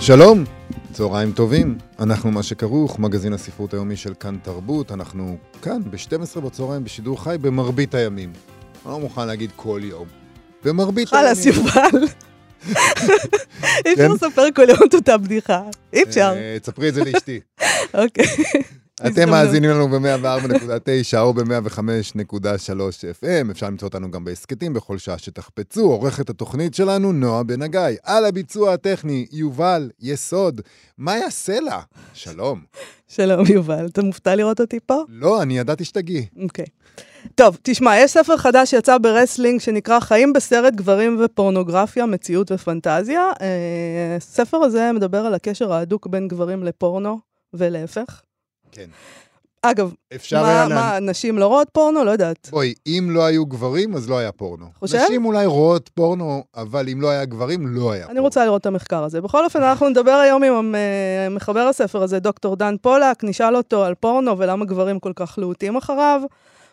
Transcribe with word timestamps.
שלום, 0.00 0.44
צהריים 0.92 1.32
טובים, 1.32 1.78
אנחנו 1.98 2.30
מה 2.30 2.42
שכרוך, 2.42 2.98
מגזין 2.98 3.32
הספרות 3.32 3.74
היומי 3.74 3.96
של 3.96 4.14
כאן 4.20 4.38
תרבות, 4.42 4.92
אנחנו 4.92 5.36
כאן 5.62 5.82
ב-12 5.90 6.40
בצהריים 6.40 6.84
בשידור 6.84 7.22
חי 7.22 7.36
במרבית 7.40 7.94
הימים. 7.94 8.32
אני 8.84 8.92
לא 8.92 9.00
מוכן 9.00 9.26
להגיד 9.26 9.50
כל 9.56 9.80
יום. 9.82 10.06
במרבית 10.64 11.12
הימים. 11.12 11.26
חלאס, 11.26 11.46
יובל. 11.46 12.06
אי 13.86 13.92
אפשר 13.92 14.08
כן? 14.08 14.10
לספר 14.10 14.42
כל 14.54 14.68
יום 14.68 14.78
את 14.88 14.94
אותה 14.94 15.18
בדיחה. 15.18 15.62
אי 15.92 16.02
אפשר. 16.02 16.32
אה, 16.36 16.56
תספרי 16.62 16.88
את 16.88 16.94
זה 16.94 17.04
לאשתי. 17.04 17.40
אוקיי. 17.94 18.26
אתם. 19.06 19.30
מאזינים 19.30 19.70
לנו 19.70 19.88
ב-104.9 19.88 21.18
או 21.18 21.34
ב-105.3 21.34 21.80
FM, 23.20 23.50
אפשר 23.50 23.66
למצוא 23.66 23.88
אותנו 23.88 24.10
גם 24.10 24.24
בהסכתים 24.24 24.72
בכל 24.72 24.98
שעה 24.98 25.18
שתחפצו. 25.18 25.80
עורכת 25.80 26.30
התוכנית 26.30 26.74
שלנו, 26.74 27.12
נועה 27.12 27.42
בן 27.42 27.62
הגיא. 27.62 27.80
על 28.02 28.24
הביצוע 28.24 28.72
הטכני, 28.72 29.26
יובל 29.32 29.90
יסוד. 30.00 30.60
מה 30.98 31.16
יעשה 31.16 31.60
לה? 31.60 31.80
שלום. 32.14 32.60
שלום, 33.08 33.46
יובל. 33.46 33.86
אתה 33.86 34.02
מופתע 34.02 34.34
לראות 34.34 34.60
אותי 34.60 34.78
פה? 34.86 35.04
לא, 35.08 35.42
אני 35.42 35.58
ידעתי 35.58 35.84
שתגיעי. 35.84 36.26
אוקיי. 36.42 36.66
טוב, 37.34 37.58
תשמע, 37.62 37.98
יש 37.98 38.10
ספר 38.10 38.36
חדש 38.36 38.70
שיצא 38.70 38.98
ברסלינג 38.98 39.60
שנקרא 39.60 40.00
חיים 40.00 40.32
בסרט 40.32 40.74
גברים 40.74 41.20
ופורנוגרפיה, 41.24 42.06
מציאות 42.06 42.52
ופנטזיה. 42.52 43.30
אה, 43.40 44.16
הספר 44.16 44.56
הזה 44.56 44.92
מדבר 44.92 45.18
על 45.18 45.34
הקשר 45.34 45.72
ההדוק 45.72 46.06
בין 46.06 46.28
גברים 46.28 46.64
לפורנו 46.64 47.18
ולהפך. 47.54 48.22
כן. 48.72 48.90
אגב, 49.62 49.92
מה, 50.32 50.48
היה 50.48 50.68
מה, 50.68 50.98
נשים 51.00 51.38
לא 51.38 51.46
רואות 51.46 51.68
פורנו? 51.72 52.04
לא 52.04 52.10
יודעת. 52.10 52.48
בואי, 52.50 52.74
אם 52.86 53.08
לא 53.10 53.24
היו 53.24 53.46
גברים, 53.46 53.94
אז 53.94 54.10
לא 54.10 54.18
היה 54.18 54.32
פורנו. 54.32 54.66
חושב? 54.78 54.98
נשים 54.98 55.24
אולי 55.24 55.46
רואות 55.46 55.88
פורנו, 55.94 56.44
אבל 56.56 56.88
אם 56.88 57.00
לא 57.00 57.10
היה 57.10 57.24
גברים, 57.24 57.66
לא 57.66 57.92
היה 57.92 58.00
אני 58.00 58.06
פורנו. 58.06 58.22
רוצה 58.22 58.44
לראות 58.44 58.60
את 58.60 58.66
המחקר 58.66 59.04
הזה. 59.04 59.20
בכל 59.20 59.44
אופן, 59.44 59.62
אנחנו 59.62 59.88
נדבר 59.88 60.10
היום 60.10 60.42
עם 60.42 60.74
אה, 60.74 61.28
מחבר 61.28 61.60
הספר 61.60 62.02
הזה, 62.02 62.18
דוקטור 62.18 62.56
דן 62.56 62.76
פולק, 62.82 63.24
נשאל 63.24 63.56
אותו 63.56 63.84
על 63.84 63.94
פורנו 63.94 64.38
ולמה 64.38 64.64
גברים 64.64 64.98
כל 64.98 65.12
כך 65.16 65.34
להוטים 65.38 65.76
אחריו, 65.76 66.20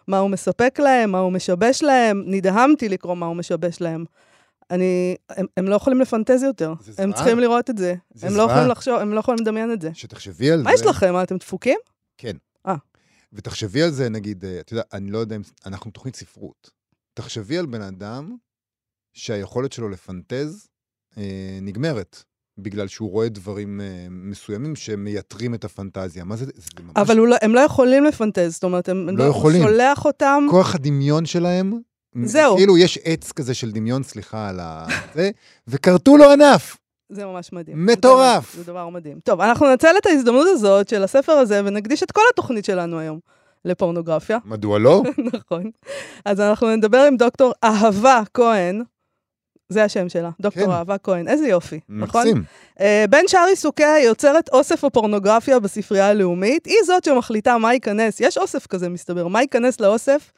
מה 0.07 0.19
הוא 0.19 0.29
מספק 0.29 0.79
להם, 0.79 1.11
מה 1.11 1.19
הוא 1.19 1.31
משבש 1.31 1.83
להם. 1.83 2.23
נדהמתי 2.25 2.89
לקרוא 2.89 3.15
מה 3.15 3.25
הוא 3.25 3.35
משבש 3.35 3.81
להם. 3.81 4.05
אני, 4.71 5.15
הם, 5.29 5.45
הם 5.57 5.65
לא 5.65 5.75
יכולים 5.75 6.01
לפנטז 6.01 6.43
יותר, 6.43 6.73
זה 6.79 7.03
הם 7.03 7.09
זוועה. 7.09 7.13
צריכים 7.13 7.39
לראות 7.39 7.69
את 7.69 7.77
זה. 7.77 7.95
זה 8.13 8.27
הם 8.27 8.33
לא 8.33 8.37
זוועה. 8.39 8.55
יכולים 8.55 8.71
לחשוב, 8.71 8.95
הם 8.99 9.13
לא 9.13 9.19
יכולים 9.19 9.41
לדמיין 9.41 9.73
את 9.73 9.81
זה. 9.81 9.89
שתחשבי 9.93 10.51
על 10.51 10.57
זה. 10.57 10.63
מה 10.63 10.73
יש 10.73 10.81
לכם? 10.81 11.13
מה, 11.13 11.23
אתם 11.23 11.37
דפוקים? 11.37 11.79
כן. 12.17 12.37
אה. 12.67 12.75
ותחשבי 13.33 13.81
על 13.81 13.91
זה, 13.91 14.09
נגיד, 14.09 14.45
אה, 14.45 14.59
את 14.59 14.71
יודעת, 14.71 14.93
אני 14.93 15.11
לא 15.11 15.17
יודע 15.17 15.35
אם... 15.35 15.41
אנחנו 15.65 15.91
תוכנית 15.91 16.15
ספרות. 16.15 16.69
תחשבי 17.13 17.57
על 17.57 17.65
בן 17.65 17.81
אדם 17.81 18.35
שהיכולת 19.13 19.71
שלו 19.71 19.89
לפנטז 19.89 20.67
אה, 21.17 21.59
נגמרת, 21.61 22.23
בגלל 22.57 22.87
שהוא 22.87 23.11
רואה 23.11 23.29
דברים 23.29 23.81
אה, 23.81 24.07
מסוימים 24.09 24.75
שמייתרים 24.75 25.53
את 25.53 25.65
הפנטזיה. 25.65 26.23
מה 26.23 26.35
זה? 26.35 26.45
זה 26.45 26.69
ממש... 26.83 26.93
אבל 26.95 27.17
לא, 27.17 27.35
הם 27.41 27.55
לא 27.55 27.59
יכולים 27.59 28.03
לפנטז, 28.03 28.53
זאת 28.53 28.63
אומרת, 28.63 28.89
הם, 28.89 29.17
לא 29.17 29.23
יכולים. 29.23 29.61
הוא 29.61 29.69
שולח 29.69 30.05
אותם, 30.05 30.47
כוח 30.49 30.75
הדמיון 30.75 31.25
שלהם, 31.25 31.73
זהו. 32.23 32.57
כאילו 32.57 32.77
יש 32.77 32.99
עץ 33.03 33.31
כזה 33.31 33.53
של 33.53 33.71
דמיון, 33.71 34.03
סליחה 34.03 34.49
על 34.49 34.59
ה... 34.59 34.85
זה, 35.15 35.29
וכרתו 35.67 36.17
לו 36.17 36.31
ענף. 36.31 36.77
זה 37.09 37.25
ממש 37.25 37.53
מדהים. 37.53 37.85
מטורף. 37.85 38.53
זה, 38.53 38.63
זה 38.63 38.71
דבר 38.71 38.89
מדהים. 38.89 39.19
טוב, 39.23 39.41
אנחנו 39.41 39.67
ננצל 39.67 39.95
את 39.97 40.05
ההזדמנות 40.05 40.47
הזאת 40.49 40.89
של 40.89 41.03
הספר 41.03 41.31
הזה 41.31 41.61
ונקדיש 41.65 42.03
את 42.03 42.11
כל 42.11 42.21
התוכנית 42.33 42.65
שלנו 42.65 42.99
היום 42.99 43.19
לפורנוגרפיה. 43.65 44.37
מדוע 44.45 44.79
לא? 44.79 45.03
נכון. 45.33 45.71
אז 46.25 46.39
אנחנו 46.39 46.75
נדבר 46.75 46.97
עם 46.97 47.17
דוקטור 47.17 47.53
אהבה 47.63 48.21
כהן, 48.33 48.83
זה 49.69 49.83
השם 49.83 50.09
שלה, 50.09 50.29
דוקטור 50.39 50.65
כן. 50.65 50.71
אהבה 50.71 50.97
כהן, 50.97 51.27
איזה 51.27 51.47
יופי, 51.47 51.79
נכון? 51.89 52.27
מקסים. 52.27 52.43
Uh, 52.77 52.81
בין 53.09 53.27
שאר 53.27 53.45
עיסוקיה 53.49 53.93
היא 53.93 54.05
יוצרת 54.05 54.49
אוסף 54.49 54.83
הפורנוגרפיה 54.83 55.59
בספרייה 55.59 56.09
הלאומית, 56.09 56.65
היא 56.65 56.77
זאת 56.85 57.03
שמחליטה 57.03 57.57
מה 57.57 57.73
ייכנס, 57.73 58.21
יש 58.21 58.37
אוסף 58.37 58.67
כזה 58.67 58.89
מסתבר, 58.89 59.27
מה 59.27 59.41
ייכנס 59.41 59.79
לאוסף, 59.79 60.31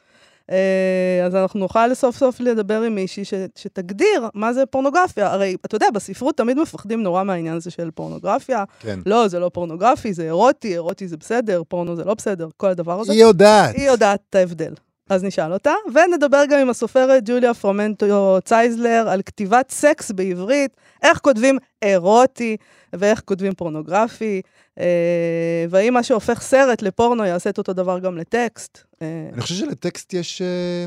אז 1.26 1.34
אנחנו 1.34 1.60
נוכל 1.60 1.94
סוף 1.94 2.16
סוף 2.16 2.40
לדבר 2.40 2.82
עם 2.82 2.94
מישהי 2.94 3.24
ש, 3.24 3.34
שתגדיר 3.56 4.28
מה 4.34 4.52
זה 4.52 4.66
פורנוגרפיה. 4.66 5.32
הרי, 5.32 5.56
אתה 5.64 5.76
יודע, 5.76 5.86
בספרות 5.94 6.36
תמיד 6.36 6.58
מפחדים 6.58 7.02
נורא 7.02 7.22
מהעניין 7.22 7.56
הזה 7.56 7.70
של 7.70 7.90
פורנוגרפיה. 7.90 8.64
כן. 8.80 8.98
לא, 9.06 9.28
זה 9.28 9.38
לא 9.38 9.50
פורנוגרפי, 9.54 10.12
זה 10.12 10.22
אירוטי, 10.22 10.72
אירוטי 10.72 11.08
זה 11.08 11.16
בסדר, 11.16 11.62
פורנו 11.68 11.96
זה 11.96 12.04
לא 12.04 12.14
בסדר, 12.14 12.48
כל 12.56 12.68
הדבר 12.68 13.00
הזה. 13.00 13.12
היא 13.12 13.22
יודעת. 13.22 13.74
היא 13.74 13.86
יודעת 13.86 14.20
את 14.30 14.34
ההבדל. 14.34 14.74
אז 15.10 15.24
נשאל 15.24 15.52
אותה, 15.52 15.72
ונדבר 15.94 16.42
גם 16.50 16.58
עם 16.58 16.70
הסופרת 16.70 17.22
ג'וליה 17.26 17.54
פרומנטו 17.54 18.38
צייזלר 18.44 19.06
על 19.08 19.22
כתיבת 19.22 19.70
סקס 19.70 20.10
בעברית, 20.10 20.76
איך 21.02 21.18
כותבים 21.18 21.58
אירוטי 21.82 22.56
ואיך 22.92 23.22
כותבים 23.24 23.54
פורנוגרפי, 23.54 24.42
אה, 24.78 25.64
והאם 25.70 25.94
מה 25.94 26.02
שהופך 26.02 26.40
סרט 26.42 26.82
לפורנו 26.82 27.24
יעשה 27.24 27.50
את 27.50 27.58
אותו 27.58 27.72
דבר 27.72 27.98
גם 27.98 28.18
לטקסט. 28.18 28.78
אה, 29.02 29.28
אני 29.32 29.40
חושב 29.40 29.54
שלטקסט 29.54 30.12
יש, 30.14 30.42
אה, 30.42 30.84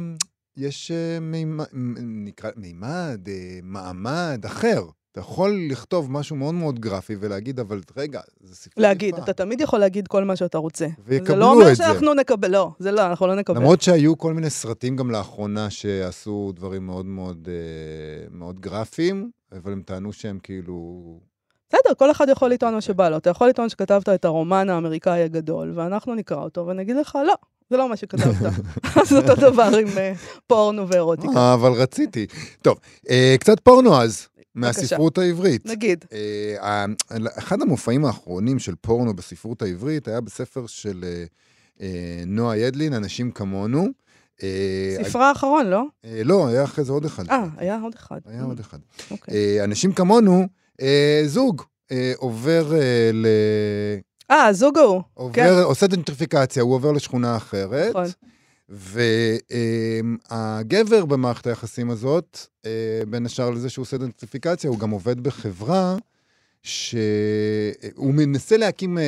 יש 0.58 0.92
אה, 0.92 1.20
מימד, 1.20 1.66
נקרא, 2.04 2.50
מימד, 2.56 3.28
אה, 3.28 3.60
מעמד 3.64 4.42
אחר. 4.46 4.82
אתה 5.14 5.22
יכול 5.22 5.68
לכתוב 5.70 6.12
משהו 6.12 6.36
מאוד 6.36 6.54
מאוד 6.54 6.80
גרפי 6.80 7.16
ולהגיד, 7.20 7.60
אבל 7.60 7.82
רגע, 7.98 8.22
זה 8.42 8.56
ספרות 8.56 8.78
להגיד. 8.78 9.16
אתה 9.16 9.34
תמיד 9.34 9.62
יכול 9.62 9.80
להגיד 9.80 10.08
כל 10.08 10.24
מה 10.24 10.36
שאתה 10.36 10.58
רוצה. 10.58 10.88
ויקבלו 11.06 11.34
זה 11.34 11.40
לא 11.40 11.52
אומר 11.52 11.72
את 11.72 11.76
זה. 11.76 11.84
שאנחנו 11.84 12.14
נקבל, 12.14 12.52
לא, 12.52 12.72
זה 12.80 12.92
לא, 12.92 13.08
אנחנו 13.08 13.28
לא 13.28 13.36
נקבל. 13.36 13.60
למרות 13.60 13.82
שהיו 13.82 14.18
כל 14.18 14.34
מיני 14.34 14.50
סרטים 14.50 14.96
גם 14.96 15.12
לאחרונה 15.12 15.70
שעשו 15.70 16.52
דברים 16.56 16.86
מאוד 16.86 17.06
מאוד, 17.06 17.50
אה, 17.52 18.28
מאוד 18.32 18.60
גרפיים, 18.60 19.30
אבל 19.52 19.72
הם 19.72 19.82
טענו 19.86 20.14
שהם 20.14 20.40
כאילו... 20.44 21.04
בסדר, 21.70 21.94
כל 21.98 22.12
אחד 22.12 22.30
יכול 22.30 22.50
לטעון 22.50 22.74
מה 22.74 22.82
שבא 22.82 23.10
לו. 23.10 23.18
אתה 23.18 23.30
יכול 23.30 23.48
לטעון 23.48 23.70
שכתבת 23.70 24.10
את 24.10 24.26
הרומן 24.26 24.70
האמריקאי 24.70 25.24
הגדול, 25.24 25.74
ואנחנו 25.76 26.16
נקרא 26.16 26.38
אותו 26.38 26.68
ונגיד 26.68 26.96
לך, 26.96 27.18
לא, 27.28 27.36
זה 27.70 27.78
לא 27.78 27.90
מה 27.90 27.98
שכתבת. 27.98 28.54
אז 29.02 29.14
אותו 29.14 29.36
דבר 29.36 29.70
עם 29.82 29.98
אה, 29.98 30.14
פורנו 30.48 30.88
ואירוטיקה. 30.88 31.34
אה, 31.36 31.54
אבל 31.54 31.72
רציתי. 31.72 32.28
טוב, 32.62 32.80
קצת 33.40 33.60
פורנו 33.60 34.02
אז, 34.02 34.28
מהספרות 34.56 35.18
העברית. 35.18 35.66
נגיד. 35.66 36.06
אה, 36.14 36.86
אחד 37.38 37.62
המופעים 37.62 38.06
האחרונים 38.06 38.60
של 38.60 38.76
פורנו 38.82 39.14
בספרות 39.14 39.62
העברית 39.62 40.08
היה 40.08 40.22
בספר 40.22 40.68
של 40.68 41.04
אה, 41.04 41.24
אה, 41.82 42.24
נועה 42.26 42.58
ידלין, 42.58 42.94
אנשים 42.94 43.32
כמונו. 43.32 43.88
ספרה 45.04 45.30
האחרון, 45.30 45.66
לא? 45.66 45.84
לא, 46.04 46.48
היה 46.48 46.64
אחרי 46.64 46.84
זה 46.84 46.92
עוד 46.92 47.06
אחד. 47.06 47.30
אה, 47.30 47.46
היה 47.58 47.80
עוד 47.82 47.94
אחד. 47.96 48.20
היה 48.26 48.44
עוד 48.44 48.60
אחד. 48.60 48.78
אוקיי. 49.12 49.64
אנשים 49.64 49.94
כמונו, 49.94 50.48
זוג 51.26 51.62
עובר 52.18 52.74
ל... 53.14 53.26
אה, 54.32 54.46
הזוג 54.46 54.78
ההוא. 54.78 55.02
כן. 55.34 55.48
עובר, 55.50 55.64
עושה 55.64 55.88
דנטריפיקציה, 55.88 56.64
הוא 56.64 56.74
עובר 56.74 56.92
לשכונה 56.92 57.38
אחרת. 57.38 57.90
נכון. 57.90 58.06
והגבר 60.32 61.06
במערכת 61.06 61.48
היחסים 61.48 61.90
הזאת, 61.90 62.38
אה, 62.66 62.72
בין 63.08 63.26
השאר 63.26 63.50
לזה 63.50 63.70
שהוא 63.70 63.84
עושה 63.84 63.98
דנטריפיקציה, 63.98 64.70
הוא 64.70 64.80
גם 64.80 64.90
עובד 64.90 65.20
בחברה 65.20 65.96
שהוא 66.64 68.14
מנסה 68.14 68.58
להקים 68.58 68.98
אה, 68.98 69.04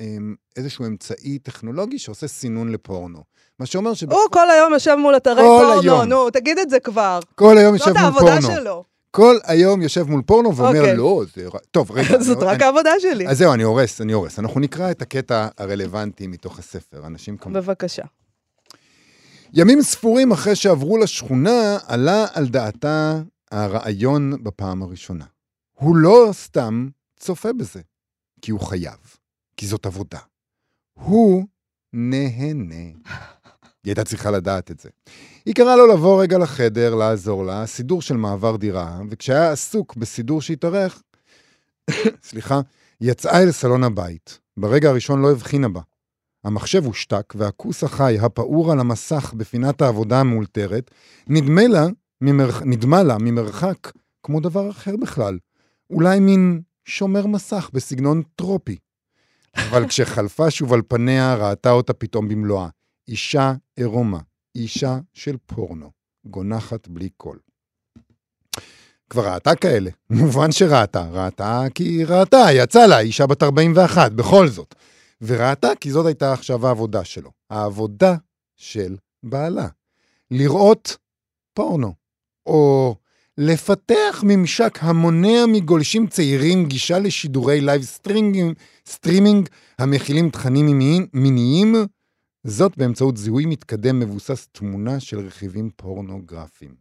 אה, 0.00 0.06
איזשהו 0.56 0.86
אמצעי 0.86 1.38
טכנולוגי 1.38 1.98
שעושה 1.98 2.28
סינון 2.28 2.72
לפורנו. 2.72 3.22
מה 3.58 3.66
שאומר 3.66 3.88
הוא 3.88 3.96
שכל 3.96 4.14
כל 4.32 4.50
היום 4.50 4.72
יושב 4.72 4.94
מול 4.94 5.16
אתרי 5.16 5.34
כל 5.34 5.40
פורנו, 5.42 5.80
היום. 5.80 6.02
נו, 6.02 6.30
תגיד 6.30 6.58
את 6.58 6.70
זה 6.70 6.80
כבר. 6.80 7.20
היום 7.40 7.74
יושב 7.74 7.84
זאת 7.84 7.96
מול 7.96 8.04
העבודה 8.04 8.40
פורנו. 8.40 8.56
שלו. 8.56 8.84
כל 9.10 9.36
היום 9.44 9.82
יושב 9.82 10.02
מול 10.02 10.22
פורנו 10.22 10.56
ואומר, 10.56 10.78
אוקיי. 10.80 10.96
לא, 10.96 11.22
זה... 11.34 11.48
טוב, 11.70 11.90
רגע. 11.92 12.18
זאת 12.22 12.36
אני- 12.42 12.46
רק 12.46 12.62
העבודה 12.62 12.90
שלי. 13.00 13.28
אז 13.28 13.38
זהו, 13.38 13.52
אני 13.52 13.62
הורס, 13.62 14.00
אני 14.00 14.12
הורס. 14.12 14.38
אנחנו 14.38 14.60
נקרא 14.60 14.90
את 14.90 15.02
הקטע 15.02 15.48
הרלוונטי 15.58 16.26
מתוך 16.26 16.58
הספר, 16.58 17.06
אנשים 17.06 17.36
כמובן. 17.36 17.60
בבקשה. 17.60 18.02
ימים 19.52 19.82
ספורים 19.82 20.32
אחרי 20.32 20.56
שעברו 20.56 20.98
לשכונה, 20.98 21.78
עלה 21.86 22.26
על 22.32 22.48
דעתה 22.48 23.20
הרעיון 23.50 24.44
בפעם 24.44 24.82
הראשונה. 24.82 25.24
הוא 25.74 25.96
לא 25.96 26.28
סתם 26.32 26.88
צופה 27.18 27.52
בזה, 27.52 27.80
כי 28.42 28.50
הוא 28.50 28.60
חייב, 28.60 29.16
כי 29.56 29.66
זאת 29.66 29.86
עבודה. 29.86 30.18
הוא 30.94 31.44
נהנה. 31.92 32.74
היא 32.74 33.90
הייתה 33.90 34.04
צריכה 34.04 34.30
לדעת 34.30 34.70
את 34.70 34.80
זה. 34.80 34.88
היא 35.46 35.54
קראה 35.54 35.76
לו 35.76 35.86
לבוא 35.86 36.22
רגע 36.22 36.38
לחדר, 36.38 36.94
לעזור 36.94 37.44
לה, 37.44 37.66
סידור 37.66 38.02
של 38.02 38.16
מעבר 38.16 38.56
דירה, 38.56 39.00
וכשהיה 39.10 39.52
עסוק 39.52 39.96
בסידור 39.96 40.42
שהתארך, 40.42 41.02
סליחה, 42.28 42.60
יצאה 43.00 43.42
אל 43.42 43.52
סלון 43.52 43.84
הבית. 43.84 44.38
ברגע 44.56 44.88
הראשון 44.88 45.22
לא 45.22 45.30
הבחינה 45.30 45.68
בה. 45.68 45.80
המחשב 46.46 46.84
הושתק, 46.84 47.34
והכוס 47.36 47.84
החי 47.84 48.18
הפעור 48.20 48.72
על 48.72 48.80
המסך 48.80 49.34
בפינת 49.36 49.82
העבודה 49.82 50.20
המאולתרת, 50.20 50.90
נדמה 51.26 51.66
לה, 51.66 51.86
ממרח... 52.20 52.62
נדמה 52.62 53.02
לה 53.02 53.16
ממרחק 53.20 53.92
כמו 54.22 54.40
דבר 54.40 54.70
אחר 54.70 54.96
בכלל. 54.96 55.38
אולי 55.90 56.20
מין 56.20 56.60
שומר 56.84 57.26
מסך 57.26 57.70
בסגנון 57.72 58.22
טרופי. 58.36 58.76
אבל 59.56 59.86
כשחלפה 59.88 60.50
שוב 60.50 60.72
על 60.72 60.82
פניה, 60.88 61.34
ראתה 61.34 61.70
אותה 61.70 61.92
פתאום 61.92 62.28
במלואה. 62.28 62.68
אישה 63.08 63.52
עירומה, 63.76 64.18
אישה 64.54 64.98
של 65.14 65.36
פורנו, 65.46 65.90
גונחת 66.26 66.88
בלי 66.88 67.08
קול. 67.16 67.38
כבר 69.10 69.32
ראתה 69.34 69.54
כאלה, 69.54 69.90
מובן 70.10 70.52
שראתה, 70.52 71.06
ראתה 71.10 71.64
כי 71.74 72.04
ראתה, 72.04 72.46
יצא 72.52 72.86
לה, 72.86 73.00
אישה 73.00 73.26
בת 73.26 73.42
41, 73.42 74.12
בכל 74.12 74.48
זאת. 74.48 74.74
וראתה 75.20 75.68
כי 75.80 75.90
זאת 75.90 76.06
הייתה 76.06 76.32
עכשיו 76.32 76.66
העבודה 76.66 77.04
שלו, 77.04 77.30
העבודה 77.50 78.14
של 78.56 78.96
בעלה. 79.22 79.68
לראות 80.30 80.96
פורנו, 81.54 81.94
או 82.46 82.94
לפתח 83.38 84.22
ממשק 84.22 84.78
המונע 84.80 85.46
מגולשים 85.48 86.06
צעירים 86.06 86.66
גישה 86.66 86.98
לשידורי 86.98 87.60
live 87.60 87.82
streaming, 87.82 88.54
streaming 88.86 89.48
המכילים 89.78 90.30
תכנים 90.30 90.78
מיניים, 91.12 91.74
זאת 92.44 92.76
באמצעות 92.76 93.16
זיהוי 93.16 93.46
מתקדם 93.46 93.98
מבוסס 93.98 94.48
תמונה 94.52 95.00
של 95.00 95.18
רכיבים 95.18 95.70
פורנוגרפיים. 95.76 96.74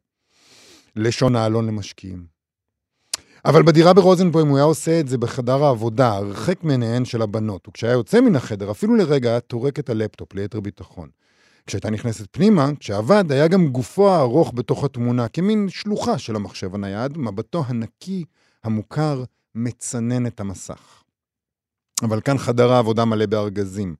לשון 0.95 1.35
העלון 1.35 1.67
למשקיעים. 1.67 2.34
אבל 3.45 3.63
בדירה 3.63 3.93
ברוזנבוים 3.93 4.47
הוא 4.47 4.57
היה 4.57 4.63
עושה 4.63 4.99
את 4.99 5.07
זה 5.07 5.17
בחדר 5.17 5.63
העבודה, 5.63 6.13
הרחק 6.13 6.63
מעיניהן 6.63 7.05
של 7.05 7.21
הבנות, 7.21 7.67
וכשהיה 7.67 7.93
יוצא 7.93 8.21
מן 8.21 8.35
החדר, 8.35 8.71
אפילו 8.71 8.95
לרגע 8.95 9.29
היה 9.29 9.39
טורק 9.39 9.79
את 9.79 9.89
הלפטופ 9.89 10.33
ליתר 10.33 10.59
ביטחון. 10.59 11.09
כשהייתה 11.67 11.89
נכנסת 11.89 12.27
פנימה, 12.31 12.69
כשעבד, 12.79 13.31
היה 13.31 13.47
גם 13.47 13.67
גופו 13.67 14.09
הארוך 14.09 14.51
בתוך 14.55 14.83
התמונה, 14.83 15.27
כמין 15.27 15.69
שלוחה 15.69 16.17
של 16.17 16.35
המחשב 16.35 16.75
הנייד, 16.75 17.17
מבטו 17.17 17.63
הנקי, 17.67 18.25
המוכר, 18.63 19.23
מצנן 19.55 20.27
את 20.27 20.39
המסך. 20.39 21.03
אבל 22.03 22.21
כאן 22.21 22.37
חדר 22.37 22.71
העבודה 22.71 23.05
מלא 23.05 23.25
בארגזים. 23.25 23.95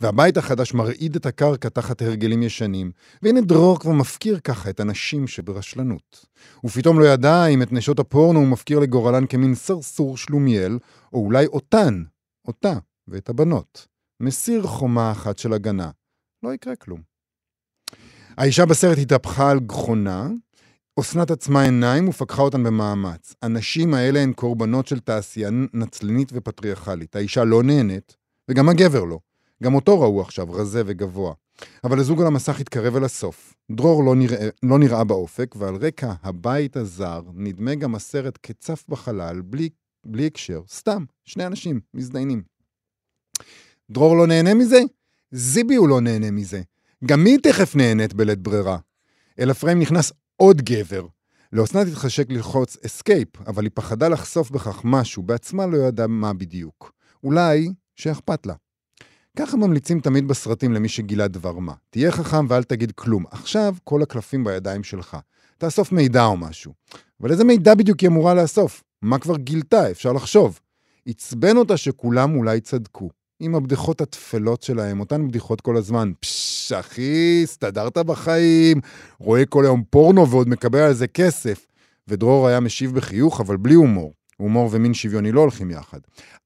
והבית 0.00 0.36
החדש 0.36 0.74
מרעיד 0.74 1.16
את 1.16 1.26
הקרקע 1.26 1.68
תחת 1.68 2.02
הרגלים 2.02 2.42
ישנים, 2.42 2.90
והנה 3.22 3.40
דרור 3.40 3.80
כבר 3.80 3.92
מפקיר 3.92 4.38
ככה 4.38 4.70
את 4.70 4.80
הנשים 4.80 5.26
שברשלנות. 5.26 6.26
ופתאום 6.64 7.00
לא 7.00 7.04
ידע 7.04 7.46
אם 7.46 7.62
את 7.62 7.72
נשות 7.72 7.98
הפורנו 7.98 8.38
הוא 8.38 8.48
מפקיר 8.48 8.78
לגורלן 8.78 9.26
כמין 9.26 9.54
סרסור 9.54 10.16
שלומיאל, 10.16 10.78
או 11.12 11.24
אולי 11.24 11.46
אותן, 11.46 12.02
אותה 12.48 12.74
ואת 13.08 13.28
הבנות. 13.28 13.86
מסיר 14.20 14.62
חומה 14.62 15.12
אחת 15.12 15.38
של 15.38 15.52
הגנה. 15.52 15.90
לא 16.42 16.54
יקרה 16.54 16.76
כלום. 16.76 17.00
האישה 18.36 18.66
בסרט 18.66 18.98
התהפכה 18.98 19.50
על 19.50 19.60
גחונה, 19.60 20.28
אסנת 21.00 21.30
עצמה 21.30 21.62
עיניים 21.62 22.08
ופקחה 22.08 22.42
אותן 22.42 22.62
במאמץ. 22.62 23.34
הנשים 23.42 23.94
האלה 23.94 24.20
הן 24.20 24.32
קורבנות 24.32 24.86
של 24.86 25.00
תעשייה 25.00 25.50
נצלנית 25.72 26.30
ופטריארכלית. 26.32 27.16
האישה 27.16 27.44
לא 27.44 27.62
נהנית, 27.62 28.16
וגם 28.50 28.68
הגבר 28.68 29.04
לא. 29.04 29.18
גם 29.64 29.74
אותו 29.74 30.00
ראו 30.00 30.20
עכשיו, 30.20 30.52
רזה 30.52 30.82
וגבוה. 30.86 31.34
אבל 31.84 31.98
הזוג 31.98 32.20
על 32.20 32.26
המסך 32.26 32.60
התקרב 32.60 32.96
אל 32.96 33.04
הסוף. 33.04 33.54
דרור 33.70 34.04
לא 34.04 34.14
נראה, 34.14 34.48
לא 34.62 34.78
נראה 34.78 35.04
באופק, 35.04 35.54
ועל 35.58 35.76
רקע 35.76 36.12
הבית 36.22 36.76
הזר 36.76 37.22
נדמה 37.34 37.74
גם 37.74 37.94
הסרט 37.94 38.38
כצף 38.42 38.84
בחלל, 38.88 39.40
בלי, 39.40 39.68
בלי 40.06 40.26
הקשר, 40.26 40.62
סתם, 40.68 41.04
שני 41.24 41.46
אנשים 41.46 41.80
מזדיינים. 41.94 42.42
דרור 43.90 44.16
לא 44.16 44.26
נהנה 44.26 44.54
מזה? 44.54 44.80
זיבי 45.30 45.74
הוא 45.74 45.88
לא 45.88 46.00
נהנה 46.00 46.30
מזה. 46.30 46.62
גם 47.04 47.26
היא 47.26 47.38
תכף 47.42 47.76
נהנית 47.76 48.14
בלית 48.14 48.38
ברירה. 48.38 48.78
אל 49.38 49.50
הפריים 49.50 49.78
נכנס 49.78 50.12
עוד 50.36 50.62
גבר. 50.62 51.06
לאסנת 51.52 51.86
התחשק 51.86 52.30
ללחוץ 52.30 52.76
escape, 52.86 53.28
אבל 53.46 53.64
היא 53.64 53.70
פחדה 53.74 54.08
לחשוף 54.08 54.50
בכך 54.50 54.80
משהו, 54.84 55.22
בעצמה 55.22 55.66
לא 55.66 55.76
ידעה 55.76 56.06
מה 56.06 56.32
בדיוק. 56.32 56.92
אולי 57.24 57.68
שאכפת 57.96 58.46
לה. 58.46 58.54
ככה 59.38 59.56
ממליצים 59.56 60.00
תמיד 60.00 60.28
בסרטים 60.28 60.72
למי 60.72 60.88
שגילה 60.88 61.28
דבר 61.28 61.58
מה. 61.58 61.72
תהיה 61.90 62.12
חכם 62.12 62.46
ואל 62.48 62.62
תגיד 62.62 62.92
כלום. 62.92 63.24
עכשיו 63.30 63.74
כל 63.84 64.02
הקלפים 64.02 64.44
בידיים 64.44 64.84
שלך. 64.84 65.16
תאסוף 65.58 65.92
מידע 65.92 66.24
או 66.24 66.36
משהו. 66.36 66.72
אבל 67.20 67.30
איזה 67.30 67.44
מידע 67.44 67.74
בדיוק 67.74 68.00
היא 68.00 68.08
אמורה 68.08 68.34
לאסוף? 68.34 68.82
מה 69.02 69.18
כבר 69.18 69.36
גילתה? 69.36 69.90
אפשר 69.90 70.12
לחשוב. 70.12 70.60
עצבן 71.06 71.56
אותה 71.56 71.76
שכולם 71.76 72.36
אולי 72.36 72.60
צדקו. 72.60 73.10
עם 73.40 73.54
הבדיחות 73.54 74.00
התפלות 74.00 74.62
שלהם, 74.62 75.00
אותן 75.00 75.28
בדיחות 75.28 75.60
כל 75.60 75.76
הזמן. 75.76 76.12
פשש, 76.20 76.72
אחי, 76.72 77.40
הסתדרת 77.42 77.98
בחיים, 77.98 78.80
רואה 79.18 79.46
כל 79.46 79.64
היום 79.64 79.82
פורנו 79.90 80.30
ועוד 80.30 80.48
מקבל 80.48 80.78
על 80.78 80.92
זה 80.92 81.06
כסף. 81.06 81.66
ודרור 82.08 82.48
היה 82.48 82.60
משיב 82.60 82.94
בחיוך, 82.94 83.40
אבל 83.40 83.56
בלי 83.56 83.74
הומור. 83.74 84.14
הומור 84.36 84.68
ומין 84.72 84.94
שוויוני 84.94 85.32
לא 85.32 85.40
הולכים 85.40 85.70
יחד. 85.70 85.98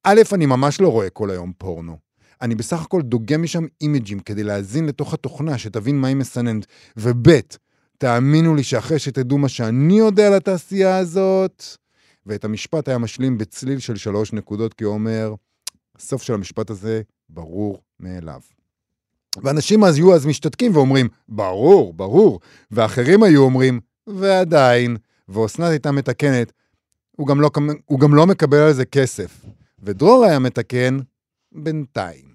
א', 0.04 0.20
אני 0.32 0.46
ממש 0.46 0.80
לא 0.80 0.88
רואה 0.88 1.10
כל 1.10 1.30
היום 1.30 1.52
פורנו. 1.58 2.07
אני 2.42 2.54
בסך 2.54 2.82
הכל 2.82 3.02
דוגם 3.02 3.42
משם 3.42 3.64
אימג'ים 3.80 4.20
כדי 4.20 4.42
להאזין 4.42 4.86
לתוך 4.86 5.14
התוכנה, 5.14 5.58
שתבין 5.58 6.00
מה 6.00 6.08
היא 6.08 6.16
מסננת. 6.16 6.66
וב', 6.96 7.28
תאמינו 7.98 8.54
לי 8.54 8.62
שאחרי 8.62 8.98
שתדעו 8.98 9.38
מה 9.38 9.48
שאני 9.48 9.98
יודע 9.98 10.26
על 10.26 10.34
התעשייה 10.34 10.96
הזאת, 10.96 11.64
ואת 12.26 12.44
המשפט 12.44 12.88
היה 12.88 12.98
משלים 12.98 13.38
בצליל 13.38 13.78
של 13.78 13.96
שלוש 13.96 14.32
נקודות, 14.32 14.74
כי 14.74 14.84
הוא 14.84 14.94
אומר, 14.94 15.34
הסוף 15.96 16.22
של 16.22 16.34
המשפט 16.34 16.70
הזה 16.70 17.02
ברור 17.28 17.80
מאליו. 18.00 18.40
ואנשים 19.42 19.84
אז 19.84 19.96
היו 19.96 20.14
אז 20.14 20.26
משתתקים 20.26 20.76
ואומרים, 20.76 21.08
ברור, 21.28 21.94
ברור, 21.94 22.40
ואחרים 22.70 23.22
היו 23.22 23.42
אומרים, 23.42 23.80
ועדיין, 24.06 24.96
ואסנת 25.28 25.70
הייתה 25.70 25.92
מתקנת, 25.92 26.52
הוא 27.16 27.26
גם, 27.26 27.40
לא, 27.40 27.50
הוא 27.86 28.00
גם 28.00 28.14
לא 28.14 28.26
מקבל 28.26 28.58
על 28.58 28.72
זה 28.72 28.84
כסף. 28.84 29.44
ודרור 29.82 30.24
היה 30.24 30.38
מתקן, 30.38 30.98
בינתיים. 31.52 32.27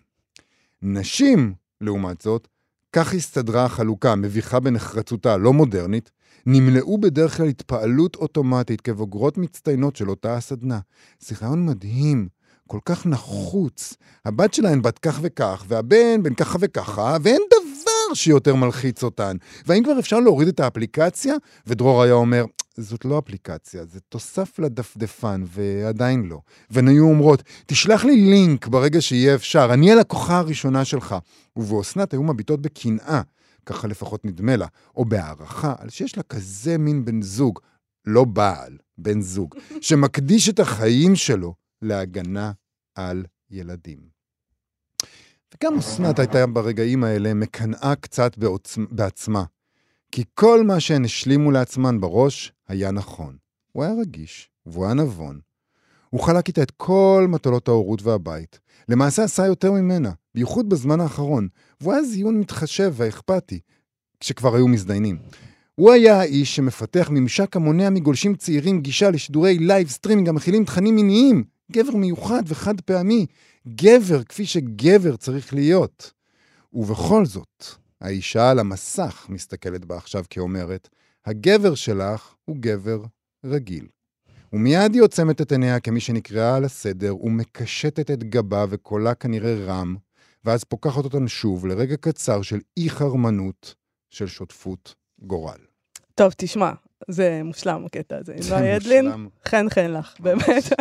נשים, 0.83 1.53
לעומת 1.81 2.21
זאת, 2.21 2.47
כך 2.94 3.13
הסתדרה 3.13 3.65
החלוקה, 3.65 4.15
מביכה 4.15 4.59
בנחרצותה, 4.59 5.38
לא 5.38 5.53
מודרנית, 5.53 6.12
נמלאו 6.45 6.97
בדרך 6.97 7.38
כלל 7.38 7.47
התפעלות 7.47 8.15
אוטומטית 8.15 8.81
כבוגרות 8.81 9.38
מצטיינות 9.38 9.95
של 9.95 10.09
אותה 10.09 10.35
הסדנה. 10.35 10.80
זה 11.19 11.35
רעיון 11.41 11.65
מדהים, 11.65 12.27
כל 12.68 12.80
כך 12.85 13.06
נחוץ. 13.06 13.94
הבת 14.25 14.54
שלהן 14.54 14.81
בת 14.81 14.99
כך 14.99 15.19
וכך, 15.21 15.66
והבן 15.68 16.23
בן 16.23 16.33
ככה 16.33 16.57
וככה, 16.61 17.18
ואין 17.21 17.42
דבר 17.52 18.13
שיותר 18.13 18.56
מלחיץ 18.56 19.04
אותן. 19.04 19.37
והאם 19.66 19.83
כבר 19.83 19.99
אפשר 19.99 20.19
להוריד 20.19 20.47
את 20.47 20.59
האפליקציה? 20.59 21.35
ודרור 21.68 22.04
היה 22.04 22.13
אומר, 22.13 22.45
זאת 22.77 23.06
לא 23.06 23.19
אפליקציה, 23.19 23.85
זה 23.85 23.99
תוסף 23.99 24.59
לדפדפן, 24.59 25.44
ועדיין 25.47 26.23
לא. 26.23 26.39
והן 26.69 26.87
היו 26.87 27.06
אומרות, 27.06 27.44
תשלח 27.65 28.06
לי 28.06 28.15
לינק 28.15 28.68
ברגע 28.68 29.01
שיהיה 29.01 29.35
אפשר, 29.35 29.69
אני 29.73 29.92
הלקוחה 29.92 30.37
הראשונה 30.37 30.85
שלך. 30.85 31.15
ובאסנת 31.56 32.13
היו 32.13 32.23
מביטות 32.23 32.61
בקנאה, 32.61 33.21
ככה 33.65 33.87
לפחות 33.87 34.25
נדמה 34.25 34.56
לה, 34.56 34.68
או 34.95 35.06
בהערכה, 35.06 35.75
על 35.77 35.89
שיש 35.89 36.18
לה 36.18 36.23
כזה 36.23 36.77
מין 36.77 37.06
בן 37.06 37.21
זוג, 37.21 37.59
לא 38.06 38.23
בעל, 38.23 38.77
בן 38.97 39.21
זוג, 39.21 39.56
שמקדיש 39.81 40.49
את 40.49 40.59
החיים 40.59 41.15
שלו 41.15 41.53
להגנה 41.81 42.51
על 42.95 43.25
ילדים. 43.49 43.99
וגם 45.53 45.77
אסנת 45.77 46.19
הייתה 46.19 46.47
ברגעים 46.47 47.03
האלה 47.03 47.33
מקנאה 47.33 47.95
קצת 47.95 48.37
בעוצ... 48.37 48.77
בעצמה. 48.92 49.44
כי 50.16 50.24
כל 50.34 50.64
מה 50.64 50.80
שהן 50.80 51.06
השלימו 51.06 51.52
לעצמן 51.52 52.00
בראש 52.02 52.54
היה 52.68 52.92
נכון. 52.92 53.36
הוא 53.72 53.84
היה 53.84 53.94
רגיש, 54.02 54.50
והוא 54.66 54.86
היה 54.86 54.94
נבון. 54.94 55.40
הוא 56.10 56.22
חלק 56.22 56.48
איתה 56.48 56.64
את 56.64 56.72
כל 56.72 57.26
מטלות 57.30 57.68
ההורות 57.68 58.02
והבית. 58.02 58.60
למעשה 58.90 59.24
עשה 59.24 59.46
יותר 59.46 59.72
ממנה, 59.72 60.12
בייחוד 60.36 60.70
בזמן 60.70 61.00
האחרון, 61.00 61.48
והוא 61.82 61.94
היה 61.94 62.04
זיון 62.04 62.40
מתחשב 62.40 62.94
ואכפתי, 62.98 63.60
כשכבר 64.20 64.56
היו 64.56 64.68
מזדיינים. 64.68 65.18
הוא 65.76 65.92
היה 65.92 66.20
האיש 66.20 66.56
שמפתח 66.56 67.08
ממשק 67.12 67.56
המונע 67.56 67.90
מגולשים 67.90 68.36
צעירים 68.36 68.82
גישה 68.82 69.10
לשידורי 69.10 69.60
live 69.59 69.90
streaming 69.90 70.30
המכילים 70.30 70.66
תכנים 70.66 70.96
מיניים. 70.96 71.44
גבר 71.72 71.96
מיוחד 71.96 72.44
וחד 72.46 72.82
פעמי. 72.82 73.26
גבר 73.68 74.24
כפי 74.24 74.46
שגבר 74.46 75.16
צריך 75.16 75.54
להיות. 75.54 76.12
ובכל 76.74 77.26
זאת, 77.26 77.82
האישה 78.04 78.50
על 78.50 78.60
המסך 78.60 79.26
מסתכלת 79.30 79.86
בה 79.86 79.98
עכשיו 79.98 80.24
כאומרת, 80.30 80.90
הגבר 81.26 81.76
שלך 81.76 82.33
הוא 82.45 82.57
גבר 82.60 83.04
רגיל. 83.45 83.88
ומיד 84.54 84.94
היא 84.94 85.02
עוצמת 85.02 85.42
את 85.42 85.52
עיניה 85.52 85.80
כמי 85.80 86.00
שנקראה 86.00 86.56
על 86.56 86.66
הסדר 86.66 87.24
ומקשטת 87.24 88.12
את 88.12 88.24
גבה 88.24 88.66
וקולה 88.69 89.16
כנראה 89.16 89.56
רם, 89.66 89.95
ואז 90.45 90.64
פוקחת 90.64 91.04
אותן 91.04 91.28
שוב 91.28 91.66
לרגע 91.66 91.98
קצר 91.98 92.42
של 92.42 92.60
אי-חרמנות, 92.78 93.76
של 94.10 94.28
שותפות 94.28 94.95
גורל. 95.22 95.60
טוב, 96.16 96.33
תשמע, 96.38 96.72
זה 97.07 97.42
מושלם 97.44 97.86
הקטע 97.86 98.18
הזה. 98.18 98.33
זה 98.38 98.56
נועה 98.56 98.68
ידלין. 98.68 99.12
חן 99.48 99.69
חן 99.69 99.92
לך, 99.92 100.16
באמת. 100.19 100.74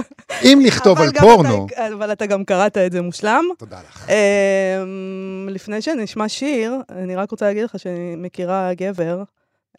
אם 0.45 0.61
לכתוב 0.67 0.99
על 0.99 1.09
פורנו, 1.21 1.67
אבל 1.95 2.12
אתה 2.12 2.26
גם 2.26 2.45
קראת 2.45 2.76
את 2.76 2.93
זה 2.93 3.02
מושלם. 3.02 3.45
תודה 3.59 3.81
לך. 3.81 4.09
אמ, 4.11 5.49
לפני 5.50 5.83
שנשמע 5.83 6.29
שיר, 6.29 6.75
אני 6.91 7.17
רק 7.17 7.31
רוצה 7.31 7.47
להגיד 7.47 7.64
לך 7.64 7.79
שאני 7.79 8.17
מכירה 8.17 8.75
גבר, 8.75 9.23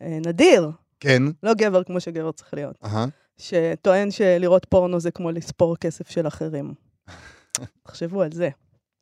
אה, 0.02 0.18
נדיר, 0.26 0.72
כן, 1.00 1.24
לא 1.44 1.54
גבר 1.54 1.84
כמו 1.84 2.00
שגבר 2.00 2.32
צריך 2.32 2.54
להיות. 2.54 2.80
שטוען 3.38 4.12
שלראות 4.12 4.66
פורנו 4.70 5.00
זה 5.00 5.12
כמו 5.12 5.32
לספור 5.32 5.78
כסף 5.78 6.10
של 6.10 6.28
אחרים. 6.28 6.74
תחשבו 7.84 8.22
על 8.22 8.32
זה, 8.32 8.50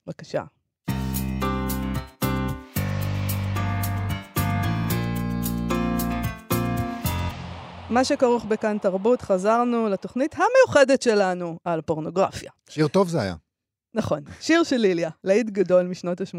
בבקשה. 0.07 0.43
מה 7.91 8.03
שכרוך 8.03 8.45
בכאן 8.45 8.77
תרבות, 8.77 9.21
חזרנו 9.21 9.89
לתוכנית 9.89 10.35
המיוחדת 10.35 11.01
שלנו 11.01 11.57
על 11.63 11.81
פורנוגרפיה. 11.81 12.51
שיר 12.69 12.87
טוב 12.87 13.09
זה 13.09 13.21
היה. 13.21 13.35
נכון, 13.93 14.19
שיר 14.39 14.63
של 14.63 14.77
ליליה, 14.77 15.09
להיט 15.23 15.47
גדול 15.49 15.83
משנות 15.83 16.21
ה-80. 16.21 16.35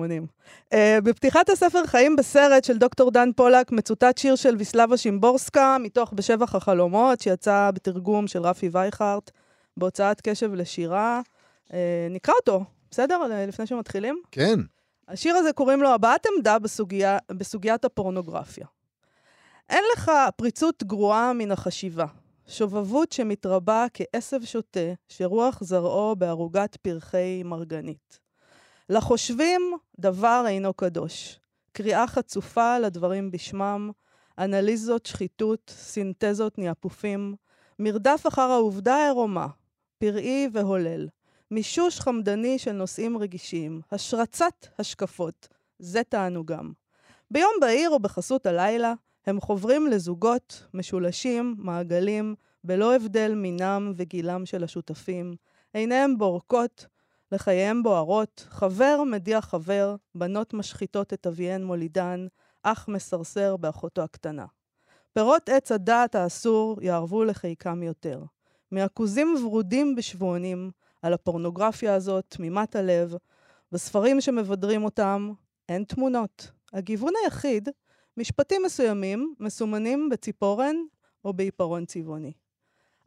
Uh, 0.74 0.76
בפתיחת 1.04 1.50
הספר 1.50 1.86
חיים 1.86 2.16
בסרט 2.16 2.64
של 2.64 2.78
דוקטור 2.78 3.10
דן 3.10 3.28
פולק 3.36 3.72
מצוטט 3.72 4.18
שיר 4.18 4.36
של 4.36 4.56
ויסלבה 4.56 4.96
שימבורסקה, 4.96 5.76
מתוך 5.80 6.12
בשבח 6.12 6.54
החלומות, 6.54 7.20
שיצא 7.20 7.70
בתרגום 7.74 8.26
של 8.26 8.42
רפי 8.42 8.68
וייכרט, 8.72 9.30
בהוצאת 9.76 10.20
קשב 10.20 10.54
לשירה. 10.54 11.20
Uh, 11.68 11.72
נקרא 12.10 12.34
אותו, 12.34 12.64
בסדר? 12.90 13.18
לפני 13.48 13.66
שמתחילים. 13.66 14.22
כן. 14.30 14.60
השיר 15.08 15.34
הזה 15.34 15.52
קוראים 15.52 15.82
לו 15.82 15.88
הבעת 15.88 16.26
עמדה 16.36 16.58
בסוגיה, 16.58 17.18
בסוגיית 17.32 17.84
הפורנוגרפיה. 17.84 18.66
אין 19.72 19.84
לך 19.92 20.10
פריצות 20.36 20.82
גרועה 20.82 21.32
מן 21.32 21.50
החשיבה, 21.50 22.06
שובבות 22.48 23.12
שמתרבה 23.12 23.86
כעשב 23.94 24.44
שוטה, 24.44 24.92
שרוח 25.08 25.64
זרעו 25.64 26.16
בערוגת 26.16 26.76
פרחי 26.76 27.42
מרגנית. 27.44 28.20
לחושבים 28.88 29.76
דבר 30.00 30.44
אינו 30.46 30.74
קדוש. 30.74 31.40
קריאה 31.72 32.06
חצופה 32.06 32.78
לדברים 32.78 33.30
בשמם, 33.30 33.90
אנליזות 34.38 35.06
שחיתות, 35.06 35.70
סינתזות 35.76 36.58
ניאפופים, 36.58 37.34
מרדף 37.78 38.24
אחר 38.28 38.50
העובדה 38.50 38.94
העירומה, 38.94 39.46
פראי 39.98 40.48
והולל, 40.52 41.08
מישוש 41.50 42.00
חמדני 42.00 42.58
של 42.58 42.72
נושאים 42.72 43.18
רגישים, 43.18 43.80
השרצת 43.92 44.66
השקפות, 44.78 45.48
זה 45.78 46.02
תענוגם. 46.08 46.72
ביום 47.30 47.52
בהיר 47.60 47.90
או 47.90 47.98
בחסות 47.98 48.46
הלילה, 48.46 48.94
הם 49.26 49.40
חוברים 49.40 49.86
לזוגות, 49.86 50.66
משולשים, 50.74 51.54
מעגלים, 51.58 52.34
בלא 52.64 52.94
הבדל 52.94 53.34
מינם 53.34 53.92
וגילם 53.96 54.46
של 54.46 54.64
השותפים. 54.64 55.34
עיניהם 55.74 56.18
בורקות, 56.18 56.86
לחייהם 57.32 57.82
בוערות, 57.82 58.46
חבר 58.48 59.02
מדיח 59.06 59.44
חבר, 59.44 59.96
בנות 60.14 60.54
משחיתות 60.54 61.12
את 61.12 61.26
אביהן 61.26 61.64
מולידן, 61.64 62.26
אח 62.62 62.88
מסרסר 62.88 63.56
באחותו 63.56 64.02
הקטנה. 64.02 64.46
פירות 65.12 65.48
עץ 65.48 65.72
הדעת 65.72 66.14
האסור 66.14 66.78
יערבו 66.82 67.24
לחיקם 67.24 67.82
יותר. 67.82 68.22
מעכוזים 68.70 69.34
ורודים 69.44 69.94
בשבועונים, 69.94 70.70
על 71.02 71.12
הפורנוגרפיה 71.12 71.94
הזאת, 71.94 72.24
תמימת 72.28 72.76
הלב, 72.76 73.14
בספרים 73.72 74.20
שמבדרים 74.20 74.84
אותם, 74.84 75.32
אין 75.68 75.84
תמונות. 75.84 76.50
הגיוון 76.72 77.12
היחיד, 77.24 77.68
משפטים 78.16 78.62
מסוימים 78.62 79.34
מסומנים 79.40 80.08
בציפורן 80.08 80.76
או 81.24 81.32
בעיפרון 81.32 81.84
צבעוני. 81.84 82.32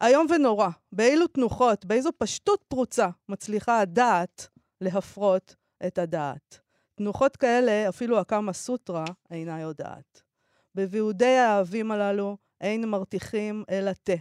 איום 0.04 0.28
ונורא, 0.30 0.70
באילו 0.92 1.28
תנוחות, 1.28 1.86
באיזו 1.86 2.10
פשטות 2.18 2.64
פרוצה 2.68 3.08
מצליחה 3.30 3.80
הדעת 3.80 4.48
להפרות 4.82 5.56
את 5.88 5.98
הדעת. 5.98 6.60
תנוחות 6.96 7.38
כאלה, 7.38 7.90
אפילו 7.90 8.20
הקמה 8.20 8.54
סוטרה 8.54 9.06
אינה 9.32 9.62
יודעת. 9.62 10.22
בוויעודי 10.76 11.38
האהבים 11.38 11.92
הללו 11.92 12.38
אין 12.62 12.90
מרתיחים 12.90 13.64
אלא 13.70 13.92
תה. 14.04 14.14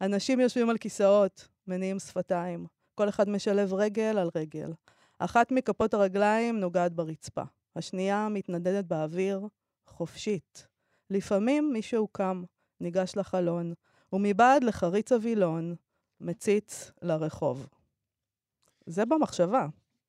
אנשים 0.00 0.40
יושבים 0.40 0.70
על 0.70 0.78
כיסאות, 0.78 1.48
מניעים 1.66 1.98
שפתיים. 1.98 2.66
כל 2.94 3.08
אחד 3.08 3.28
משלב 3.28 3.74
רגל 3.74 4.18
על 4.18 4.30
רגל. 4.34 4.72
אחת 5.18 5.52
מכפות 5.52 5.94
הרגליים 5.94 6.60
נוגעת 6.60 6.92
ברצפה. 6.92 7.42
השנייה 7.76 8.28
מתנדדת 8.30 8.84
באוויר, 8.84 9.46
חופשית. 9.88 10.66
לפעמים 11.10 11.72
מישהו 11.72 12.08
קם, 12.12 12.42
ניגש 12.80 13.16
לחלון, 13.16 13.72
ומבעד 14.12 14.64
לחריץ 14.64 15.12
הווילון, 15.12 15.74
מציץ 16.20 16.90
לרחוב. 17.02 17.66
זה 18.86 19.04
במחשבה. 19.04 19.66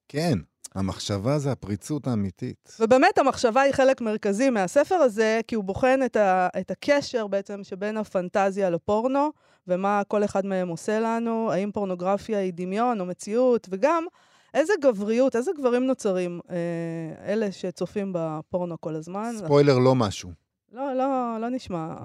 כן, 0.07 0.37
המחשבה 0.75 1.39
זה 1.39 1.51
הפריצות 1.51 2.07
האמיתית. 2.07 2.77
ובאמת 2.79 3.17
המחשבה 3.17 3.61
היא 3.61 3.73
חלק 3.73 4.01
מרכזי 4.01 4.49
מהספר 4.49 4.95
הזה, 4.95 5.39
כי 5.47 5.55
הוא 5.55 5.63
בוחן 5.63 5.99
את, 6.05 6.15
ה, 6.15 6.47
את 6.59 6.71
הקשר 6.71 7.27
בעצם 7.27 7.63
שבין 7.63 7.97
הפנטזיה 7.97 8.69
לפורנו, 8.69 9.29
ומה 9.67 10.01
כל 10.07 10.23
אחד 10.23 10.45
מהם 10.45 10.67
עושה 10.67 10.99
לנו, 10.99 11.51
האם 11.51 11.71
פורנוגרפיה 11.71 12.39
היא 12.39 12.53
דמיון 12.55 12.99
או 12.99 13.05
מציאות, 13.05 13.67
וגם 13.71 14.05
איזה 14.53 14.73
גבריות, 14.81 15.35
איזה 15.35 15.51
גברים 15.57 15.85
נוצרים 15.85 16.39
אה, 16.49 17.33
אלה 17.33 17.51
שצופים 17.51 18.11
בפורנו 18.15 18.81
כל 18.81 18.95
הזמן. 18.95 19.33
ספוילר 19.37 19.77
לא 19.77 19.95
משהו. 19.95 20.31
לא, 20.71 20.93
לא, 20.93 21.37
לא 21.41 21.49
נשמע? 21.49 21.95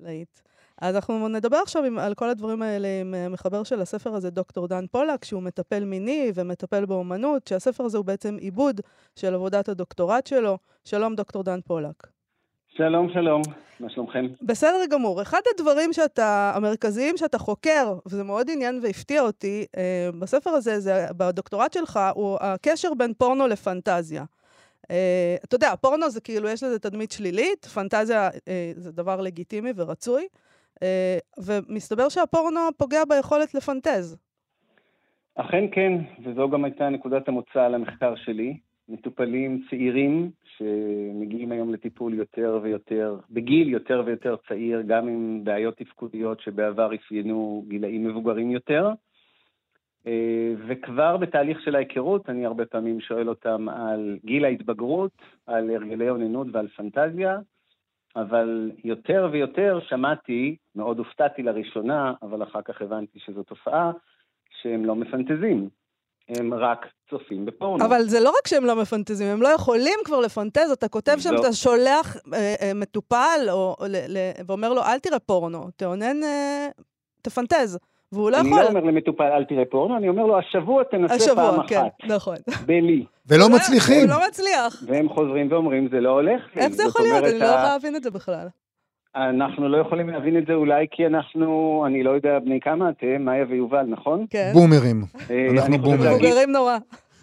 להיט. 0.00 0.38
אז 0.78 0.94
אנחנו 0.94 1.28
נדבר 1.28 1.56
עכשיו 1.56 1.84
עם, 1.84 1.98
על 1.98 2.14
כל 2.14 2.28
הדברים 2.28 2.62
האלה 2.62 2.88
עם 3.00 3.14
אה, 3.14 3.28
מחבר 3.28 3.62
של 3.62 3.80
הספר 3.80 4.14
הזה, 4.14 4.30
דוקטור 4.30 4.68
דן 4.68 4.86
פולק, 4.86 5.24
שהוא 5.24 5.42
מטפל 5.42 5.84
מיני 5.84 6.32
ומטפל 6.34 6.86
באומנות, 6.86 7.46
שהספר 7.46 7.84
הזה 7.84 7.98
הוא 7.98 8.04
בעצם 8.04 8.36
עיבוד 8.40 8.80
של 9.16 9.34
עבודת 9.34 9.68
הדוקטורט 9.68 10.26
שלו. 10.26 10.58
שלום, 10.84 11.14
דוקטור 11.14 11.42
דן 11.42 11.60
פולק. 11.60 12.11
שלום, 12.76 13.12
שלום, 13.12 13.42
מה 13.80 13.90
שלומכם? 13.90 14.26
בסדר 14.42 14.86
גמור. 14.90 15.22
אחד 15.22 15.40
הדברים 15.54 15.92
שאתה, 15.92 16.52
המרכזיים 16.56 17.16
שאתה 17.16 17.38
חוקר, 17.38 17.94
וזה 18.06 18.24
מאוד 18.24 18.50
עניין 18.50 18.80
והפתיע 18.82 19.20
אותי, 19.22 19.66
אה, 19.76 20.10
בספר 20.18 20.50
הזה, 20.50 20.80
זה, 20.80 21.06
בדוקטורט 21.16 21.72
שלך, 21.72 22.00
הוא 22.14 22.38
הקשר 22.40 22.88
בין 22.94 23.14
פורנו 23.14 23.46
לפנטזיה. 23.46 24.24
אה, 24.90 25.36
אתה 25.44 25.54
יודע, 25.54 25.76
פורנו 25.80 26.10
זה 26.10 26.20
כאילו, 26.20 26.48
יש 26.48 26.62
לזה 26.62 26.78
תדמית 26.78 27.12
שלילית, 27.12 27.64
פנטזיה 27.64 28.28
אה, 28.48 28.72
זה 28.74 28.92
דבר 28.92 29.20
לגיטימי 29.20 29.70
ורצוי, 29.76 30.26
אה, 30.82 31.18
ומסתבר 31.38 32.08
שהפורנו 32.08 32.60
פוגע 32.76 33.04
ביכולת 33.08 33.54
לפנטז. 33.54 34.16
אכן 35.34 35.64
כן, 35.72 35.92
וזו 36.24 36.50
גם 36.50 36.64
הייתה 36.64 36.88
נקודת 36.88 37.28
המוצא 37.28 37.68
למחקר 37.68 38.14
שלי. 38.16 38.58
מטופלים 38.92 39.64
צעירים 39.70 40.30
שמגיעים 40.44 41.52
היום 41.52 41.72
לטיפול 41.72 42.14
יותר 42.14 42.58
ויותר, 42.62 43.16
בגיל 43.30 43.68
יותר 43.68 44.02
ויותר 44.06 44.36
צעיר, 44.48 44.82
גם 44.86 45.08
עם 45.08 45.40
בעיות 45.44 45.76
תפקודיות 45.76 46.40
שבעבר 46.40 46.94
אפיינו 46.94 47.64
גילאים 47.68 48.04
מבוגרים 48.04 48.50
יותר. 48.50 48.88
אה, 50.06 50.54
וכבר 50.68 51.16
בתהליך 51.16 51.60
של 51.60 51.76
ההיכרות, 51.76 52.30
אני 52.30 52.46
הרבה 52.46 52.66
פעמים 52.66 53.00
שואל 53.00 53.28
אותם 53.28 53.68
על 53.68 54.18
גיל 54.24 54.44
ההתבגרות, 54.44 55.12
על 55.46 55.70
הרגלי 55.70 56.10
אוננות 56.10 56.46
ועל 56.52 56.68
פנטזיה, 56.68 57.38
אבל 58.16 58.70
יותר 58.84 59.28
ויותר 59.32 59.80
שמעתי, 59.88 60.56
מאוד 60.74 60.98
הופתעתי 60.98 61.42
לראשונה, 61.42 62.14
אבל 62.22 62.42
אחר 62.42 62.62
כך 62.62 62.82
הבנתי 62.82 63.18
שזו 63.18 63.42
תופעה, 63.42 63.92
שהם 64.62 64.84
לא 64.84 64.96
מפנטזים, 64.96 65.68
הם 66.38 66.54
רק 66.54 66.78
צופים 67.10 67.44
בפורנו. 67.46 67.84
אבל 67.84 68.02
זה 68.02 68.20
לא 68.20 68.28
רק 68.28 68.46
שהם 68.48 68.64
לא 68.64 68.76
מפנטזים, 68.76 69.28
הם 69.28 69.42
לא 69.42 69.48
יכולים 69.48 69.98
כבר 70.04 70.20
לפנטז, 70.20 70.70
אתה 70.70 70.88
כותב 70.88 71.16
שם, 71.18 71.36
זו- 71.36 71.40
אתה 71.40 71.52
שולח 71.52 72.16
אה, 72.34 72.54
אה, 72.62 72.74
מטופל 72.74 73.40
או, 73.50 73.76
או, 73.80 73.84
ל, 73.88 73.96
ל, 74.08 74.18
ואומר 74.46 74.72
לו, 74.72 74.82
אל 74.82 74.98
תראה 74.98 75.18
פורנו, 75.18 75.70
תאונן, 75.76 76.22
אה, 76.22 76.68
תפנטז. 77.22 77.78
והוא 78.12 78.30
לא 78.30 78.40
אני 78.40 78.48
יכול. 78.48 78.62
לא 78.62 78.68
אומר 78.68 78.80
למטופל, 78.80 79.24
אל 79.24 79.44
תראה 79.44 79.64
פורנו, 79.70 79.96
אני 79.96 80.08
אומר 80.08 80.26
לו, 80.26 80.38
השבוע 80.38 80.82
תנסה 80.84 81.14
השבוע, 81.14 81.34
פעם 81.56 81.66
כן, 81.66 81.76
אחת, 81.80 82.10
נכון. 82.10 82.36
בלי. 82.66 83.04
ולא 83.26 83.44
הוא 83.44 83.52
מצליחים. 83.52 84.00
הוא 84.00 84.08
לא 84.08 84.26
מצליח. 84.28 84.82
והם 84.86 85.08
חוזרים 85.08 85.52
ואומרים, 85.52 85.88
זה 85.90 86.00
לא 86.00 86.10
הולך 86.10 86.42
לי. 86.56 86.62
איך 86.62 86.72
זה 86.72 86.82
יכול 86.82 87.02
להיות? 87.02 87.24
אני 87.24 87.38
לא 87.38 87.44
יכולה 87.44 87.62
להבין 87.62 87.96
את 87.96 88.02
זה 88.02 88.10
בכלל. 88.10 88.46
אנחנו 89.16 89.68
לא 89.68 89.76
יכולים 89.76 90.08
להבין 90.08 90.38
את 90.38 90.46
זה 90.46 90.54
אולי 90.54 90.86
כי 90.90 91.06
אנחנו, 91.06 91.82
אני 91.86 92.02
לא 92.02 92.10
יודע 92.10 92.38
בני 92.38 92.60
כמה 92.60 92.90
אתם, 92.90 93.22
מאיה 93.22 93.44
ויובל, 93.48 93.86
נכון? 93.88 94.26
כן. 94.30 94.50
בומרים. 94.54 95.02
אה, 95.30 95.46
אנחנו 95.50 95.78
בומרים. 95.78 96.12
מבוגרים 96.12 96.50
נורא. 96.52 96.78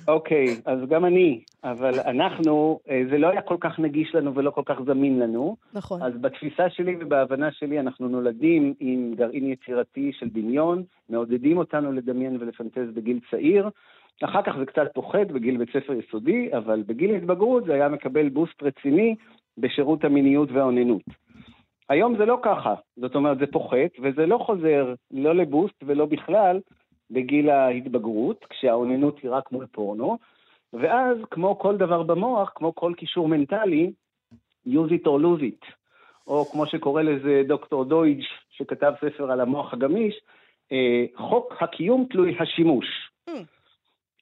אוקיי, 0.08 0.46
אז 0.66 0.80
גם 0.90 1.06
אני, 1.06 1.42
אבל 1.64 2.00
אנחנו, 2.00 2.80
אה, 2.90 3.02
זה 3.12 3.18
לא 3.18 3.28
היה 3.30 3.42
כל 3.42 3.58
כך 3.60 3.80
נגיש 3.80 4.16
לנו 4.16 4.36
ולא 4.36 4.52
כל 4.52 4.62
כך 4.66 4.76
זמין 4.86 5.20
לנו, 5.20 5.56
נכון. 5.74 6.02
אז 6.02 6.14
בתפיסה 6.22 6.70
שלי 6.70 6.96
ובהבנה 7.00 7.52
שלי 7.52 7.80
אנחנו 7.80 8.08
נולדים 8.08 8.74
עם 8.80 9.14
גרעין 9.16 9.52
יצירתי 9.52 10.12
של 10.14 10.30
דמיון, 10.30 10.84
מעודדים 11.10 11.58
אותנו 11.58 11.92
לדמיין 11.92 12.38
ולפנטז 12.40 12.94
בגיל 12.94 13.20
צעיר, 13.32 13.70
אחר 14.24 14.42
כך 14.42 14.52
זה 14.60 14.66
קצת 14.66 14.88
פוחת 14.94 15.28
בגיל 15.34 15.58
בית 15.58 15.70
ספר 15.70 15.94
יסודי, 15.94 16.50
אבל 16.58 16.84
בגיל 16.88 17.14
ההתבגרות 17.14 17.66
זה 17.66 17.74
היה 17.74 17.90
מקבל 17.90 18.30
בוסט 18.30 18.64
רציני 18.64 19.16
בשירות 19.58 20.04
המיניות 20.04 20.52
והאוננות. 20.52 21.04
היום 21.90 22.18
זה 22.18 22.26
לא 22.26 22.40
ככה, 22.42 22.76
זאת 22.98 23.16
אומרת 23.16 23.40
זה 23.40 23.48
פוחת, 23.48 23.92
וזה 24.02 24.26
לא 24.26 24.38
חוזר 24.38 24.94
לא 25.12 25.36
לבוסט 25.36 25.84
ולא 25.84 26.06
בכלל 26.06 26.60
בגיל 27.12 27.50
ההתבגרות, 27.50 28.46
כשהאוננות 28.50 29.20
היא 29.24 29.32
רק 29.32 29.52
מול 29.52 29.66
פורנו, 29.66 30.18
ואז 30.74 31.18
כמו 31.32 31.60
כל 31.60 31.78
דבר 31.78 32.04
במוח, 32.04 32.52
כמו 32.56 32.76
כל 32.76 32.94
קישור 32.98 33.28
מנטלי, 33.28 33.92
use 34.68 34.92
it 34.92 35.06
or 35.06 35.22
lose 35.22 35.42
it. 35.42 35.72
או 36.28 36.46
כמו 36.46 36.66
שקורא 36.66 37.02
לזה 37.02 37.42
דוקטור 37.48 37.86
דוידש, 37.86 38.26
שכתב 38.50 38.94
ספר 39.02 39.32
על 39.32 39.42
המוח 39.42 39.74
הגמיש, 39.74 40.22
אה, 40.72 41.06
חוק 41.16 41.54
הקיום 41.60 42.06
תלוי 42.10 42.36
השימוש. 42.40 42.86
Hmm. 43.30 43.34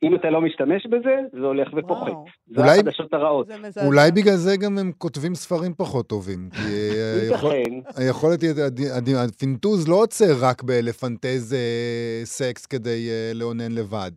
אם 0.04 0.16
אתה 0.16 0.30
לא 0.30 0.42
משתמש 0.42 0.86
בזה, 0.88 1.16
זה 1.32 1.46
הולך 1.46 1.68
ופוחת. 1.77 2.12
זה 2.48 2.62
אולי- 2.62 2.80
החדשות 2.80 3.13
הרעות. 3.13 3.48
זה. 3.70 3.86
אולי 3.86 4.12
בגלל 4.12 4.36
זה 4.36 4.58
גם 4.58 4.77
הם 4.77 4.92
כותבים 4.98 5.36
ספרים 5.36 5.74
פחות 5.77 6.08
טובים. 6.08 6.50
כי 6.51 6.58
אה, 6.98 7.34
יכול- 7.34 7.51
ייתכן, 7.56 8.01
היכולת, 8.04 8.39
הפינטוז 9.18 9.88
לא 9.88 9.96
עוצר 9.96 10.34
רק 10.42 10.63
בלפנטז 10.63 11.54
אה, 11.54 12.22
סקס 12.24 12.66
כדי 12.66 13.10
אה, 13.10 13.32
לאונן 13.36 13.72
לבד. 13.72 14.12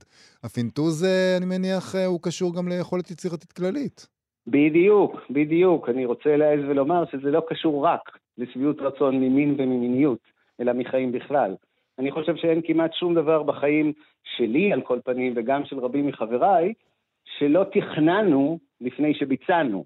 הפינטוז, 0.45 1.05
אני 1.37 1.47
מניח, 1.47 1.95
הוא 2.07 2.21
קשור 2.23 2.55
גם 2.57 2.69
ליכולת 2.69 3.11
יצירתית 3.11 3.53
כללית. 3.53 4.07
בדיוק, 4.47 5.17
בדיוק. 5.31 5.89
אני 5.89 6.05
רוצה 6.07 6.37
להעז 6.37 6.61
ולומר 6.69 7.05
שזה 7.13 7.31
לא 7.31 7.43
קשור 7.49 7.87
רק 7.87 8.01
לשביעות 8.39 8.77
רצון 8.81 9.15
ממין 9.17 9.57
וממיניות, 9.59 10.19
אלא 10.61 10.73
מחיים 10.73 11.13
בכלל. 11.13 11.55
אני 12.01 12.11
חושב 12.11 12.37
שאין 12.37 12.61
כמעט 12.65 12.95
שום 12.95 13.15
דבר 13.15 13.43
בחיים 13.43 13.93
שלי, 14.37 14.73
על 14.73 14.81
כל 14.81 14.99
פנים, 15.05 15.33
וגם 15.37 15.65
של 15.65 15.79
רבים 15.79 16.07
מחבריי, 16.07 16.73
שלא 17.39 17.65
תכננו 17.73 18.59
לפני 18.81 19.15
שביצענו. 19.15 19.85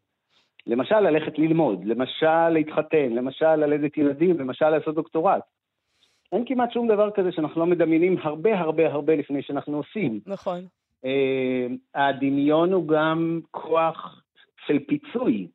למשל, 0.66 1.00
ללכת 1.00 1.38
ללמוד, 1.38 1.84
למשל, 1.84 2.48
להתחתן, 2.48 3.10
למשל, 3.10 3.54
ללדת 3.56 3.96
ילדים, 3.96 4.38
למשל, 4.38 4.68
לעשות 4.68 4.94
דוקטורט. 4.94 5.42
אין 6.32 6.44
כמעט 6.46 6.72
שום 6.72 6.88
דבר 6.88 7.10
כזה 7.10 7.32
שאנחנו 7.32 7.60
לא 7.60 7.66
מדמיינים 7.66 8.16
הרבה 8.22 8.58
הרבה 8.58 8.92
הרבה 8.92 9.16
לפני 9.16 9.42
שאנחנו 9.42 9.76
עושים. 9.76 10.20
נכון. 10.26 10.60
אה, 11.04 11.66
הדמיון 11.94 12.72
הוא 12.72 12.88
גם 12.88 13.40
כוח 13.50 14.22
של 14.66 14.78
פיצוי 14.78 15.48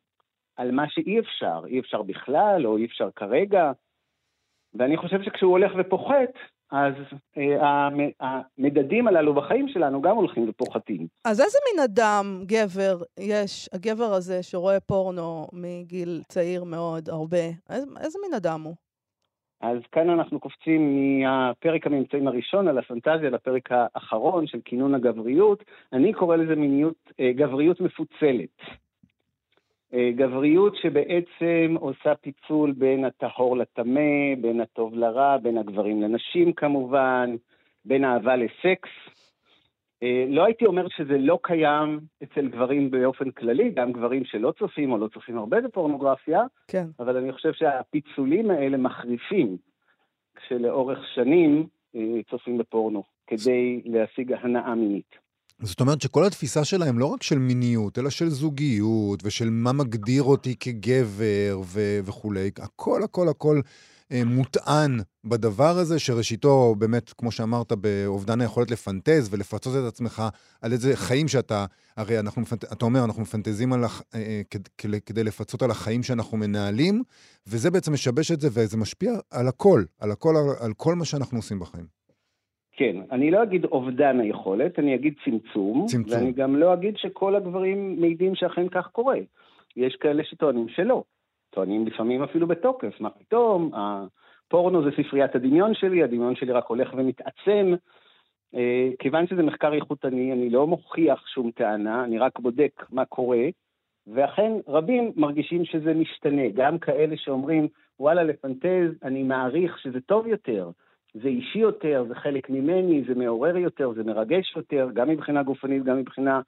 על 0.56 0.70
מה 0.70 0.88
שאי 0.88 1.18
אפשר, 1.18 1.60
אי 1.66 1.80
אפשר 1.80 2.02
בכלל 2.02 2.66
או 2.66 2.76
אי 2.76 2.84
אפשר 2.84 3.08
כרגע, 3.16 3.72
ואני 4.74 4.96
חושב 4.96 5.22
שכשהוא 5.22 5.50
הולך 5.50 5.72
ופוחת, 5.78 6.32
אז 6.72 6.94
אה, 7.38 7.66
המ- 7.68 8.10
המדדים 8.20 9.08
הללו 9.08 9.34
בחיים 9.34 9.68
שלנו 9.68 10.02
גם 10.02 10.16
הולכים 10.16 10.48
ופוחתים. 10.48 11.06
אז 11.24 11.40
איזה 11.40 11.58
מין 11.72 11.84
אדם, 11.84 12.42
גבר, 12.46 12.96
יש, 13.20 13.68
הגבר 13.72 14.12
הזה 14.12 14.42
שרואה 14.42 14.80
פורנו 14.80 15.46
מגיל 15.52 16.20
צעיר 16.28 16.64
מאוד, 16.64 17.08
הרבה, 17.08 17.44
איזה, 17.70 17.86
איזה 18.04 18.18
מין 18.22 18.34
אדם 18.34 18.62
הוא? 18.62 18.74
אז 19.60 19.78
כאן 19.92 20.10
אנחנו 20.10 20.40
קופצים 20.40 20.80
מהפרק 21.20 21.86
הממצאים 21.86 22.28
הראשון 22.28 22.68
על 22.68 22.78
הפנטזיה 22.78 23.30
לפרק 23.30 23.68
האחרון 23.70 24.46
של 24.46 24.58
כינון 24.64 24.94
הגבריות. 24.94 25.64
אני 25.92 26.12
קורא 26.12 26.36
לזה 26.36 26.54
מיניות, 26.56 26.94
אה, 27.20 27.32
גבריות 27.32 27.80
מפוצלת. 27.80 28.79
אה, 29.94 30.10
גבריות 30.16 30.76
שבעצם 30.76 31.74
עושה 31.80 32.14
פיצול 32.14 32.72
בין 32.72 33.04
הטהור 33.04 33.56
לטמא, 33.56 34.34
בין 34.40 34.60
הטוב 34.60 34.94
לרע, 34.94 35.36
בין 35.36 35.58
הגברים 35.58 36.02
לנשים 36.02 36.52
כמובן, 36.52 37.36
בין 37.84 38.04
אהבה 38.04 38.36
לסקס. 38.36 38.90
אה, 40.02 40.24
לא 40.28 40.44
הייתי 40.44 40.66
אומר 40.66 40.88
שזה 40.88 41.18
לא 41.18 41.38
קיים 41.42 42.00
אצל 42.22 42.48
גברים 42.48 42.90
באופן 42.90 43.30
כללי, 43.30 43.70
גם 43.70 43.92
גברים 43.92 44.24
שלא 44.24 44.52
צופים 44.58 44.92
או 44.92 44.98
לא 44.98 45.08
צופים 45.08 45.38
הרבה 45.38 45.60
בפורנוגרפיה, 45.60 46.42
כן. 46.68 46.84
אבל 47.00 47.16
אני 47.16 47.32
חושב 47.32 47.52
שהפיצולים 47.52 48.50
האלה 48.50 48.76
מחריפים 48.76 49.56
כשלאורך 50.34 50.98
שנים 51.14 51.66
אה, 51.96 52.00
צופים 52.30 52.58
בפורנו, 52.58 53.02
כדי 53.26 53.82
להשיג 53.84 54.32
הנאה 54.32 54.74
מינית. 54.74 55.29
זאת 55.62 55.80
אומרת 55.80 56.02
שכל 56.02 56.24
התפיסה 56.24 56.64
שלהם 56.64 56.98
לא 56.98 57.06
רק 57.06 57.22
של 57.22 57.38
מיניות, 57.38 57.98
אלא 57.98 58.10
של 58.10 58.30
זוגיות, 58.30 59.20
ושל 59.24 59.50
מה 59.50 59.72
מגדיר 59.72 60.22
אותי 60.22 60.54
כגבר 60.60 61.60
ו- 61.64 62.00
וכולי, 62.04 62.50
הכל 62.58 63.02
הכל 63.02 63.28
הכל 63.28 63.60
אה, 64.12 64.24
מוטען 64.24 65.00
בדבר 65.24 65.78
הזה, 65.78 65.98
שראשיתו 65.98 66.74
באמת, 66.78 67.12
כמו 67.18 67.30
שאמרת, 67.30 67.72
באובדן 67.72 68.40
היכולת 68.40 68.70
לפנטז 68.70 69.28
ולפצות 69.30 69.76
את 69.76 69.92
עצמך 69.92 70.22
על 70.62 70.72
איזה 70.72 70.96
חיים 70.96 71.28
שאתה, 71.28 71.66
הרי 71.96 72.18
אנחנו, 72.18 72.42
אתה 72.72 72.84
אומר, 72.84 73.04
אנחנו 73.04 73.22
מפנטזים 73.22 73.72
על, 73.72 73.84
הח- 73.84 74.02
אה, 74.14 74.20
אה, 74.20 74.42
כד- 74.50 74.68
כדי, 74.78 75.00
כדי 75.00 75.24
לפצות 75.24 75.62
על 75.62 75.70
החיים 75.70 76.02
שאנחנו 76.02 76.36
מנהלים, 76.36 77.02
וזה 77.46 77.70
בעצם 77.70 77.92
משבש 77.92 78.30
את 78.32 78.40
זה, 78.40 78.48
וזה 78.52 78.76
משפיע 78.76 79.12
על 79.30 79.48
הכל, 79.48 79.84
על 79.98 80.10
הכל, 80.10 80.36
על, 80.36 80.44
על 80.60 80.72
כל 80.74 80.94
מה 80.94 81.04
שאנחנו 81.04 81.38
עושים 81.38 81.58
בחיים. 81.58 81.99
כן, 82.80 82.96
אני 83.10 83.30
לא 83.30 83.42
אגיד 83.42 83.64
אובדן 83.64 84.20
היכולת, 84.20 84.78
אני 84.78 84.94
אגיד 84.94 85.14
צמצום, 85.24 85.86
צמצום. 85.86 86.18
ואני 86.18 86.32
גם 86.32 86.56
לא 86.56 86.74
אגיד 86.74 86.96
שכל 86.96 87.36
הגברים 87.36 88.00
מעידים 88.00 88.34
שאכן 88.34 88.68
כך 88.68 88.86
קורה. 88.86 89.16
יש 89.76 89.96
כאלה 89.96 90.24
שטוענים 90.24 90.68
שלא. 90.68 91.02
טוענים 91.50 91.86
לפעמים 91.86 92.22
אפילו 92.22 92.46
בתוקף, 92.46 93.00
מה 93.00 93.10
פתאום, 93.10 93.70
הפורנו 93.74 94.84
זה 94.84 94.90
ספריית 94.96 95.34
הדמיון 95.34 95.74
שלי, 95.74 96.02
הדמיון 96.02 96.36
שלי 96.36 96.52
רק 96.52 96.66
הולך 96.66 96.94
ומתעצם. 96.96 97.74
אה, 98.54 98.88
כיוון 98.98 99.26
שזה 99.26 99.42
מחקר 99.42 99.72
איכותני, 99.74 100.32
אני 100.32 100.50
לא 100.50 100.66
מוכיח 100.66 101.26
שום 101.26 101.50
טענה, 101.50 102.04
אני 102.04 102.18
רק 102.18 102.38
בודק 102.38 102.84
מה 102.90 103.04
קורה, 103.04 103.48
ואכן 104.06 104.52
רבים 104.68 105.12
מרגישים 105.16 105.64
שזה 105.64 105.94
משתנה, 105.94 106.48
גם 106.54 106.78
כאלה 106.78 107.16
שאומרים, 107.16 107.68
וואלה, 108.00 108.22
לפנטז, 108.22 108.90
אני 109.02 109.22
מעריך 109.22 109.78
שזה 109.78 110.00
טוב 110.00 110.26
יותר, 110.26 110.70
זה 111.14 111.28
אישי 111.28 111.58
יותר, 111.58 112.04
זה 112.08 112.14
חלק 112.14 112.50
ממני, 112.50 113.04
זה 113.08 113.14
מעורר 113.14 113.56
יותר, 113.56 113.92
זה 113.96 114.02
מרגש 114.02 114.56
יותר, 114.56 114.88
גם 114.94 115.08
מבחינה 115.08 115.42
גופנית, 115.42 115.84
גם 115.84 115.98
מבחינה 115.98 116.40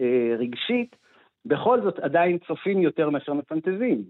אה, 0.00 0.36
רגשית. 0.38 0.96
בכל 1.44 1.82
זאת, 1.82 1.98
עדיין 1.98 2.38
צופים 2.46 2.82
יותר 2.82 3.10
מאשר 3.10 3.32
מפנטזים. 3.32 4.04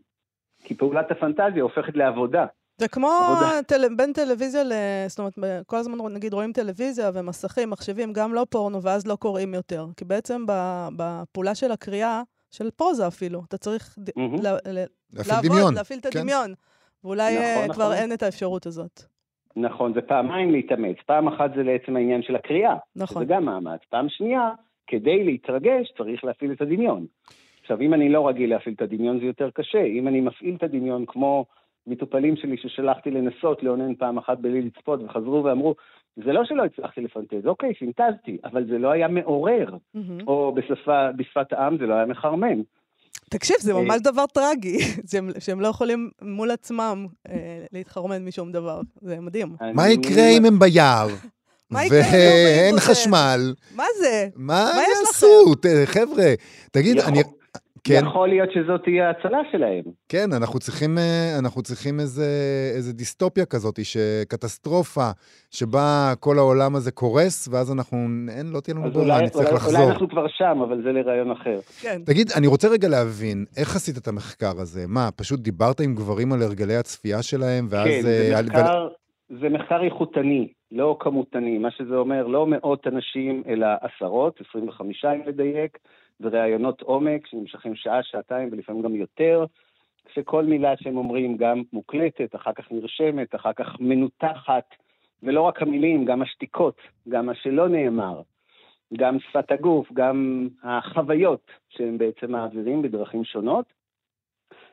כי 0.65 0.75
פעולת 0.75 1.11
הפנטזיה 1.11 1.63
הופכת 1.63 1.97
לעבודה. 1.97 2.47
זה 2.79 2.89
כמו 2.89 3.09
עבודה. 3.09 3.63
טל... 3.63 3.95
בין 3.97 4.13
טלוויזיה 4.13 4.65
ל... 4.65 4.73
זאת 5.09 5.19
אומרת, 5.19 5.67
כל 5.67 5.77
הזמן 5.77 6.13
נגיד 6.15 6.33
רואים 6.33 6.53
טלוויזיה 6.53 7.11
ומסכים, 7.15 7.71
מחשבים, 7.71 8.13
גם 8.13 8.35
לא 8.35 8.47
פורנו, 8.51 8.83
ואז 8.83 9.07
לא 9.07 9.17
קוראים 9.17 9.55
יותר. 9.55 9.87
כי 9.97 10.05
בעצם 10.05 10.47
ב- 10.47 10.89
בפעולה 10.97 11.55
של 11.55 11.73
הקריאה, 11.73 12.23
של 12.51 12.71
פרוזה 12.71 13.07
אפילו, 13.07 13.43
אתה 13.49 13.59
צריך. 13.59 13.99
מהמם. 14.17 14.35
ל... 14.43 14.47
ל... 14.47 14.85
להפעיל 15.13 15.35
לעבוד, 15.35 15.51
דמיון. 15.51 15.75
להפעיל 15.75 15.99
את 15.99 16.07
כן. 16.07 16.19
הדמיון. 16.19 16.55
ואולי 17.05 17.35
נכון, 17.35 17.45
אה, 17.45 17.65
נכון. 17.65 17.75
כבר 17.75 17.93
אין 17.93 18.13
את 18.13 18.23
האפשרות 18.23 18.67
הזאת. 18.67 19.03
נכון, 19.59 19.95
זה 19.95 20.01
פעמיים 20.01 20.51
להתאמץ. 20.51 20.97
פעם 21.07 21.29
אחת 21.29 21.51
זה 21.55 21.63
לעצם 21.63 21.97
העניין 21.97 22.23
של 22.23 22.37
הקריאה, 22.37 22.77
נכון. 22.97 23.23
שזה 23.23 23.35
גם 23.35 23.45
מאמץ. 23.45 23.81
פעם 23.91 24.09
שנייה, 24.09 24.51
כדי 24.87 25.25
להתרגש 25.25 25.93
צריך 25.99 26.25
להפעיל 26.25 26.53
את 26.53 26.63
הדמיון. 26.63 27.07
עכשיו, 27.61 27.81
אם 27.81 27.95
אני 27.95 28.09
לא 28.09 28.29
רגיל 28.29 28.51
להפעיל 28.51 28.75
את 28.75 28.83
הדמיון 28.83 29.21
זה 29.21 29.27
יותר 29.27 29.51
קשה. 29.51 29.83
אם 29.83 30.09
אני 30.09 30.21
מפעיל 30.21 30.55
את 30.55 30.63
הדמיון 30.63 31.05
כמו 31.07 31.45
מטופלים 31.87 32.37
שלי 32.37 32.57
ששלחתי 32.57 33.11
לנסות 33.11 33.63
לאונן 33.63 33.95
פעם 33.95 34.19
אחת 34.19 34.39
בלי 34.39 34.63
לצפות 34.63 35.01
וחזרו 35.03 35.45
ואמרו, 35.45 35.75
זה 36.17 36.33
לא 36.33 36.45
שלא 36.45 36.65
הצלחתי 36.65 37.01
לפנטז, 37.01 37.47
אוקיי, 37.47 37.75
פינטזתי, 37.75 38.39
אבל 38.45 38.65
זה 38.65 38.79
לא 38.79 38.91
היה 38.91 39.09
מעורר, 39.09 39.77
מהמם. 39.95 40.21
או 40.27 40.53
בשפה, 40.53 41.13
בשפת 41.13 41.53
העם 41.53 41.79
זה 41.79 41.87
לא 41.87 41.95
היה 41.95 42.07
מחרמן. 42.07 42.61
תקשיב, 43.31 43.57
זה 43.61 43.73
אה, 43.73 43.83
ממש 43.83 44.01
דבר 44.01 44.27
טרגי, 44.27 44.79
שהם, 45.11 45.31
שהם 45.39 45.61
לא 45.61 45.69
יכולים 45.69 46.11
מול 46.23 46.51
עצמם 46.51 47.07
אה, 47.29 47.35
להתחרמן 47.73 48.25
משום 48.25 48.53
דבר. 48.53 48.81
זה 49.03 49.21
מדהים. 49.21 49.57
מה 49.75 49.89
יקרה 49.91 50.29
אם 50.29 50.45
הם 50.45 50.59
ביער? 50.59 51.09
ואין? 51.71 52.81
חשמל? 52.81 53.55
מה 53.75 53.85
זה? 54.01 54.29
מה 54.37 54.73
יעשו? 54.99 55.55
חבר'ה, 55.85 56.35
תגיד, 56.73 56.97
יכול- 56.97 57.09
אני... 57.09 57.23
כן, 57.89 58.07
יכול 58.07 58.29
להיות 58.29 58.51
שזאת 58.53 58.83
תהיה 58.85 59.07
ההצלה 59.09 59.39
שלהם. 59.53 59.83
כן, 60.09 60.33
אנחנו 60.37 60.59
צריכים, 60.59 60.99
אה, 60.99 61.39
אנחנו 61.39 61.63
צריכים 61.63 62.01
איזה, 62.01 62.27
איזה 62.77 62.93
דיסטופיה 62.93 63.45
כזאת, 63.47 63.79
שקטסטרופה, 63.83 65.11
שבה 65.51 66.13
כל 66.21 66.39
העולם 66.39 66.77
הזה 66.77 66.91
קורס, 66.91 67.49
ואז 67.53 67.73
אנחנו, 67.73 67.99
אין, 68.39 68.47
לא 68.53 68.61
תהיה 68.61 68.75
לנו 68.75 68.91
ברירה, 68.91 69.15
אולי, 69.15 69.25
נצטרך 69.25 69.47
אולי, 69.47 69.57
לחזור. 69.57 69.81
אולי 69.81 69.93
אנחנו 69.93 70.09
כבר 70.09 70.29
שם, 70.29 70.59
אבל 70.63 70.83
זה 70.83 70.93
לרעיון 70.93 71.31
אחר. 71.31 71.59
כן. 71.81 72.01
תגיד, 72.07 72.27
אני 72.39 72.47
רוצה 72.47 72.69
רגע 72.69 72.89
להבין, 72.89 73.45
איך 73.57 73.77
עשית 73.77 73.99
את 73.99 74.09
המחקר 74.09 74.61
הזה? 74.61 74.85
מה, 74.89 75.09
פשוט 75.17 75.41
דיברת 75.41 75.81
עם 75.81 75.95
גברים 75.95 76.33
על 76.33 76.43
הרגלי 76.43 76.77
הצפייה 76.77 77.23
שלהם, 77.23 77.67
ואז... 77.71 77.89
כן, 77.89 78.03
זה 78.03 78.33
אה, 78.37 78.43
מחקר, 78.43 78.89
זה 79.41 79.49
מחקר 79.49 79.83
איכותני, 79.85 80.49
לא 80.73 80.97
כמותני. 81.01 81.59
מה 81.59 81.71
שזה 81.71 81.95
אומר, 81.95 82.27
לא 82.27 82.47
מאות 82.47 82.87
אנשים, 82.87 83.43
אלא 83.49 83.67
עשרות, 83.81 84.41
25 84.51 85.05
אם 85.05 85.21
לדייק, 85.27 85.79
וראיונות 86.21 86.83
עומק 86.83 87.27
שנמשכים 87.27 87.75
שעה, 87.75 88.03
שעתיים 88.03 88.49
ולפעמים 88.53 88.83
גם 88.83 88.95
יותר, 88.95 89.45
כשכל 90.05 90.45
מילה 90.45 90.77
שהם 90.77 90.97
אומרים 90.97 91.37
גם 91.37 91.63
מוקלטת, 91.73 92.35
אחר 92.35 92.53
כך 92.53 92.73
נרשמת, 92.73 93.35
אחר 93.35 93.53
כך 93.53 93.81
מנותחת, 93.81 94.75
ולא 95.23 95.43
רק 95.43 95.63
המילים, 95.63 96.05
גם 96.05 96.23
השתיקות, 96.23 96.81
גם 97.09 97.27
מה 97.27 97.35
שלא 97.35 97.69
נאמר, 97.69 98.23
גם 98.97 99.21
שפת 99.21 99.53
הגוף, 99.53 99.93
גם 99.93 100.49
החוויות 100.63 101.51
שהם 101.69 101.99
בעצם 101.99 102.33
מעבירים 102.33 102.83
בדרכים 102.83 103.25
שונות. 103.25 103.67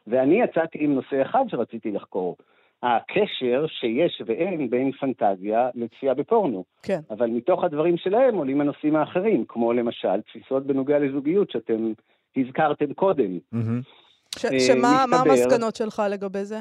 ואני 0.07 0.41
יצאתי 0.41 0.77
עם 0.81 0.95
נושא 0.95 1.21
אחד 1.21 1.45
שרציתי 1.47 1.91
לחקור, 1.91 2.37
הקשר 2.85 3.65
שיש 3.67 4.21
ואין 4.25 4.69
בין 4.69 4.91
פנטזיה 4.91 5.69
לצפייה 5.75 6.13
בפורנו. 6.13 6.63
כן. 6.83 6.99
אבל 7.09 7.27
מתוך 7.29 7.63
הדברים 7.63 7.97
שלהם 7.97 8.35
עולים 8.35 8.61
הנושאים 8.61 8.95
האחרים, 8.95 9.45
כמו 9.47 9.73
למשל 9.73 10.21
תפיסות 10.21 10.65
בנוגע 10.65 10.99
לזוגיות 10.99 11.51
שאתם 11.51 11.91
הזכרתם 12.37 12.93
קודם. 12.93 13.39
מהמם. 13.51 13.81
ש- 14.39 14.45
אה, 14.45 14.59
שמה 14.59 14.81
מה 14.81 15.17
מסתבר- 15.17 15.31
המסקנות 15.31 15.75
שלך 15.75 16.01
לגבי 16.11 16.43
זה? 16.45 16.59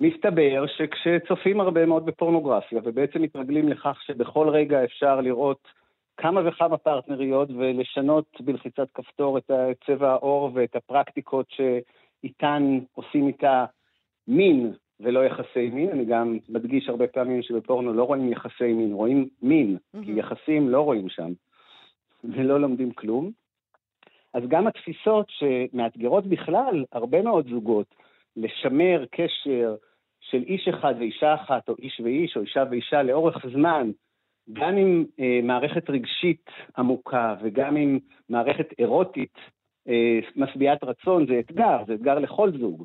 מסתבר 0.00 0.64
שכשצופים 0.66 1.60
הרבה 1.60 1.86
מאוד 1.86 2.06
בפורנוגרפיה, 2.06 2.80
ובעצם 2.84 3.22
מתרגלים 3.22 3.68
לכך 3.68 3.98
שבכל 4.06 4.48
רגע 4.48 4.84
אפשר 4.84 5.20
לראות 5.20 5.68
כמה 6.16 6.48
וכמה 6.48 6.76
פרטנריות 6.76 7.48
ולשנות 7.50 8.24
בלחיצת 8.40 8.88
כפתור 8.94 9.38
את 9.38 9.50
צבע 9.86 10.10
העור 10.10 10.50
ואת 10.54 10.76
הפרקטיקות 10.76 11.46
שאיתן 11.50 12.78
עושים 12.94 13.26
איתה 13.28 13.64
מין 14.28 14.72
ולא 15.00 15.24
יחסי 15.24 15.70
מין. 15.72 15.90
אני 15.90 16.04
גם 16.04 16.38
מדגיש 16.48 16.88
הרבה 16.88 17.06
פעמים 17.06 17.42
שבפורנו 17.42 17.92
לא 17.92 18.04
רואים 18.04 18.32
יחסי 18.32 18.72
מין, 18.72 18.92
רואים 18.92 19.28
מין, 19.42 19.76
כי 19.92 19.98
מהמם. 19.98 20.18
יחסים 20.18 20.68
לא 20.68 20.80
רואים 20.80 21.08
שם, 21.08 21.32
ולא 22.24 22.60
לומדים 22.60 22.92
כלום. 22.92 23.30
אז 24.34 24.42
גם 24.48 24.66
התפיסות 24.66 25.26
שמאתגרות 25.28 26.26
בכלל 26.26 26.84
הרבה 26.92 27.22
מאוד 27.22 27.48
זוגות, 27.48 27.94
לשמר 28.36 29.04
קשר 29.10 29.76
של 30.20 30.42
איש 30.42 30.68
אחד 30.68 30.94
ואישה 30.98 31.34
אחת, 31.34 31.68
או 31.68 31.74
איש 31.78 32.00
ואיש, 32.00 32.36
או 32.36 32.42
אישה 32.42 32.64
ואישה 32.70 33.02
לאורך 33.02 33.46
זמן, 33.52 33.90
גם 34.52 34.76
עם 34.76 35.04
אה, 35.20 35.40
מערכת 35.42 35.90
רגשית 35.90 36.50
עמוקה 36.78 37.36
וגם 37.42 37.76
עם 37.76 37.98
מערכת 38.28 38.66
אירוטית 38.78 39.34
אה, 39.88 40.18
משביעת 40.36 40.84
רצון, 40.84 41.26
זה 41.26 41.38
אתגר, 41.38 41.78
זה 41.86 41.94
אתגר 41.94 42.18
לכל 42.18 42.50
זוג. 42.58 42.84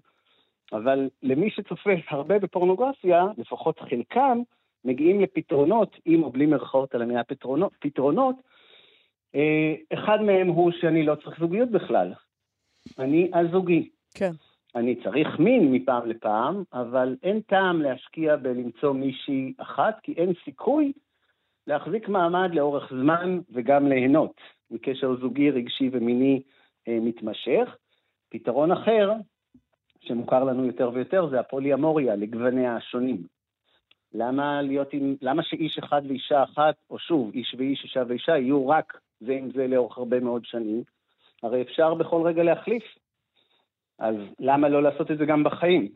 אבל 0.73 1.09
למי 1.23 1.49
שצופה 1.49 1.89
הרבה 2.09 2.39
בפורנוגרפיה, 2.39 3.25
לפחות 3.37 3.79
חלקם, 3.79 4.41
מגיעים 4.85 5.21
לפתרונות, 5.21 5.95
עם 6.05 6.23
או 6.23 6.29
בלי 6.29 6.45
מירכאות 6.45 6.95
על 6.95 7.01
המילה 7.01 7.23
פתרונות, 7.23 7.71
פתרונות. 7.79 8.35
אה, 9.35 9.75
אחד 9.93 10.21
מהם 10.21 10.47
הוא 10.47 10.71
שאני 10.71 11.03
לא 11.03 11.15
צריך 11.15 11.39
זוגיות 11.39 11.69
בכלל. 11.71 12.13
אני 12.99 13.31
הזוגי. 13.33 13.89
כן. 14.13 14.31
אני 14.75 14.95
צריך 15.03 15.39
מין 15.39 15.71
מפעם 15.71 16.09
לפעם, 16.09 16.63
אבל 16.73 17.15
אין 17.23 17.41
טעם 17.41 17.81
להשקיע 17.81 18.35
בלמצוא 18.35 18.93
מישהי 18.93 19.53
אחת, 19.57 19.99
כי 20.03 20.13
אין 20.13 20.33
סיכוי 20.45 20.91
להחזיק 21.67 22.09
מעמד 22.09 22.49
לאורך 22.53 22.93
זמן 23.01 23.39
וגם 23.53 23.87
ליהנות 23.87 24.41
מקשר 24.71 25.15
זוגי, 25.15 25.51
רגשי 25.51 25.89
ומיני 25.91 26.41
אה, 26.87 26.97
מתמשך. 27.01 27.77
פתרון 28.29 28.71
אחר, 28.71 29.11
שמוכר 30.07 30.43
לנו 30.43 30.65
יותר 30.65 30.91
ויותר, 30.93 31.27
זה 31.29 31.39
הפוליאמוריה 31.39 32.15
לגווניה 32.15 32.75
השונים. 32.75 33.23
למה 34.13 34.61
להיות 34.61 34.93
עם, 34.93 35.15
למה 35.21 35.43
שאיש 35.43 35.77
אחד 35.77 36.01
ואישה 36.07 36.43
אחת, 36.43 36.75
או 36.89 36.99
שוב, 36.99 37.31
איש 37.33 37.55
ואיש, 37.57 37.83
אישה 37.83 38.03
ואישה, 38.07 38.37
יהיו 38.37 38.67
רק 38.67 38.93
זה 39.21 39.31
עם 39.31 39.49
זה 39.55 39.67
לאורך 39.67 39.97
הרבה 39.97 40.19
מאוד 40.19 40.41
שנים? 40.45 40.83
הרי 41.43 41.61
אפשר 41.61 41.93
בכל 41.93 42.21
רגע 42.25 42.43
להחליף. 42.43 42.83
אז 43.99 44.15
למה 44.39 44.69
לא 44.69 44.83
לעשות 44.83 45.11
את 45.11 45.17
זה 45.17 45.25
גם 45.25 45.43
בחיים? 45.43 45.87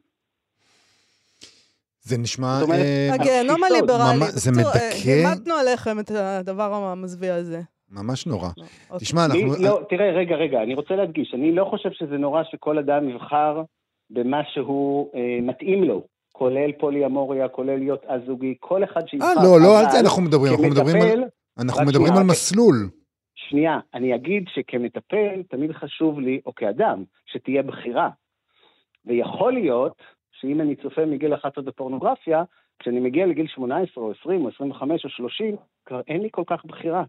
זה 2.01 2.17
נשמע... 2.17 2.47
זאת 2.59 2.67
אומרת, 2.67 2.79
אה, 2.79 3.13
הגיהנום 3.13 3.63
התפיסות, 3.63 3.89
הליברלי. 3.89 4.19
ממש- 4.19 4.29
זה 4.29 4.49
אה, 4.49 4.55
מדכא. 4.57 5.09
העמדנו 5.09 5.53
עליכם 5.53 5.99
את 5.99 6.11
הדבר 6.11 6.73
המזוויע 6.73 7.35
הזה. 7.35 7.61
ממש 7.91 8.27
נורא. 8.27 8.49
לא, 8.57 8.63
אוקיי. 8.89 8.99
תשמע, 8.99 9.25
אנחנו... 9.25 9.63
לא, 9.63 9.81
תראה, 9.89 10.11
רגע, 10.11 10.35
רגע, 10.35 10.63
אני 10.63 10.75
רוצה 10.75 10.95
להדגיש, 10.95 11.33
אני 11.33 11.55
לא 11.55 11.65
חושב 11.65 11.91
שזה 11.91 12.17
נורא 12.17 12.43
שכל 12.51 12.77
אדם 12.77 13.09
יבחר 13.09 13.61
במה 14.09 14.41
שהוא 14.53 15.11
אה, 15.15 15.39
מתאים 15.41 15.83
לו, 15.83 16.03
כולל 16.31 16.71
פוליאמוריה, 16.71 17.47
כולל 17.47 17.77
להיות 17.79 18.05
אז-זוגי, 18.05 18.55
כל 18.59 18.83
אחד 18.83 19.07
שיבחר. 19.07 19.27
אה, 19.27 19.43
לא, 19.43 19.59
לא 19.63 19.79
על 19.79 19.85
זה 19.91 19.99
אנחנו 19.99 20.21
מדברים, 20.21 20.51
אנחנו 20.53 20.69
מדברים 20.69 21.01
על- 21.01 21.23
אנחנו 21.59 21.85
מדברים 21.85 22.13
על 22.13 22.19
רק- 22.19 22.25
מסלול. 22.29 22.75
שנייה, 23.35 23.79
אני 23.93 24.15
אגיד 24.15 24.43
שכמטפל, 24.53 25.43
תמיד 25.49 25.71
חשוב 25.71 26.19
לי, 26.19 26.41
או 26.45 26.55
כאדם, 26.55 27.03
שתהיה 27.25 27.63
בחירה. 27.63 28.09
ויכול 29.05 29.53
להיות 29.53 30.01
שאם 30.31 30.61
אני 30.61 30.75
צופה 30.75 31.05
מגיל 31.05 31.33
11 31.33 31.63
בפורנוגרפיה, 31.63 32.43
כשאני 32.79 32.99
מגיע 32.99 33.25
לגיל 33.25 33.47
18 33.47 34.03
או 34.03 34.11
20 34.21 34.45
או 34.45 34.49
25 34.55 35.05
או 35.05 35.09
30, 35.09 35.55
כבר 35.85 36.01
אין 36.07 36.21
לי 36.21 36.27
כל 36.31 36.43
כך 36.47 36.65
בחירה. 36.65 37.03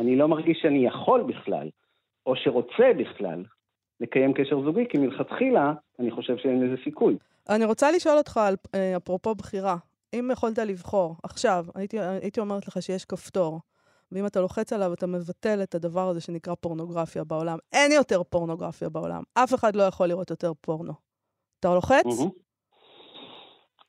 אני 0.00 0.16
לא 0.16 0.28
מרגיש 0.28 0.58
שאני 0.62 0.86
יכול 0.86 1.22
בכלל, 1.22 1.68
או 2.26 2.36
שרוצה 2.36 2.90
בכלל, 2.98 3.44
לקיים 4.00 4.32
קשר 4.32 4.62
זוגי, 4.64 4.84
כי 4.88 4.98
מלכתחילה 4.98 5.72
אני 5.98 6.10
חושב 6.10 6.36
שאין 6.36 6.60
לזה 6.60 6.82
סיכוי. 6.84 7.16
אני 7.48 7.64
רוצה 7.64 7.90
לשאול 7.90 8.18
אותך, 8.18 8.36
על, 8.36 8.56
אה, 8.74 8.96
אפרופו 8.96 9.34
בחירה, 9.34 9.76
אם 10.14 10.30
יכולת 10.32 10.58
לבחור, 10.58 11.16
עכשיו, 11.22 11.66
הייתי, 11.74 12.00
הייתי 12.00 12.40
אומרת 12.40 12.68
לך 12.68 12.82
שיש 12.82 13.04
כפתור, 13.04 13.60
ואם 14.12 14.26
אתה 14.26 14.40
לוחץ 14.40 14.72
עליו, 14.72 14.92
אתה 14.92 15.06
מבטל 15.06 15.62
את 15.62 15.74
הדבר 15.74 16.08
הזה 16.08 16.20
שנקרא 16.20 16.54
פורנוגרפיה 16.54 17.24
בעולם. 17.24 17.58
אין 17.72 17.92
יותר 17.92 18.22
פורנוגרפיה 18.22 18.88
בעולם. 18.88 19.22
אף 19.34 19.54
אחד 19.54 19.76
לא 19.76 19.82
יכול 19.82 20.06
לראות 20.06 20.30
יותר 20.30 20.52
פורנו. 20.60 20.92
אתה 21.60 21.74
לוחץ? 21.74 22.06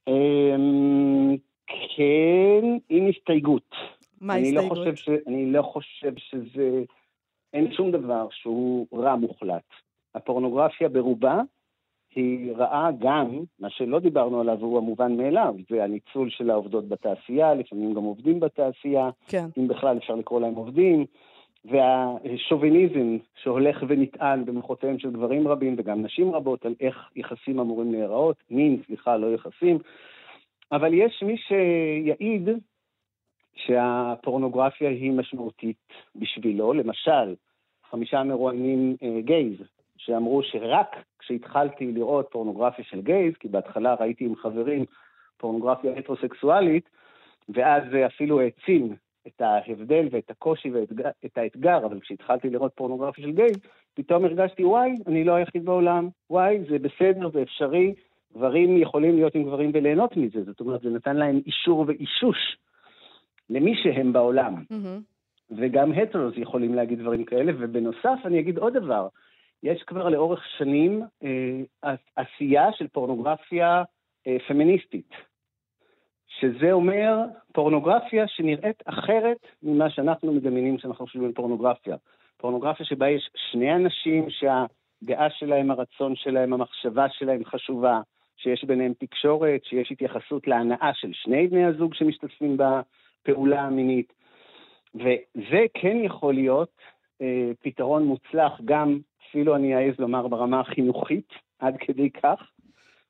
אמ, 0.08 1.36
כן, 1.68 2.78
עם 2.90 3.08
הסתייגות. 3.10 3.70
מה 4.22 4.38
לא 4.40 4.96
ש... 4.96 5.10
אני 5.28 5.52
לא 5.52 5.62
חושב 5.62 6.14
שזה... 6.18 6.84
אין 7.54 7.74
שום 7.74 7.92
דבר 7.92 8.28
שהוא 8.32 8.88
רע 8.94 9.16
מוחלט. 9.16 9.64
הפורנוגרפיה 10.16 10.90
ברובה 10.90 11.42
היא 12.16 12.52
רעה 12.56 12.90
גם, 13.00 13.44
מה 13.60 13.70
שלא 13.70 14.00
דיברנו 14.00 14.42
עליו 14.42 14.58
הוא 14.60 14.78
המובן 14.78 15.18
מאליו, 15.18 15.56
זה 15.70 15.84
הניצול 15.84 16.30
של 16.30 16.50
העובדות 16.50 16.88
בתעשייה, 16.88 17.54
לפעמים 17.54 17.94
גם 17.94 18.04
עובדים 18.04 18.40
בתעשייה, 18.40 19.10
כן. 19.28 19.46
אם 19.58 19.68
בכלל 19.68 19.98
אפשר 19.98 20.16
לקרוא 20.16 20.42
להם 20.42 20.56
עובדים, 20.56 21.06
והשוביניזם 21.66 23.18
שהולך 23.36 23.84
ונטען 23.88 24.46
במוחותיהם 24.46 25.00
של 25.00 25.12
גברים 25.12 25.48
רבים 25.48 25.76
וגם 25.78 26.02
נשים 26.02 26.36
רבות 26.36 26.66
על 26.66 26.76
איך 26.80 27.10
יחסים 27.16 27.60
אמורים 27.60 27.92
להיראות, 27.92 28.36
מין, 28.50 28.82
סליחה, 28.88 29.18
לא 29.18 29.34
יחסים, 29.34 29.78
אבל 30.72 30.94
יש 30.94 31.24
מי 31.24 31.38
שיעיד 31.38 32.50
שהפורנוגרפיה 33.56 34.90
היא 34.90 35.12
משמעותית 35.12 35.78
בשבילו, 36.16 36.74
למשל, 36.74 37.36
חמישה 37.90 38.24
מרואיינים 38.24 38.96
אה, 39.04 39.22
גייז, 39.22 39.75
שאמרו 39.98 40.44
שרק 40.44 40.96
כשהתחלתי 41.20 41.92
לראות 41.92 42.28
פורנוגרפיה 42.32 42.86
של 42.86 43.02
גייז, 43.02 43.34
כי 43.40 43.48
בהתחלה 43.48 43.96
ראיתי 44.00 44.26
עם 44.26 44.36
חברים 44.36 44.86
פורנוגרפיה 45.38 45.98
הטרוסקסואלית, 45.98 46.90
ואז 47.50 47.84
זה 47.92 48.06
אפילו 48.06 48.42
העצים 48.42 48.96
את 49.28 49.42
ההבדל 49.42 50.08
ואת 50.12 50.30
הקושי 50.32 50.72
ואת 50.72 51.38
האתגר, 51.38 51.86
אבל 51.86 52.00
כשהתחלתי 52.00 52.50
לראות 52.50 52.72
פורנוגרפיה 52.76 53.24
של 53.24 53.32
גייז, 53.32 53.58
פתאום 53.94 54.26
הרגשתי, 54.26 54.64
וואי, 54.66 54.92
אני 55.08 55.24
לא 55.24 55.34
היחיד 55.36 55.66
בעולם, 55.66 56.10
וואי, 56.30 56.60
זה 56.70 56.80
בסדר, 56.80 57.30
זה 57.30 57.42
אפשרי, 57.42 57.94
גברים 58.34 58.78
יכולים 58.78 59.16
להיות 59.16 59.36
עם 59.36 59.44
גברים 59.44 59.72
וליהנות 59.74 60.18
מזה, 60.18 60.44
זאת 60.44 60.60
אומרת, 60.60 60.82
זה 60.82 60.90
נתן 60.90 61.16
להם 61.16 61.42
אישור 61.46 61.86
ואישוש 61.88 62.58
למי 63.50 63.76
שהם 63.84 64.14
בעולם. 64.14 64.56
מהמם. 64.70 65.00
וגם 65.52 65.92
הטרוס 65.92 66.34
יכולים 66.38 66.74
להגיד 66.74 67.00
דברים 67.00 67.26
כאלה, 67.26 67.52
ובנוסף 67.60 68.20
אני 68.26 68.40
אגיד 68.40 68.58
עוד 68.58 68.74
דבר, 68.74 69.08
יש 69.64 69.84
כבר 69.84 70.10
לאורך 70.10 70.44
שנים 70.58 71.02
אה, 71.24 71.96
עשייה 72.16 72.74
של 72.74 72.88
פורנוגרפיה 72.88 73.84
אה, 74.28 74.38
פמיניסטית, 74.48 75.10
שזה 76.28 76.72
אומר 76.72 77.18
פורנוגרפיה 77.54 78.28
שנראית 78.28 78.84
אחרת 78.86 79.38
ממה 79.64 79.90
שאנחנו 79.90 80.34
מדמיינים 80.34 80.78
שאנחנו 80.78 81.06
חושבים 81.06 81.26
על 81.26 81.32
פורנוגרפיה. 81.32 81.96
פורנוגרפיה 82.38 82.86
שבה 82.86 83.10
יש 83.10 83.30
שני 83.52 83.76
אנשים 83.76 84.26
שהדעה 84.30 85.30
שלהם, 85.30 85.72
הרצון 85.72 86.16
שלהם, 86.16 86.54
המחשבה 86.54 87.10
שלהם 87.10 87.46
חשובה, 87.46 88.02
שיש 88.38 88.64
ביניהם 88.64 88.94
תקשורת, 89.00 89.64
שיש 89.64 89.92
התייחסות 89.92 90.48
להנאה 90.48 90.92
של 90.94 91.14
שני 91.14 91.48
בני 91.48 91.66
הזוג 91.66 91.94
שמשתתפים 91.94 92.58
בפעולה 92.58 93.62
המינית. 93.62 94.14
וזה 94.96 95.66
כן 95.74 95.98
יכול 96.04 96.34
להיות 96.34 96.70
פתרון 97.62 98.04
מוצלח 98.04 98.62
גם, 98.66 99.00
אפילו 99.30 99.56
אני 99.56 99.76
אעז 99.76 100.00
לומר, 100.00 100.28
ברמה 100.28 100.60
החינוכית, 100.60 101.34
עד 101.60 101.78
כדי 101.80 102.10
כך, 102.10 102.52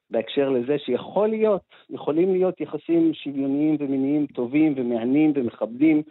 בהקשר 0.10 0.50
לזה 0.50 0.78
שיכול 0.80 1.28
להיות, 1.28 1.62
יכולים 1.90 2.34
להיות 2.34 2.62
יחסים 2.62 3.14
שוויוניים 3.14 3.78
ומיניים 3.80 4.26
טובים 4.26 4.74
ומהנים 4.78 5.32
ומכבדים 5.36 6.04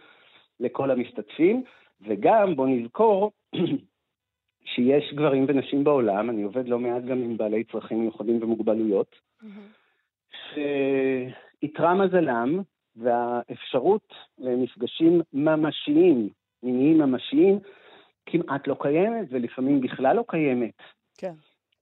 לכל 0.59 0.91
המשתתפים, 0.91 1.63
וגם, 2.01 2.55
בוא 2.55 2.67
נזכור, 2.67 3.31
שיש 4.73 5.13
גברים 5.13 5.45
ונשים 5.47 5.83
בעולם, 5.83 6.29
אני 6.29 6.43
עובד 6.43 6.67
לא 6.67 6.79
מעט 6.79 7.03
גם 7.03 7.17
עם 7.17 7.37
בעלי 7.37 7.63
צרכים 7.63 7.99
מיוחדים 8.01 8.43
ומוגבלויות. 8.43 9.15
שאיתרע 10.53 11.93
מזלם, 11.93 12.61
והאפשרות 12.95 14.13
למפגשים 14.37 15.21
ממשיים, 15.33 16.29
מיניים 16.63 16.97
ממשיים, 16.97 17.59
כמעט 18.25 18.67
לא 18.67 18.75
קיימת, 18.79 19.27
ולפעמים 19.31 19.81
בכלל 19.81 20.15
לא 20.15 20.23
קיימת. 20.27 20.73
כן. 21.17 21.33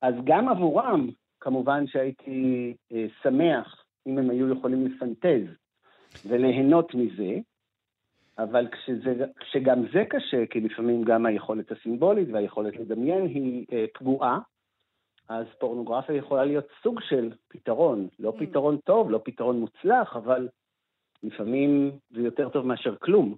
אז 0.01 0.13
גם 0.23 0.49
עבורם, 0.49 1.09
כמובן 1.39 1.87
שהייתי 1.87 2.73
אה, 2.91 3.05
שמח 3.23 3.83
אם 4.07 4.17
הם 4.17 4.29
היו 4.29 4.51
יכולים 4.51 4.85
לפנטז 4.85 5.47
וליהנות 6.25 6.95
מזה, 6.95 7.39
אבל 8.37 8.67
כשזה, 8.71 9.25
כשגם 9.39 9.83
זה 9.93 10.03
קשה, 10.09 10.45
כי 10.49 10.59
לפעמים 10.59 11.03
גם 11.03 11.25
היכולת 11.25 11.71
הסימבולית 11.71 12.27
והיכולת 12.33 12.75
לדמיין 12.75 13.25
היא 13.25 13.65
אה, 13.73 13.85
פגועה, 13.93 14.39
אז 15.29 15.45
פורנוגרפיה 15.59 16.15
יכולה 16.15 16.45
להיות 16.45 16.67
סוג 16.83 16.99
של 17.01 17.31
פתרון. 17.47 18.07
לא 18.19 18.33
Mm. 18.37 18.39
פתרון 18.39 18.77
טוב, 18.77 19.11
לא 19.11 19.21
פתרון 19.23 19.59
מוצלח, 19.59 20.15
אבל 20.15 20.47
לפעמים 21.23 21.91
זה 22.09 22.21
יותר 22.21 22.49
טוב 22.49 22.65
מאשר 22.65 22.95
כלום. 22.95 23.35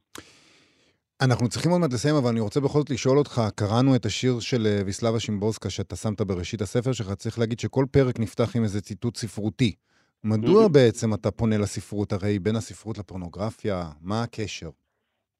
אנחנו 1.21 1.49
צריכים 1.49 1.71
עוד 1.71 1.81
מעט 1.81 1.93
לסיים, 1.93 2.15
אבל 2.15 2.29
אני 2.29 2.39
רוצה 2.39 2.59
בכל 2.59 2.79
זאת 2.79 2.89
לשאול 2.89 3.17
אותך, 3.17 3.41
קראנו 3.55 3.95
את 3.95 4.05
השיר 4.05 4.39
של 4.39 4.65
אה, 4.65 4.81
ויסלבה 4.85 5.19
שימבוסקה 5.19 5.69
שאתה 5.69 5.95
שמת 5.95 6.21
בראשית 6.21 6.61
הספר 6.61 6.91
שלך, 6.91 7.13
צריך 7.13 7.39
להגיד 7.39 7.59
שכל 7.59 7.85
פרק 7.91 8.19
נפתח 8.19 8.55
עם 8.55 8.63
איזה 8.63 8.81
ציטוט 8.81 9.15
ספרותי. 9.15 9.75
מדוע. 10.23 10.67
בעצם 10.67 11.13
אתה 11.13 11.31
פונה 11.31 11.57
לספרות? 11.57 12.13
הרי 12.13 12.39
בין 12.39 12.55
הספרות 12.55 12.97
לפורנוגרפיה, 12.97 13.83
מה 14.01 14.23
הקשר? 14.23 14.69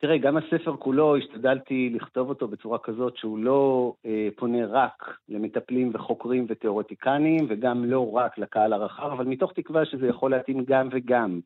תראה, 0.01 0.17
גם 0.17 0.38
הספר 0.38 0.75
כולו, 0.79 1.17
השתדלתי 1.17 1.89
לכתוב 1.93 2.29
אותו 2.29 2.47
בצורה 2.47 2.77
כזאת 2.83 3.17
שהוא 3.17 3.38
לא 3.38 3.93
אה, 4.05 4.27
פונה 4.35 4.65
רק 4.65 5.17
למטפלים 5.29 5.91
וחוקרים 5.93 6.45
ותיאורטיקנים, 6.49 7.45
וגם 7.49 7.85
לא 7.85 8.11
רק 8.11 8.38
לקהל 8.38 8.73
הרחב, 8.73 9.09
אבל 9.11 9.25
מתוך 9.25 9.53
תקווה 9.53 9.85
שזה 9.85 10.07
יכול 10.07 10.31
להתאים 10.31 10.63
גם 10.67 10.89
וגם. 10.91 11.39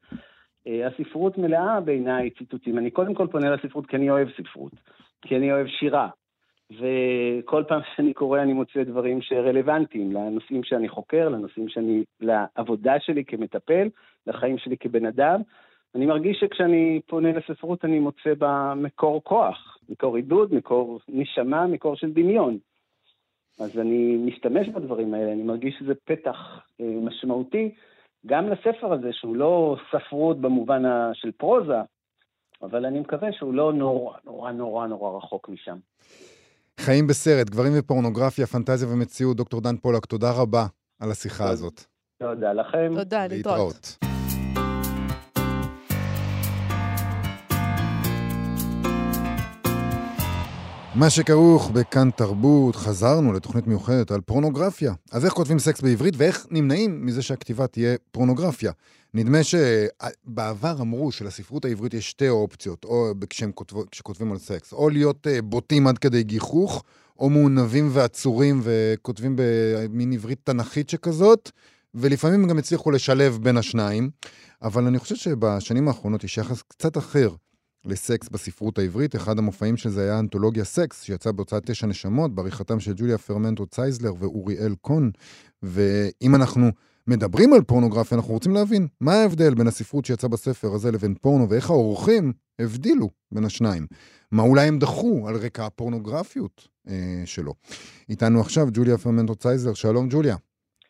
אה, 0.68 0.88
הספרות 0.88 1.38
מלאה 1.38 1.82
בעיניי 1.82 2.30
ציטוטים. 2.30 2.78
אני 2.78 2.92
קודם 2.92 3.14
כל 3.14 3.28
פונה 3.32 3.50
לספרות 3.50 3.86
כי 3.86 3.96
אני 3.96 4.10
אוהב 4.10 4.28
ספרות, 4.38 4.72
כי 5.22 5.36
אני 5.36 5.52
אוהב 5.52 5.68
שירה. 5.68 6.10
וכל 6.72 7.64
פעם 7.68 7.82
שאני 7.96 8.14
קורא 8.14 8.42
אני 8.42 8.54
מוצא 8.54 8.84
דברים 8.84 9.22
שרלוונטיים 9.22 10.12
לנושאים 10.12 10.64
שאני 10.64 10.90
חוקר, 10.90 11.30
לנושאים 11.30 11.70
שאני, 11.70 12.04
לעבודה 12.22 13.00
שלי 13.00 13.26
כמטפל, 13.26 13.88
לחיים 14.28 14.58
שלי 14.58 14.78
כבן 14.78 15.06
אדם. 15.06 15.42
אני 15.96 16.06
מרגיש 16.06 16.38
שכשאני 16.40 17.02
פונה 17.08 17.32
לספרות 17.32 17.86
אני 17.86 18.00
מוצא 18.00 18.34
בה 18.34 18.74
מקור 18.76 19.24
כוח, 19.24 19.78
מקור 19.90 20.16
עידוד, 20.16 20.54
מקור 20.54 21.00
נשמה, 21.10 21.68
מקור 21.68 21.96
של 21.96 22.12
דמיון. 22.12 22.58
אז 23.60 23.80
אני 23.80 24.18
משתמש 24.18 24.68
בדברים 24.68 25.14
האלה, 25.14 25.34
אני 25.34 25.44
מרגיש 25.44 25.76
שזה 25.80 25.94
פתח 26.06 26.62
אה, 26.82 26.86
משמעותי 27.02 27.72
גם 28.26 28.50
לספר 28.50 28.94
הזה, 28.94 29.10
שהוא 29.12 29.36
לא 29.36 29.76
ספרות 29.92 30.42
במובן 30.42 30.82
של 31.14 31.32
פרוזה, 31.32 31.82
אבל 32.62 32.86
אני 32.86 33.00
מקווה 33.00 33.30
שהוא 33.32 33.54
לא 33.54 33.74
נורא 33.74 34.18
נורא 34.26 34.52
נורא 34.52 34.88
נורא 34.88 35.18
רחוק 35.18 35.50
משם. 35.50 35.78
חיים 36.80 37.08
בסרט, 37.08 37.50
גברים 37.50 37.74
ופורנוגרפיה, 37.80 38.48
פנטזיה 38.48 38.90
ומציאות, 38.94 39.38
דוקטור 39.38 39.62
דן 39.62 39.78
פולק, 39.78 40.06
תודה 40.06 40.32
רבה 40.32 40.66
על 41.00 41.12
השיחה 41.12 41.44
תודה. 41.44 41.50
הזאת. 41.52 41.82
תודה 42.20 42.54
לכם. 42.54 42.92
תודה, 42.96 43.28
להתראות. 43.28 44.09
מה 51.00 51.10
שכרוך 51.10 51.70
בכאן 51.70 52.10
תרבות, 52.12 52.76
חזרנו 52.76 53.34
לתוכנית 53.34 53.68
מיוחדת 53.68 54.12
על 54.12 54.22
פורנוגרפיה. 54.22 54.94
אז 55.12 55.26
איך 55.26 55.34
כותבים 55.34 55.60
סקס 55.60 55.82
בעברית 55.82 56.14
ואיך 56.18 56.46
נמנעים 56.52 57.06
מזה 57.06 57.22
שהכתיבה 57.22 57.68
תהיה 57.68 57.96
פורנוגרפיה? 58.12 58.72
נדמה 59.14 59.38
שבעבר 59.44 60.76
אמרו 60.82 61.12
שלספרות 61.12 61.66
העברית 61.66 61.94
יש 61.94 62.10
שתי 62.10 62.30
אופציות, 62.30 62.84
או 62.84 63.14
כותב, 63.56 63.76
כשכותבים 63.92 64.32
על 64.32 64.38
סקס, 64.38 64.74
או 64.74 64.90
להיות 64.90 65.28
אה, 65.28 65.42
בוטים 65.42 65.88
עד 65.88 65.98
כדי 65.98 66.24
גיחוך, 66.24 66.84
או 67.20 67.30
מעונבים 67.30 67.90
ועצורים 67.92 68.62
וכותבים 68.64 69.36
במין 69.38 70.14
עברית 70.14 70.40
תנכית 70.44 70.90
שכזאת, 70.90 71.52
ולפעמים 71.96 72.48
גם 72.48 72.58
הצליחו 72.58 72.92
לשלב 72.92 73.38
בין 73.42 73.58
השניים. 73.58 74.10
אבל 74.62 74.88
אני 74.88 75.00
חושב 75.00 75.16
שבשנים 75.16 75.88
האחרונות 75.88 76.24
יש 76.24 76.38
יחס 76.38 76.62
קצת 76.62 76.98
אחר 76.98 77.30
לסקס 77.86 78.30
בספרות 78.30 78.78
העברית. 78.78 79.16
אחד 79.16 79.40
המופעים 79.40 79.78
של 79.78 79.90
זה 79.90 80.04
היה 80.04 80.20
אנתולוגיה 80.20 80.64
סקס, 80.64 81.04
שיצא 81.04 81.32
בהוצאת 81.32 81.66
תשע 81.66 81.88
נשמות, 81.88 82.36
בעריכתם 82.36 82.80
של 82.80 82.94
ג'וליה 82.96 83.18
פרמנטו 83.18 83.66
צייזלר 83.66 84.14
ואוריאל 84.20 84.76
קון. 84.82 85.12
ואם 85.64 86.36
אנחנו 86.36 86.70
מדברים 87.08 87.54
על 87.54 87.62
פורנוגרפיה, 87.62 88.18
אנחנו 88.18 88.34
רוצים 88.34 88.54
להבין 88.54 88.88
מה 89.02 89.14
ההבדל 89.14 89.56
בין 89.56 89.68
הספרות 89.68 90.06
שיצא 90.06 90.28
בספר 90.28 90.74
הזה 90.74 90.92
לבין 90.92 91.16
פורנו, 91.22 91.50
ואיך 91.50 91.70
האורחים 91.70 92.34
הבדילו 92.60 93.10
בין 93.32 93.46
השניים. 93.46 93.88
מה 94.32 94.44
אולי 94.44 94.68
הם 94.68 94.80
דחו 94.80 95.28
על 95.28 95.36
רקע 95.36 95.66
הפורנוגרפיות 95.66 96.68
אה, 96.88 97.22
שלו. 97.26 97.54
איתנו 98.10 98.42
עכשיו 98.42 98.68
ג'וליה 98.74 98.98
פרמנטו 98.98 99.36
צייזלר, 99.36 99.74
שלום 99.74 100.08
ג'וליה. 100.10 100.36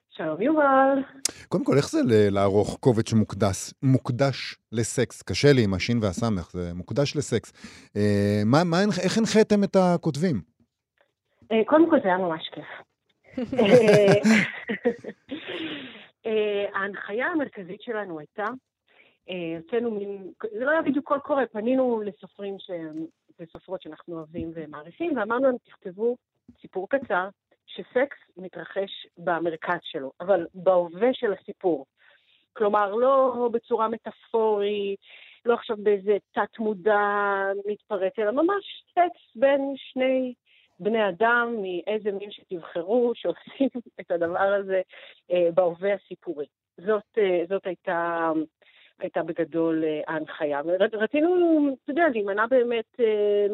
שלום 0.09 0.41
יובל. 0.41 1.03
קודם 1.47 1.63
כל, 1.63 1.77
איך 1.77 1.89
זה 1.89 1.99
לערוך 2.31 2.77
קובץ 2.79 3.09
שמוקדש 3.09 3.73
מוקדש 3.83 4.57
לסקס? 4.71 5.21
קשה 5.21 5.53
לי 5.53 5.63
עם 5.63 5.73
השין 5.73 5.97
והסמך, 6.01 6.51
זה 6.51 6.73
מוקדש 6.73 7.15
לסקס. 7.15 7.53
אה, 7.97 8.41
מה, 8.45 8.63
מה, 8.63 8.77
איך 9.03 9.17
הנחיתם 9.17 9.63
את 9.63 9.75
הכותבים? 9.75 10.41
אה, 11.51 11.61
קודם 11.65 11.89
כל 11.89 11.97
זה 12.03 12.07
היה 12.07 12.17
ממש 12.17 12.49
כיף. 12.53 12.65
אה, 13.59 14.13
אה, 16.25 16.65
ההנחיה 16.73 17.27
המרכזית 17.27 17.81
שלנו 17.81 18.19
הייתה, 18.19 18.45
הוצאנו 19.57 19.91
מין, 19.91 20.31
זה 20.57 20.65
לא 20.65 20.71
היה 20.71 20.81
בדיוק 20.81 21.05
קול 21.05 21.19
קורא, 21.19 21.45
פנינו 21.51 22.01
לסופרים 22.05 22.55
שהם, 22.59 23.05
וסופרות 23.39 23.81
שאנחנו 23.81 24.15
אוהבים 24.15 24.51
ומעריכים, 24.55 25.17
ואמרנו 25.17 25.45
להם, 25.45 25.55
תכתבו 25.65 26.17
סיפור 26.61 26.89
קצר, 26.89 27.29
שסקס 27.69 28.17
מתרחש 28.37 29.07
במרכז 29.17 29.79
שלו, 29.81 30.11
אבל 30.21 30.47
בהווה 30.53 31.13
של 31.13 31.33
הסיפור. 31.33 31.85
כלומר, 32.53 32.95
לא 32.95 33.49
בצורה 33.51 33.87
מטאפורית, 33.87 34.99
לא 35.45 35.53
עכשיו 35.53 35.77
באיזה 35.79 36.17
תת-מודע 36.31 36.99
מתפרץ, 37.65 38.13
אלא 38.19 38.31
ממש 38.31 38.83
סקס 38.91 39.35
בין 39.35 39.73
שני 39.75 40.33
בני 40.79 41.09
אדם 41.09 41.55
מאיזה 41.61 42.11
מין 42.11 42.31
שתבחרו, 42.31 43.11
שעושים 43.15 43.69
את 43.99 44.11
הדבר 44.11 44.53
הזה 44.59 44.81
אה, 45.31 45.49
בהווה 45.53 45.93
הסיפורי. 45.93 46.45
זאת, 46.77 47.17
אה, 47.17 47.41
זאת 47.49 47.67
הייתה, 47.67 48.31
הייתה 48.99 49.23
בגדול 49.23 49.83
אה, 49.83 50.01
ההנחיה. 50.07 50.61
ורצינו, 50.65 51.29
אתה 51.83 51.91
יודע, 51.91 52.09
להימנע 52.11 52.45
באמת 52.47 52.99
אה, 52.99 53.47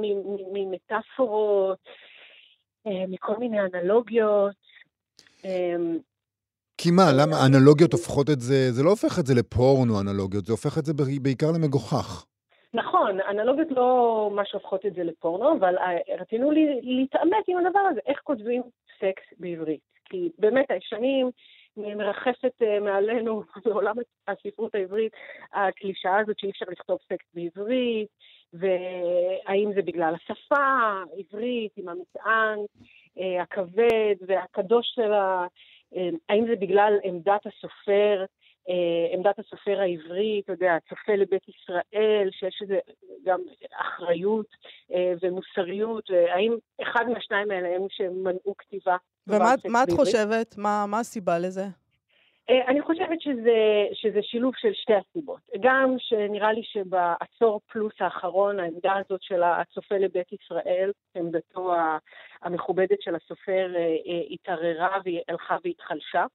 ממטאפורות, 0.54 1.80
מכל 2.86 3.38
מיני 3.38 3.58
אנלוגיות. 3.60 4.56
אה, 5.46 5.76
כי 6.78 6.92
מה, 6.92 7.04
למה 7.20 7.36
אנלוגיות 7.46 7.94
הופכות 7.94 8.30
את 8.30 8.40
זה, 8.40 8.72
זה 8.72 8.84
לא 8.84 8.90
הופך 8.90 9.20
את 9.20 9.26
זה 9.26 9.34
לפורנו 9.36 10.02
אנלוגיות, 10.02 10.46
זה 10.46 10.54
הופך 10.54 10.78
את 10.78 10.86
זה 10.86 10.94
בעיקר 11.22 11.48
למגוחך. 11.56 12.26
נכון, 12.74 13.20
אנלוגיות 13.30 13.72
לא 13.72 14.30
מה 14.36 14.46
שהופכות 14.46 14.86
את 14.86 14.94
זה 14.94 15.04
לפורנו, 15.04 15.58
אבל 15.60 15.78
אה, 15.78 16.16
רצינו 16.20 16.52
להתעמת 16.82 17.44
עם 17.48 17.58
הדבר 17.58 17.80
הזה, 17.80 18.00
איך 18.06 18.20
כותבים 18.24 18.62
סקס 19.00 19.24
בעברית. 19.40 19.82
כי 20.06 20.30
באמת, 20.40 20.66
הישנים 20.72 21.30
מרחפת 21.78 22.62
אה, 22.62 22.80
מעלינו 22.80 23.44
בעולם 23.66 23.96
הספרות 24.28 24.76
העברית, 24.76 25.14
הקלישאה 25.54 26.20
הזאת 26.20 26.40
שאי 26.40 26.50
אפשר 26.50 26.66
לכתוב 26.72 27.00
סקס 27.06 27.26
בעברית, 27.34 28.08
והאם 28.60 29.72
זה 29.76 29.82
בגלל 29.82 30.14
השפה 30.16 30.64
העברית 31.14 31.72
עם 31.78 31.90
המטען 31.90 32.60
אה, 33.20 33.42
הכבד 33.42 34.16
והקדוש 34.28 34.92
שלה, 34.96 35.48
אה, 35.96 36.10
האם 36.30 36.46
זה 36.48 36.56
בגלל 36.56 36.94
עמדת 37.04 37.46
הסופר, 37.46 38.26
אה, 38.70 39.18
עמדת 39.18 39.40
הסופר 39.40 39.80
העברי, 39.80 40.42
אתה 40.44 40.54
יודע, 40.54 40.78
צופה 40.90 41.16
לבית 41.16 41.44
ישראל, 41.50 42.30
שיש 42.32 42.60
איזה 42.62 42.80
גם 43.26 43.40
אחריות 43.80 44.48
אה, 44.94 45.14
ומוסריות, 45.22 46.10
והאם 46.10 46.58
אחד 46.82 47.06
מהשניים 47.14 47.52
האלה 47.52 47.76
הם 47.76 47.82
שמנעו 47.90 48.56
כתיבה. 48.58 48.96
ומה 49.28 49.54
את? 49.84 49.92
חושבת? 49.92 50.56
מה 50.58 50.86
מה 50.88 51.00
הסיבה 51.00 51.40
לזה? 51.40 51.66
אה, 52.50 52.68
אני 52.68 52.82
חושבת 52.82 53.22
שזה, 53.22 53.86
שזה 53.94 54.20
שילוב 54.22 54.54
של 54.58 54.74
שתי 54.74 54.94
הסיבות. 54.94 55.40
גם 55.60 55.96
שנראה 55.98 56.54
לי 56.54 56.64
שבעשור 56.64 57.62
פלוס 57.72 57.94
האחרון, 58.00 58.60
העמדה 58.60 58.94
הזאת 58.94 59.24
של 59.24 59.44
הצופה 59.44 59.98
לבית 59.98 60.34
ישראל, 60.34 60.92
עמדתו 61.16 61.74
המכובדת 62.42 63.02
של 63.02 63.16
הסופר, 63.16 63.76
אה, 63.76 63.82
אה, 63.82 64.22
התערערה 64.32 64.98
והיא 65.06 65.20
הלכה 65.28 65.58
והתחלשה. 65.64 66.26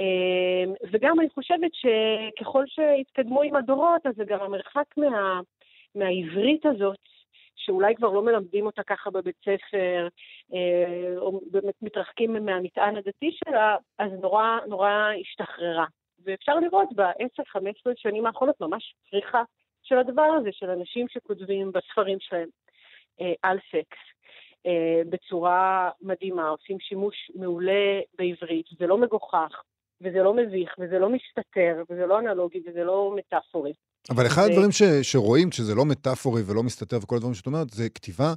אה, 0.00 0.72
וגם 0.92 1.20
אני 1.20 1.28
חושבת 1.28 1.70
שככל 1.74 2.64
שהתקדמו 2.66 3.42
עם 3.42 3.56
הדורות, 3.56 4.06
אז 4.06 4.14
זה 4.16 4.24
גם 4.24 4.40
המרחק 4.40 4.96
מה, 4.96 5.40
מהעברית 5.94 6.66
הזאת, 6.66 6.98
שאולי 7.56 7.94
כבר 7.94 8.08
לא 8.08 8.22
מלמדים 8.22 8.66
אותה 8.66 8.82
ככה 8.82 9.10
בבית 9.10 9.36
ספר, 9.40 10.08
אה, 10.54 11.18
או 11.18 11.40
באמת 11.50 11.74
מתרחקים 11.82 12.44
מהמטען 12.44 12.96
הדתי 12.96 13.30
שלה, 13.32 13.76
אז 13.98 14.12
נורא 14.20 14.58
נורא 14.66 14.90
השתחררה. 15.20 15.86
ואפשר 16.24 16.54
לראות 16.54 16.88
ב-10-15 16.94 17.92
שנים 17.96 18.26
האחרונות 18.26 18.60
ממש 18.60 18.94
פריחה 19.10 19.42
של 19.82 19.98
הדבר 19.98 20.22
הזה, 20.40 20.48
של 20.52 20.70
אנשים 20.70 21.08
שכותבים 21.08 21.72
בספרים 21.72 22.18
שלהם 22.20 22.48
אה, 23.20 23.32
על 23.42 23.58
סקס. 23.70 23.98
אה, 24.66 25.02
בצורה 25.10 25.90
מדהימה, 26.00 26.48
עושים 26.48 26.80
שימוש 26.80 27.30
מעולה 27.34 28.00
בעברית, 28.18 28.66
זה 28.78 28.86
לא 28.86 28.98
מגוחך, 28.98 29.62
וזה 30.00 30.22
לא 30.22 30.34
מביך, 30.34 30.74
וזה 30.78 30.98
לא 30.98 31.08
מסתתר, 31.08 31.82
וזה 31.90 32.06
לא 32.06 32.18
אנלוגי, 32.18 32.60
וזה 32.66 32.84
לא 32.84 33.12
מטאפורי. 33.16 33.72
אבל 34.10 34.26
אחד 34.26 34.44
הדברים 34.50 34.72
ש, 34.72 34.82
שרואים, 34.82 35.50
כשזה 35.50 35.74
לא 35.74 35.84
מטאפורי 35.84 36.42
ולא 36.46 36.62
מסתתר 36.62 36.98
וכל 37.02 37.16
הדברים 37.16 37.34
שאת 37.34 37.46
אומרת, 37.46 37.70
זה 37.70 37.88
כתיבה 37.88 38.34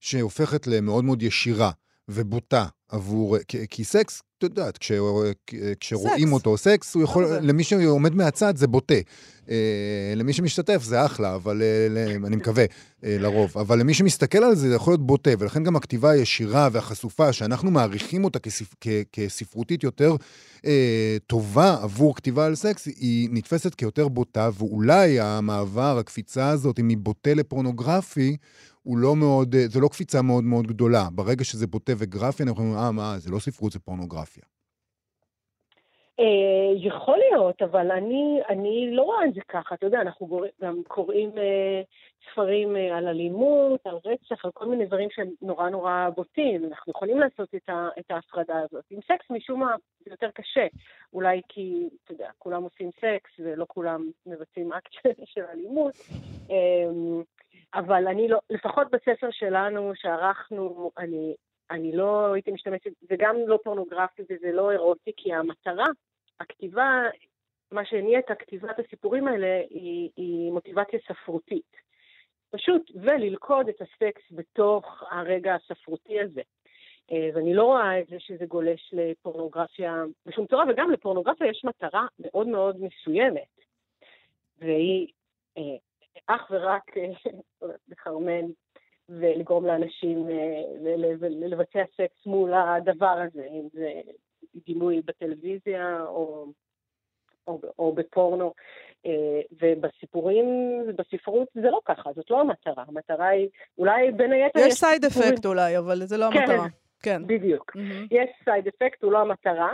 שהופכת 0.00 0.66
למאוד 0.66 1.04
מאוד 1.04 1.22
ישירה 1.22 1.70
ובוטה 2.08 2.66
עבור... 2.88 3.36
כי, 3.48 3.66
כי 3.70 3.84
סקס, 3.84 4.22
את 4.38 4.42
יודעת, 4.42 4.78
כש, 4.78 4.92
כשרואים 5.80 6.26
סקס. 6.26 6.32
אותו 6.32 6.56
סקס, 6.56 6.94
הוא 6.94 7.02
יכול... 7.02 7.28
זה? 7.28 7.40
למי 7.40 7.64
שעומד 7.64 8.14
מהצד 8.14 8.56
זה 8.56 8.66
בוטה. 8.66 8.94
אה, 9.50 10.12
למי 10.16 10.32
שמשתתף 10.32 10.82
זה 10.82 11.04
אחלה, 11.04 11.34
אבל 11.34 11.62
אה, 11.62 12.14
אני 12.26 12.36
מקווה, 12.36 12.64
אה, 13.04 13.16
לרוב. 13.20 13.58
אבל 13.58 13.78
למי 13.78 13.94
שמסתכל 13.94 14.38
על 14.38 14.54
זה, 14.54 14.68
זה 14.68 14.74
יכול 14.74 14.92
להיות 14.92 15.06
בוטה, 15.06 15.30
ולכן 15.38 15.64
גם 15.64 15.76
הכתיבה 15.76 16.10
הישירה 16.10 16.68
והחשופה, 16.72 17.32
שאנחנו 17.32 17.70
מעריכים 17.70 18.24
אותה 18.24 18.38
כספ, 18.38 18.74
כ, 18.80 18.88
כספרותית 19.12 19.82
יותר 19.82 20.16
אה, 20.66 21.16
טובה 21.26 21.76
עבור 21.82 22.16
כתיבה 22.16 22.46
על 22.46 22.54
סקס, 22.54 22.86
היא 22.86 23.28
נתפסת 23.32 23.74
כיותר 23.74 24.08
בוטה, 24.08 24.50
ואולי 24.58 25.20
המעבר, 25.20 25.98
הקפיצה 25.98 26.48
הזאת 26.48 26.80
מבוטה 26.82 27.34
לפורנוגרפי, 27.34 28.36
הוא 28.84 28.98
לא 28.98 29.16
מאוד, 29.16 29.54
אה, 29.54 29.66
זה 29.68 29.80
לא 29.80 29.88
קפיצה 29.88 30.22
מאוד 30.22 30.44
מאוד 30.44 30.66
גדולה. 30.66 31.04
ברגע 31.12 31.44
שזה 31.44 31.66
בוטה 31.66 31.92
וגרפי, 31.98 32.42
אנחנו 32.42 32.62
אומרים, 32.62 32.78
אה, 32.78 32.92
מה, 32.92 33.18
זה 33.18 33.30
לא 33.30 33.38
ספרות, 33.38 33.72
זה 33.72 33.78
פורנוגרפיה. 33.78 34.44
אה, 36.20 36.72
יכול 36.76 37.18
להיות, 37.18 37.62
אבל 37.62 37.90
אני, 37.90 38.40
אני 38.48 38.88
לא 38.92 39.02
רואה 39.02 39.24
את 39.24 39.34
זה 39.34 39.40
ככה. 39.48 39.74
אתה 39.74 39.86
יודע, 39.86 40.00
אנחנו. 40.00 40.40
גם 40.62 40.82
קוראים 40.88 41.30
אה, 41.38 41.82
ספרים 42.32 42.76
על 42.92 43.08
אלימות, 43.08 43.80
על 43.86 43.96
רצח, 44.04 44.44
על 44.44 44.50
כל 44.54 44.66
מיני 44.66 44.86
דברים 44.86 45.08
שהם 45.10 45.30
נורא 45.42 45.68
נורא 45.68 46.08
בוטים. 46.16 46.64
אנחנו 46.64 46.90
יכולים 46.90 47.18
לעשות 47.18 47.54
את, 47.54 47.68
ה... 47.68 47.88
את 47.98 48.10
ההפרדה 48.10 48.58
הזאת. 48.58 48.84
עם 48.90 49.00
סקס, 49.00 49.30
משום 49.30 49.60
מה, 49.60 49.74
זה 50.04 50.10
יותר 50.10 50.30
קשה. 50.34 50.66
אולי 51.12 51.40
כי, 51.48 51.88
אתה 52.04 52.12
יודע, 52.12 52.30
כולם 52.38 52.62
עושים 52.62 52.90
סקס 52.90 53.30
ולא 53.38 53.64
כולם 53.68 54.10
מבצעים 54.26 54.72
אקט 54.72 54.92
של 55.32 55.42
אלימות. 55.52 55.94
אבל 57.74 58.06
אני 58.06 58.28
לא, 58.28 58.38
לפחות 58.50 58.90
בספר 58.90 59.30
שלנו 59.30 59.92
שערכנו, 59.94 60.90
אני, 60.98 61.34
אני 61.70 61.96
לא 61.96 62.32
הייתי 62.32 62.50
משתמשת, 62.50 62.90
זה 63.00 63.14
גם 63.18 63.36
לא 63.46 63.58
פורנוגרפי 63.64 64.22
וזה 64.22 64.52
לא 64.52 64.70
אירוטי, 64.70 65.12
כי 65.16 65.34
המטרה, 65.34 65.86
הכתיבה, 66.40 67.02
מה 67.72 67.84
שהניע 67.84 68.18
את 68.18 68.38
כתיבת 68.38 68.78
הסיפורים 68.78 69.28
האלה 69.28 69.60
היא, 69.70 70.10
היא 70.16 70.52
מוטיבציה 70.52 70.98
ספרותית. 71.08 71.76
פשוט, 72.50 72.90
וללכוד 72.94 73.68
את 73.68 73.80
הסקס 73.80 74.22
בתוך 74.30 75.02
הרגע 75.10 75.54
הספרותי 75.54 76.20
הזה. 76.20 76.42
אה, 77.12 77.28
ואני 77.34 77.54
לא 77.54 77.64
רואה 77.64 78.00
את 78.00 78.06
זה 78.06 78.16
שזה 78.18 78.46
גולש 78.46 78.90
לפורנוגרפיה 78.92 80.04
בשום 80.26 80.46
צורה, 80.46 80.64
וגם 80.68 80.90
לפורנוגרפיה 80.90 81.46
יש 81.46 81.64
מטרה 81.64 82.06
מאוד 82.18 82.46
מאוד 82.46 82.76
מסוימת, 82.80 83.60
והיא 84.58 85.08
אה, 85.58 85.76
אך 86.26 86.50
ורק 86.50 86.96
אה, 86.96 87.68
לחרמן 87.88 88.46
ולגרום 89.08 89.66
לאנשים 89.66 90.28
אה, 90.30 90.62
לבצע 91.30 91.82
סקס 91.96 92.26
מול 92.26 92.54
הדבר 92.54 93.18
הזה, 93.26 93.46
אם 93.50 93.68
זה 93.72 93.90
דימוי 94.66 95.00
בטלוויזיה 95.04 96.02
או, 96.02 96.46
או, 97.46 97.60
או 97.78 97.92
בפורנו. 97.92 98.52
אה, 99.06 99.40
ובסיפורים, 99.62 100.46
בספרות 100.96 101.48
זה 101.54 101.70
לא 101.70 101.80
ככה, 101.84 102.10
זאת 102.12 102.30
לא 102.30 102.40
המטרה. 102.40 102.84
המטרה 102.88 103.28
היא, 103.28 103.48
אולי 103.78 104.12
בין 104.12 104.32
היתר 104.32 104.60
יש 104.60 104.74
side 104.74 105.04
effect 105.04 105.46
אולי, 105.46 105.78
אבל 105.78 106.06
זה 106.06 106.16
לא 106.16 106.26
כן. 106.32 106.38
המטרה. 106.38 106.66
כן. 107.02 107.26
בדיוק. 107.26 107.76
יש 108.10 108.30
side 108.44 108.68
effect, 108.68 109.02
הוא 109.02 109.12
לא 109.12 109.18
המטרה. 109.18 109.72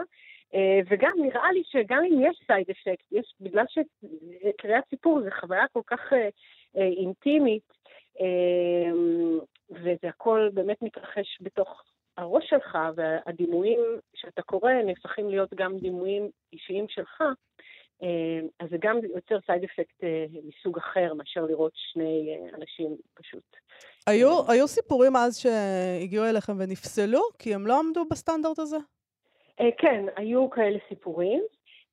אה, 0.54 0.80
וגם 0.90 1.12
נראה 1.16 1.52
לי 1.52 1.62
שגם 1.64 2.02
אם 2.04 2.20
יש 2.30 2.40
side 2.46 2.70
effect, 2.70 3.12
יש, 3.12 3.34
בגלל 3.40 3.64
שקריאת 3.68 4.84
סיפור 4.90 5.20
זה 5.22 5.30
חוויה 5.40 5.64
כל 5.72 5.82
כך 5.86 6.00
אה, 6.12 6.28
אה, 6.76 6.86
אינטימית, 6.86 7.80
וזה 9.70 10.08
הכל 10.08 10.48
באמת 10.54 10.82
מתרחש 10.82 11.38
בתוך 11.40 11.82
הראש 12.16 12.44
שלך, 12.50 12.78
והדימויים 12.96 13.80
שאתה 14.14 14.42
קורא 14.42 14.72
נהפכים 14.72 15.30
להיות 15.30 15.54
גם 15.54 15.78
דימויים 15.78 16.30
אישיים 16.52 16.86
שלך, 16.88 17.22
אז 18.60 18.70
זה 18.70 18.76
גם 18.80 18.98
יוצר 19.14 19.38
side 19.46 19.64
effect 19.64 20.04
מסוג 20.44 20.78
אחר 20.78 21.14
מאשר 21.14 21.44
לראות 21.44 21.72
שני 21.74 22.38
אנשים 22.54 22.96
פשוט. 23.14 23.56
היו, 24.06 24.50
היו 24.50 24.68
סיפורים 24.68 25.16
אז 25.16 25.38
שהגיעו 25.38 26.24
אליכם 26.24 26.52
ונפסלו, 26.58 27.22
כי 27.38 27.54
הם 27.54 27.66
לא 27.66 27.78
עמדו 27.78 28.04
בסטנדרט 28.10 28.58
הזה? 28.58 28.78
אה, 29.60 29.68
כן, 29.78 30.04
היו 30.16 30.50
כאלה 30.50 30.78
סיפורים, 30.88 31.42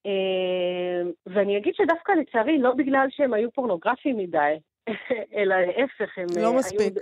אה, 0.05 1.01
ואני 1.25 1.57
אגיד 1.57 1.75
שדווקא 1.75 2.11
לצערי, 2.11 2.57
לא 2.59 2.73
בגלל 2.73 3.07
שהם 3.09 3.33
היו 3.33 3.51
פורנוגרפיים 3.51 4.17
מדי, 4.17 4.55
אלא 5.35 5.55
להפך, 5.61 6.17
הם... 6.17 6.25
לא 6.35 6.41
היו- 6.41 6.53
מספיק. 6.53 6.93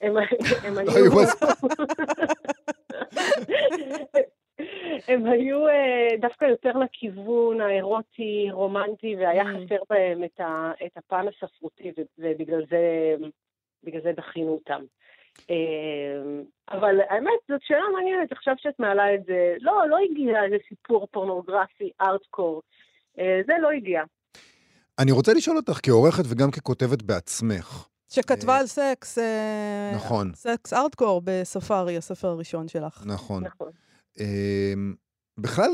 הם, 0.00 0.14
הם 0.66 0.78
היו... 0.78 0.90
היו 0.90 1.10
הם 5.08 5.26
היו 5.26 5.68
אה, 5.68 6.08
דווקא 6.20 6.44
יותר 6.44 6.72
לכיוון 6.78 7.60
האירוטי, 7.60 8.48
רומנטי, 8.52 9.16
והיה 9.16 9.42
Mm. 9.42 9.46
חסר 9.46 9.82
בהם 9.90 10.24
את, 10.24 10.40
ה, 10.40 10.72
את 10.86 10.96
הפן 10.96 11.26
הספרותי, 11.28 11.92
ובגלל 12.18 12.64
זה, 12.70 13.14
בגלל 13.84 14.02
זה 14.02 14.12
דחינו 14.12 14.48
אותם. 14.52 14.82
אה, 15.50 16.42
אבל 16.70 16.96
האמת, 17.08 17.40
זאת 17.48 17.60
שאלה 17.62 17.84
מעניינת, 17.94 18.32
עכשיו 18.32 18.54
שאת 18.58 18.78
מעלה 18.78 19.14
את 19.14 19.24
זה, 19.26 19.54
לא, 19.60 19.88
לא 19.88 19.96
הגיע 20.10 20.44
איזה 20.44 20.56
סיפור 20.68 21.06
פורנוגרפי, 21.10 21.90
ארטקור. 22.00 22.62
אה, 23.18 23.40
זה 23.46 23.52
לא 23.62 23.70
הגיע. 23.70 24.02
אני 24.98 25.12
רוצה 25.12 25.32
לשאול 25.34 25.56
אותך 25.56 25.80
כעורכת 25.82 26.24
וגם 26.28 26.50
ככותבת 26.50 27.02
בעצמך. 27.02 27.88
שכתבה 28.08 28.52
אה, 28.52 28.58
על 28.60 28.66
סקס, 28.66 29.18
נכון. 29.94 30.34
סקס 30.34 30.72
ארטקור 30.72 31.20
בספארי, 31.24 31.96
הספר 31.96 32.28
הראשון 32.28 32.68
שלך. 32.68 33.02
נכון. 33.06 33.44
נכון. 33.44 33.70
בכלל, 35.38 35.70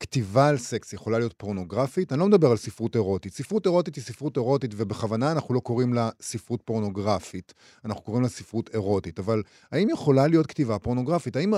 כתיבה 0.00 0.48
על 0.48 0.58
סקס 0.58 0.92
יכולה 0.92 1.18
להיות 1.18 1.34
פורנוגרפית? 1.36 2.12
אני 2.12 2.20
לא 2.20 2.26
מדבר 2.26 2.50
על 2.50 2.56
ספרות 2.56 2.94
אירוטית. 2.94 3.34
ספרות 3.34 3.66
אירוטית 3.66 3.96
היא 3.96 4.04
ספרות 4.04 4.36
אירוטית, 4.36 4.70
ובכוונה 4.76 5.32
אנחנו 5.32 5.54
לא 5.54 5.60
קוראים 5.60 5.94
לה 5.94 6.10
ספרות 6.22 6.62
פורנוגרפית, 6.64 7.54
אנחנו 7.84 8.02
קוראים 8.02 8.22
לה 8.22 8.28
ספרות 8.28 8.70
אירוטית. 8.74 9.18
אבל 9.18 9.42
האם 9.72 9.90
יכולה 9.90 10.26
להיות 10.26 10.46
כתיבה 10.46 10.78
פורנוגרפית? 10.78 11.36
האם, 11.36 11.54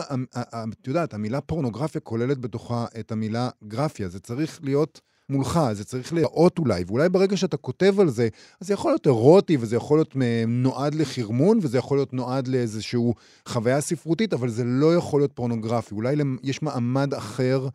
את 0.73 0.87
יודעת, 0.87 1.15
המילה 1.15 1.41
פורנוגרפיה 1.41 2.01
כוללת 2.01 2.39
בתוכה 2.39 2.87
את 3.01 3.13
המילה 3.13 3.49
גרפיה. 3.69 4.09
זה 4.09 4.21
צריך 4.21 4.61
להיות 4.63 5.01
מולך, 5.29 5.61
זה 5.73 5.85
צריך 5.85 6.13
להיראות 6.13 6.59
אולי, 6.59 6.85
ואולי 6.87 7.09
ברגע 7.09 7.37
שאתה 7.37 7.57
כותב 7.57 8.01
על 8.01 8.09
זה, 8.09 8.29
אז 8.61 8.67
זה 8.67 8.73
יכול 8.73 8.91
להיות 8.91 9.07
אירוטי, 9.07 9.57
וזה 9.61 9.77
יכול 9.77 9.99
להיות 9.99 10.17
נועד 10.49 10.95
לחרמון, 10.95 11.59
וזה 11.63 11.79
יכול 11.79 11.99
להיות 11.99 12.13
נועד 12.13 12.49
לאיזושהי 12.49 13.01
חוויה 13.49 13.81
ספרותית, 13.81 14.33
אבל 14.33 14.49
זה 14.49 14.65
לא 14.65 14.95
יכול 14.95 15.21
להיות 15.21 15.33
פורנוגרפי. 15.35 15.95
אולי 15.95 16.17
יש 16.43 16.63
מעמד 16.63 17.15
אחר 17.15 17.69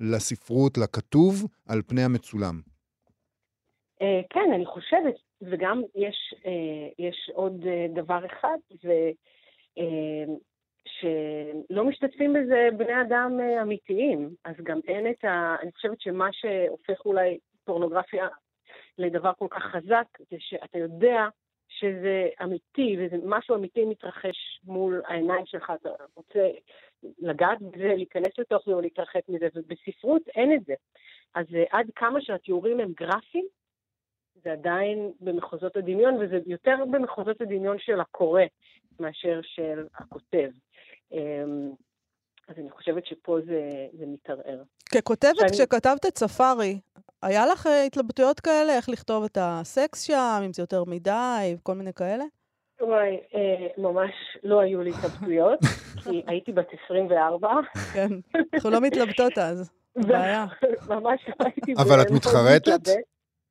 לספרות, 0.00 0.78
לכתוב, 0.78 1.34
על 1.68 1.82
פני 1.86 2.02
המצולם. 2.02 2.54
אה, 4.02 4.20
כן, 4.30 4.52
אני 4.54 4.66
חושבת, 4.66 5.14
וגם 5.42 5.82
יש, 5.94 6.34
אה, 6.46 6.88
יש 6.98 7.30
עוד 7.34 7.64
אה, 7.66 7.86
דבר 7.94 8.26
אחד, 8.26 8.58
ו... 8.84 8.88
שלא 10.86 11.84
משתתפים 11.84 12.32
בזה 12.32 12.68
בני 12.76 13.00
אדם 13.02 13.40
אמיתיים, 13.62 14.34
אז 14.44 14.54
גם 14.62 14.80
אין 14.88 15.10
את 15.10 15.24
ה... 15.24 15.56
אני 15.62 15.72
חושבת 15.72 16.00
שמה 16.00 16.28
שהופך 16.32 17.06
אולי 17.06 17.38
פורנוגרפיה 17.64 18.28
לדבר 18.98 19.32
כל 19.38 19.46
כך 19.50 19.62
חזק, 19.62 20.06
זה 20.30 20.36
שאתה 20.38 20.78
יודע 20.78 21.28
שזה 21.68 22.28
אמיתי, 22.42 22.96
וזה 22.98 23.16
משהו 23.24 23.54
אמיתי 23.54 23.84
מתרחש 23.84 24.60
מול 24.64 25.02
העיניים 25.06 25.46
שלך, 25.46 25.72
אתה 25.80 25.88
רוצה 26.14 26.48
לגעת 27.18 27.62
בזה, 27.62 27.84
להיכנס 27.96 28.38
לתוך 28.38 28.62
זה 28.66 28.72
או 28.72 28.80
להתרחק 28.80 29.20
מזה, 29.28 29.46
ובספרות 29.54 30.22
אין 30.36 30.54
את 30.54 30.64
זה. 30.66 30.74
אז 31.34 31.46
אה, 31.54 31.64
עד 31.70 31.86
כמה 31.96 32.20
שהתיאורים 32.20 32.80
הם 32.80 32.92
גרפיים, 33.00 33.46
זה 34.44 34.52
עדיין 34.52 35.12
במחוזות 35.20 35.76
הדמיון, 35.76 36.14
וזה 36.14 36.38
יותר 36.46 36.76
במחוזות 36.90 37.40
הדמיון 37.40 37.76
של 37.78 38.00
הקורא 38.00 38.42
מאשר 39.00 39.40
של 39.42 39.86
הכותב. 39.94 40.50
אמ, 41.12 41.70
אז 42.48 42.54
אני 42.58 42.70
חושבת 42.70 43.06
שפה 43.06 43.38
זה, 43.46 43.60
זה 43.98 44.06
מתערער. 44.06 44.62
ככותבת, 44.94 45.36
שאני- 45.38 45.50
כשכתבת 45.52 46.06
את 46.06 46.18
ספארי, 46.18 46.80
היה 47.22 47.46
לך 47.46 47.66
אה, 47.66 47.82
התלבטויות 47.84 48.40
כאלה? 48.40 48.76
איך 48.76 48.88
לכתוב 48.88 49.24
את 49.24 49.38
הסקס 49.40 50.02
שם, 50.02 50.42
אם 50.46 50.52
זה 50.52 50.62
יותר 50.62 50.84
מדי, 50.84 51.54
וכל 51.58 51.74
מיני 51.74 51.92
כאלה? 51.92 52.24
וואי, 52.80 53.20
אה, 53.34 53.66
ממש 53.78 54.12
לא 54.42 54.60
היו 54.60 54.82
לי 54.82 54.90
התלבטויות, 54.90 55.60
כי 56.04 56.22
הייתי 56.26 56.52
בת 56.52 56.68
24. 56.84 57.48
כן. 57.94 58.08
אנחנו 58.54 58.70
לא 58.70 58.80
מתלבטות 58.80 59.38
אז. 59.38 59.72
בעיה. 60.08 60.46
ממש 60.94 61.20
לא 61.28 61.46
הייתי... 61.46 61.74
אבל 61.74 62.02
את 62.02 62.10
מאוד 62.10 62.16
מתחרטת? 62.16 62.92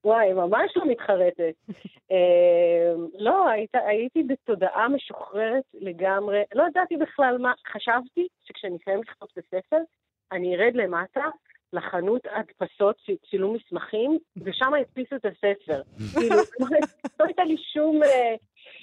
וואי, 0.05 0.33
ממש 0.33 0.71
לא 0.75 0.85
מתחרטת. 0.87 1.53
אה, 2.11 2.93
לא, 3.19 3.49
היית, 3.49 3.75
הייתי 3.75 4.23
בתודעה 4.23 4.89
משוחררת 4.89 5.63
לגמרי. 5.73 6.43
לא 6.55 6.63
ידעתי 6.69 6.97
בכלל 6.97 7.37
מה, 7.37 7.53
חשבתי 7.73 8.27
שכשאני 8.43 8.77
אסיים 8.81 9.01
לכתוב 9.01 9.29
את 9.33 9.37
הספר, 9.37 9.77
אני 10.31 10.55
ארד 10.55 10.75
למטה 10.75 11.25
לחנות 11.73 12.21
הדפסות, 12.31 12.95
צילום 13.29 13.55
מסמכים, 13.55 14.17
ושם 14.37 14.71
ידפיסו 14.81 15.15
את 15.15 15.25
הספר. 15.25 15.81
כאילו, 16.13 16.35
לא 17.19 17.25
הייתה 17.25 17.43
לי 17.43 17.55
שום 17.73 18.03
אה, 18.03 18.35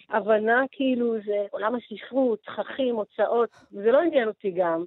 הבנה, 0.09 0.65
כאילו, 0.71 1.15
זה 1.27 1.47
עולם 1.51 1.75
הספרות, 1.75 2.41
תככים, 2.43 2.95
הוצאות, 2.95 3.51
זה 3.71 3.93
לא 3.93 4.01
עניין 4.01 4.29
אותי 4.29 4.51
גם. 4.51 4.85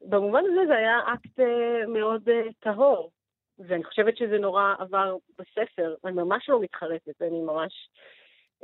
במובן 0.00 0.42
הזה 0.44 0.66
זה 0.66 0.76
היה 0.76 0.98
אקט 1.14 1.40
אה, 1.40 1.86
מאוד 1.86 2.28
אה, 2.28 2.52
טהור. 2.60 3.10
ואני 3.58 3.84
חושבת 3.84 4.16
שזה 4.16 4.38
נורא 4.38 4.74
עבר 4.78 5.16
בספר. 5.38 5.94
אני 6.04 6.12
ממש 6.12 6.48
לא 6.48 6.60
מתחרטת, 6.60 7.22
אני 7.22 7.40
ממש, 7.40 7.90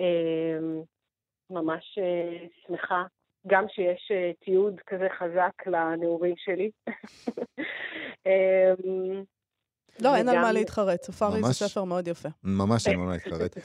אה, 0.01 0.59
ממש 1.51 1.99
אה, 1.99 2.47
שמחה. 2.67 3.05
גם 3.47 3.65
שיש 3.69 4.11
אה, 4.11 4.33
תיעוד 4.41 4.81
כזה 4.87 5.09
חזק 5.19 5.67
לנעורים 5.67 6.35
שלי. 6.37 6.71
אה, 9.99 10.03
לא, 10.05 10.17
אין 10.17 10.29
על 10.29 10.39
מה 10.39 10.53
להתחרט. 10.53 11.03
ספארי 11.05 11.43
זה. 11.45 11.53
ספר 11.53 11.85
מאוד 11.85 12.09
יפה. 12.09 12.29
ממש 12.45 12.87
אין 12.87 12.99
מה 12.99 13.13
להתחרט. 13.13 13.59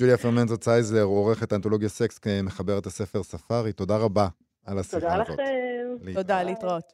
ג'וליה 0.00 0.16
פרמנזו 0.16 0.56
צייזלר, 0.56 1.02
עורכת 1.02 1.52
האנתולוגיה 1.52 1.88
סקס, 1.88 2.20
מחברת 2.42 2.86
הספר 2.86 3.22
ספארי, 3.22 3.72
תודה 3.72 3.96
רבה 3.96 4.28
על 4.66 4.78
השיחה 4.78 5.00
תודה 5.00 5.14
הזאת. 5.14 5.28
לכם. 5.28 5.42
להתראות. 6.02 6.14
תודה, 6.16 6.42
להתראות. 6.42 6.92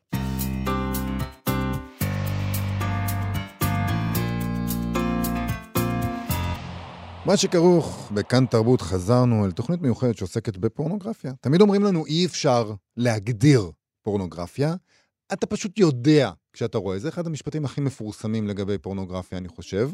מה 7.26 7.36
שכרוך 7.36 8.11
בכאן 8.14 8.47
תרבות, 8.47 8.80
חזרנו 8.82 9.47
אל 9.47 9.51
תוכנית 9.51 9.80
מיוחדת 9.82 10.16
שעוסקת 10.16 10.57
בפורנוגרפיה. 10.57 11.32
תמיד 11.41 11.61
אומרים 11.61 11.82
לנו, 11.82 12.07
אי 12.07 12.26
אפשר 12.26 12.72
להגדיר 12.97 13.70
פורנוגרפיה. 14.03 14.74
אתה 15.32 15.47
פשוט 15.47 15.78
יודע 15.78 16.30
כשאתה 16.59 16.78
רואה. 16.78 16.98
זה 16.98 17.09
אחד 17.09 17.26
המשפטים 17.26 17.64
הכי 17.64 17.80
מפורסמים 17.80 18.48
לגבי 18.48 18.78
פורנוגרפיה, 18.78 19.38
אני 19.38 19.48
חושב. 19.48 19.90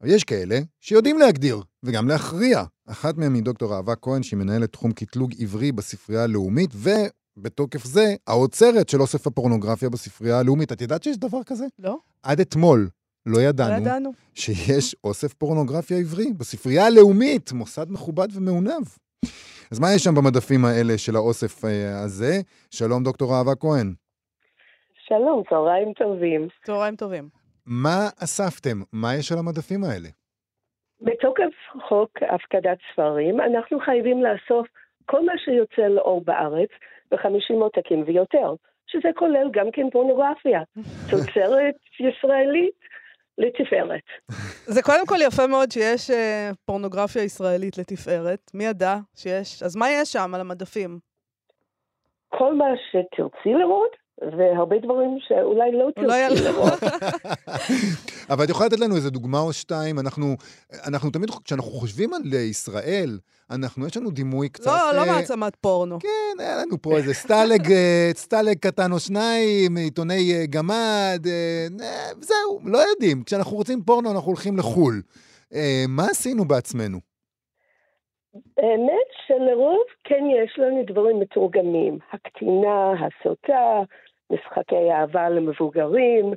אבל 0.00 0.10
יש 0.10 0.24
כאלה 0.24 0.60
שיודעים 0.80 1.18
להגדיר 1.18 1.62
וגם 1.82 2.08
להכריע. 2.08 2.64
אחת 2.86 3.16
מהם 3.16 3.34
היא 3.34 3.42
דוקטור 3.42 3.76
אהבה 3.76 3.96
כהן, 3.96 4.22
שהיא 4.22 4.38
מנהלת 4.38 4.72
תחום 4.72 4.92
קטלוג 4.92 5.34
עברי 5.38 5.72
בספרייה 5.72 6.22
הלאומית, 6.22 6.70
ובתוקף 6.74 7.84
זה, 7.84 8.14
האוצרת 8.26 8.88
של 8.88 9.00
אוסף 9.00 9.26
הפורנוגרפיה 9.26 9.90
בספרייה 9.90 10.38
הלאומית. 10.38 10.72
את 10.72 10.80
ידעת 10.80 11.02
שיש 11.02 11.16
דבר 11.16 11.42
כזה? 11.46 11.66
לא? 11.78 11.98
עד 12.22 12.40
אתמול 12.40 12.88
לא 13.26 13.32
לא 13.32 13.42
ידענו 13.42 13.82
ידענו. 13.82 14.12
שיש 14.34 14.96
אוסף 15.04 15.32
פורנוגרפיה 15.32 15.98
עברי 15.98 16.32
בספרייה 16.32 16.86
הלאומית, 16.86 17.52
מוסד 17.52 17.86
מכובד 17.90 18.28
ומעונב. 18.32 18.86
אז 19.70 19.78
מה 19.78 19.94
יש 19.94 20.04
שם 20.04 20.14
במדפים 20.14 20.64
האלה 20.64 20.98
של 20.98 21.16
האוסף 21.16 21.64
אה, 21.64 22.00
הזה? 22.00 22.40
שלום, 22.70 23.04
דוקטור 23.04 23.36
אהבה 23.36 23.54
כהן. 23.54 23.94
שלום, 25.08 25.42
צהריים 25.50 25.92
טובים. 25.92 26.48
צהריים 26.64 26.96
טובים. 26.96 27.28
מה 27.66 28.08
אספתם? 28.24 28.76
מה 28.92 29.08
יש 29.18 29.32
על 29.32 29.38
המדפים 29.38 29.84
האלה? 29.84 30.08
בתוקף 31.00 31.54
חוק 31.88 32.10
הפקדת 32.34 32.78
ספרים, 32.92 33.40
אנחנו 33.40 33.80
חייבים 33.80 34.22
לאסוף 34.22 34.66
כל 35.06 35.24
מה 35.24 35.32
שיוצא 35.44 35.82
לאור 35.82 36.24
בארץ 36.24 36.68
ב-50 37.10 37.54
עותקים 37.54 38.04
ויותר, 38.06 38.54
שזה 38.86 39.08
כולל 39.16 39.50
גם 39.52 39.70
כן 39.72 39.90
פורנוגרפיה. 39.92 40.60
תוצרת 41.10 41.74
ישראלית 42.00 42.78
לתפארת. 43.38 44.06
זה 44.74 44.82
קודם 44.82 45.06
כל 45.06 45.16
יפה 45.26 45.46
מאוד 45.46 45.70
שיש 45.70 46.10
אה, 46.10 46.50
פורנוגרפיה 46.64 47.22
ישראלית 47.22 47.78
לתפארת. 47.78 48.50
מי 48.54 48.64
ידע 48.64 48.96
שיש? 49.14 49.62
אז 49.62 49.76
מה 49.76 49.86
יש 49.90 50.12
שם 50.12 50.34
על 50.34 50.40
המדפים? 50.40 50.98
כל 52.28 52.54
מה 52.54 52.66
שתרצי 52.90 53.54
לראות, 53.54 54.07
והרבה 54.22 54.78
דברים 54.78 55.18
שאולי 55.28 55.72
לא 55.72 55.88
תרצי 55.94 56.44
לראות. 56.44 56.82
אבל 58.30 58.44
את 58.44 58.50
יכולה 58.50 58.66
לתת 58.66 58.80
לנו 58.80 58.96
איזה 58.96 59.10
דוגמה 59.10 59.40
או 59.40 59.52
שתיים? 59.52 59.98
אנחנו, 59.98 60.36
אנחנו 60.86 61.10
תמיד, 61.10 61.30
כשאנחנו 61.44 61.70
חושבים 61.70 62.14
על 62.14 62.34
ישראל, 62.34 63.18
אנחנו, 63.50 63.86
יש 63.86 63.96
לנו 63.96 64.10
דימוי 64.10 64.48
קצת... 64.48 64.66
לא, 64.66 64.96
לא 64.96 65.06
מעצמת 65.06 65.56
פורנו. 65.56 65.98
כן, 66.00 66.42
היה 66.42 66.56
לנו 66.56 66.82
פה 66.82 66.96
איזה 66.96 67.14
סטלג, 67.14 67.72
אה, 67.72 68.10
סטלג 68.24 68.58
קטן 68.58 68.92
או 68.92 68.98
שניים, 68.98 69.76
עיתוני 69.76 70.34
אה, 70.34 70.46
גמד, 70.50 71.26
זהו, 72.20 72.60
לא 72.64 72.78
יודעים. 72.78 73.22
כשאנחנו 73.26 73.56
רוצים 73.56 73.82
פורנו, 73.82 74.10
אנחנו 74.10 74.26
הולכים 74.26 74.56
לחו"ל. 74.56 75.02
אה, 75.54 75.84
מה 75.88 76.04
עשינו 76.10 76.44
בעצמנו? 76.44 76.98
האמת 78.58 79.08
שלרוב 79.26 79.82
כן 80.04 80.24
יש 80.44 80.58
לנו 80.58 80.82
דברים 80.86 81.20
מתורגמים. 81.20 81.98
הקטינה, 82.12 82.92
הסוטה, 82.92 83.82
משחקי 84.30 84.92
אהבה 84.92 85.28
למבוגרים. 85.28 86.32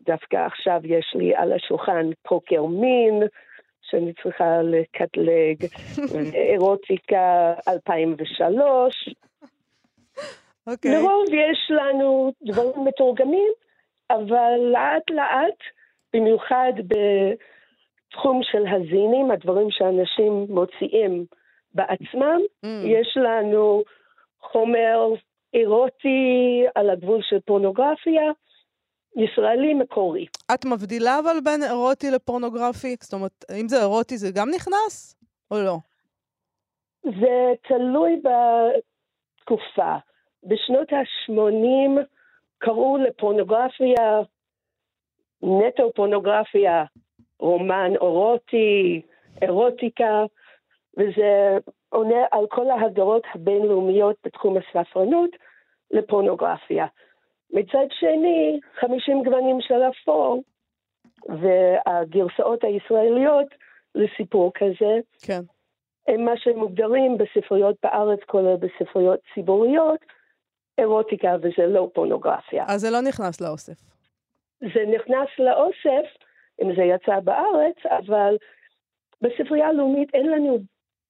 דווקא 0.00 0.36
עכשיו 0.36 0.80
יש 0.84 1.14
לי 1.14 1.36
על 1.36 1.52
השולחן 1.52 2.10
פוקר 2.22 2.62
מין, 2.64 3.22
שאני 3.82 4.12
צריכה 4.22 4.62
לקטלג, 4.62 5.56
אירוטיקה 6.50 7.54
2003. 7.68 9.14
אוקיי. 10.66 10.90
לרוב 10.90 11.24
יש 11.28 11.70
לנו 11.70 12.32
דברים 12.42 12.84
מתורגמים, 12.84 13.52
אבל 14.10 14.58
לאט 14.72 15.10
לאט, 15.10 15.58
במיוחד 16.14 16.72
בתחום 16.86 18.40
של 18.42 18.66
הזינים, 18.66 19.30
הדברים 19.30 19.70
שאנשים 19.70 20.46
מוציאים 20.48 21.24
בעצמם, 21.74 22.40
Mm. 22.64 22.68
יש 22.86 23.16
לנו 23.16 23.82
חומר 24.40 25.14
אירוטי 25.54 26.64
על 26.74 26.90
הגבול 26.90 27.20
של 27.22 27.40
פורנוגרפיה, 27.40 28.22
ישראלי 29.16 29.74
מקורי. 29.74 30.26
את 30.54 30.64
מבדילה 30.64 31.18
אבל 31.18 31.36
בין 31.44 31.62
אירוטי 31.62 32.10
לפורנוגרפי? 32.10 32.96
זאת 33.00 33.12
אומרת, 33.12 33.44
אם 33.60 33.68
זה 33.68 33.80
אירוטי 33.80 34.16
זה 34.18 34.30
גם 34.34 34.48
נכנס? 34.54 35.16
או 35.50 35.56
לא? 35.56 35.76
זה 37.02 37.52
תלוי 37.68 38.22
בתקופה. 38.22 39.96
בשנות 40.42 40.92
ה-80 40.92 42.00
קראו 42.58 42.96
לפורנוגרפיה 42.96 44.20
נטו 45.42 45.92
פורנוגרפיה, 45.94 46.84
רומן 47.38 47.92
אירוטי, 47.92 49.02
אירוטיקה, 49.42 50.24
וזה 50.96 51.58
עונה 51.90 52.24
על 52.30 52.46
כל 52.50 52.70
ההגדרות 52.70 53.22
הבינלאומיות 53.34 54.16
בתחום 54.24 54.56
הספרנות 54.56 55.30
לפורנוגרפיה. 55.90 56.86
מצד 57.52 57.86
שני, 57.90 58.60
50 58.80 59.22
גוונים 59.24 59.60
של 59.60 59.82
אפור, 59.90 60.42
והגרסאות 61.28 62.64
הישראליות 62.64 63.46
לסיפור 63.94 64.52
כזה, 64.54 64.98
כן. 65.22 65.40
הם 66.08 66.24
מה 66.24 66.32
שמוגדרים 66.36 67.18
בספריות 67.18 67.76
בארץ, 67.82 68.20
כולל 68.26 68.56
בספריות 68.56 69.20
ציבוריות, 69.34 70.00
אירוטיקה 70.78 71.36
וזה 71.42 71.66
לא 71.66 71.90
פורנוגרפיה. 71.94 72.64
אז 72.68 72.80
זה 72.80 72.90
לא 72.90 73.00
נכנס 73.00 73.40
לאוסף. 73.40 73.80
זה 74.60 74.84
נכנס 74.94 75.28
לאוסף, 75.38 76.06
אם 76.62 76.74
זה 76.76 76.82
יצא 76.82 77.20
בארץ, 77.20 77.76
אבל 77.86 78.36
בספרייה 79.22 79.68
הלאומית 79.68 80.14
אין 80.14 80.30
לנו 80.30 80.58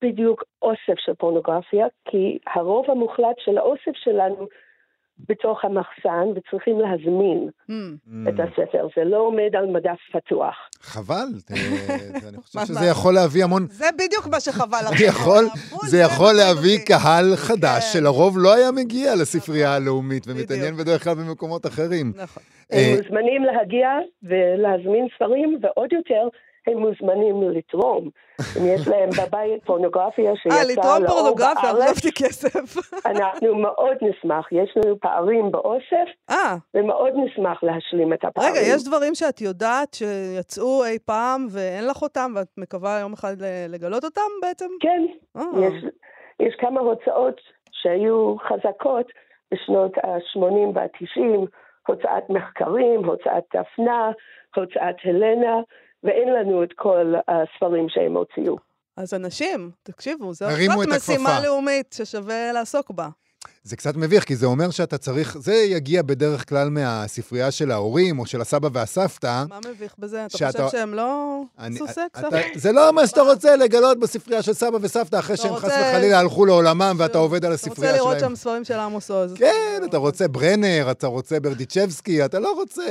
בדיוק 0.01 0.43
אוסף 0.61 0.99
של 1.05 1.13
פורנוגרפיה, 1.13 1.85
כי 2.05 2.37
הרוב 2.55 2.85
המוחלט 2.91 3.35
של 3.45 3.57
האוסף 3.57 3.91
שלנו 4.03 4.47
בתוך 5.29 5.65
המחסן, 5.65 6.27
וצריכים 6.35 6.79
להזמין 6.79 7.49
Hmm. 7.69 7.73
את 8.29 8.33
הספר. 8.39 8.87
זה 8.97 9.03
לא 9.03 9.17
עומד 9.17 9.55
על 9.55 9.65
מדף 9.65 9.97
פתוח. 10.13 10.55
חבל, 10.81 11.27
אני 12.29 12.37
חושב 12.41 12.59
שזה? 12.65 12.85
יכול 12.85 13.13
להביא 13.13 13.43
המון... 13.43 13.67
זה 13.69 13.85
בדיוק 13.95 14.27
מה 14.27 14.39
שחבל 14.39 14.77
לך. 14.91 14.99
זה 15.89 15.97
יכול, 15.97 16.33
להביא. 16.33 16.79
קהל 16.85 17.35
חדש 17.35 17.83
כן. 17.93 17.99
שלרוב 17.99 18.35
לא 18.37 18.53
היה 18.53 18.71
מגיע 18.71 19.15
לספרייה 19.15 19.75
הלאומית 19.75 20.23
ומתעניין. 20.27 20.75
בדרך 20.77 21.03
כלל 21.03 21.13
במקומות 21.13 21.65
אחרים. 21.65 22.13
נכון. 22.15 22.43
אה, 22.73 22.77
הם 22.77 22.97
מוזמנים 22.97 23.43
להגיע 23.43 23.89
ולהזמין 24.23 25.07
ספרים, 25.15 25.59
ועוד 25.61 25.93
יותר, 25.93 26.27
הם 26.67 26.77
מוזמנים 26.77 27.43
לתרום. 27.51 28.09
אם 28.57 28.65
יש 28.65 28.87
להם 28.87 29.09
בבית 29.09 29.63
פורנוגרפיה 29.65 30.31
אה, 30.31 30.35
שיצאה 30.35 30.63
לתרום 30.63 31.03
לאור 31.03 31.17
פורנוגרפיה, 31.17 31.73
בארץ, 31.73 31.97
חשבתי 31.97 32.23
כסף. 32.23 32.75
אנחנו 33.11 33.55
מאוד 33.55 33.97
נשמח. 34.01 34.51
יש 34.51 34.73
לנו 34.75 34.99
פערים 34.99 35.51
באוסף, 35.51 36.07
אה, 36.29 36.55
ומאוד 36.73 37.13
נשמח 37.15 37.63
להשלים 37.63 38.13
את 38.13 38.25
הפערים. 38.25 38.51
רגע, 38.51 38.61
יש 38.75 38.83
דברים 38.83 39.15
שאת 39.15 39.41
יודעת 39.41 39.93
שיצאו 39.93 40.85
אי 40.85 40.99
פעם 40.99 41.47
ואין 41.51 41.87
לך 41.87 42.01
אותם, 42.01 42.31
ואת 42.35 42.47
מקווה 42.57 42.99
יום 42.99 43.13
אחד 43.13 43.35
לגלות 43.69 44.03
אותם 44.03 44.31
בעצם? 44.41 44.69
כן, 44.79 45.05
אה, 45.37 45.43
יש, 45.61 45.73
יש 46.39 46.55
כמה 46.59 46.81
הוצאות 46.81 47.41
שהיו 47.71 48.35
חזקות 48.37 49.05
בשנות 49.51 49.97
ה-80 49.97 50.75
וה-90, 50.75 51.45
הוצאת 51.87 52.29
מחקרים, 52.29 53.05
הוצאת 53.05 53.43
דפנה, 53.55 54.11
הוצאת 54.55 54.95
הלנה, 55.03 55.55
ואין 56.03 56.33
לנו 56.33 56.63
את 56.63 56.73
כל 56.75 57.13
הספרים 57.27 57.89
שהם 57.89 58.17
הוציאו. 58.17 58.55
אז 58.97 59.13
אנשים, 59.13 59.71
תקשיבו, 59.83 60.33
זו 60.33 60.45
זאת 60.45 60.87
את 60.87 60.95
משימה. 60.95 61.39
לאומית 61.43 61.95
ששווה 61.97 62.51
לעסוק 62.53 62.91
בה. 62.91 63.09
זה 63.63 63.75
קצת 63.75 63.95
מביך, 63.95 64.23
כי 64.23 64.35
זה 64.35 64.45
אומר 64.45 64.71
שאתה 64.71 64.97
צריך, 64.97 65.37
זה 65.39 65.53
יגיע 65.55 66.01
בדרך 66.01 66.49
כלל 66.49 66.69
מהספרייה 66.69 67.51
של 67.51 67.71
ההורים 67.71 68.19
או 68.19 68.25
של 68.25 68.41
הסבא 68.41 68.69
והסבתא. 68.73 69.43
מה 69.49 69.59
מביך 69.69 69.95
בזה? 69.99 70.25
אתה 70.25 70.37
שאתה- 70.37 70.65
חושב 70.65 70.77
שהם 70.77 70.93
לא 70.93 71.41
אני- 71.59 71.79
סקס? 71.79 72.19
אתה- 72.19 72.29
זה 72.55 72.71
לא 72.71 72.93
מה 72.93 73.07
שאתה 73.07 73.21
רוצה 73.21 73.55
לגלות 73.55 73.99
בספרייה 73.99 74.41
של 74.41 74.53
סבא 74.53 74.77
וסבתא 74.81 75.19
אחרי 75.19 75.35
אתה 75.35 75.43
שהם 75.43 75.55
חס 75.55 75.63
רוצה- 75.63 75.91
וחלילה 75.93 76.19
הלכו 76.19 76.45
לעולמם 76.45 76.95
ואתה 76.97 77.17
עובד 77.17 77.45
על 77.45 77.53
אתה 77.53 77.61
הספרייה 77.61 77.91
רוצה 77.91 78.03
לראות 78.03 78.19
שלהם. 78.19 78.29
שם 78.31 78.35
ספרים 78.35 78.63
של 78.63 78.73
עמוס 78.79 79.11
עוז. 79.11 79.33
כן, 79.33 79.81
אתה 79.89 79.97
רוצה 79.97 80.27
ברנר, 80.27 80.87
אתה 80.91 81.07
רוצה 81.07 81.39
ברדיצ'בסקי, 81.39 82.25
אתה 82.25 82.39
לא 82.39 82.51
רוצה... 82.53 82.83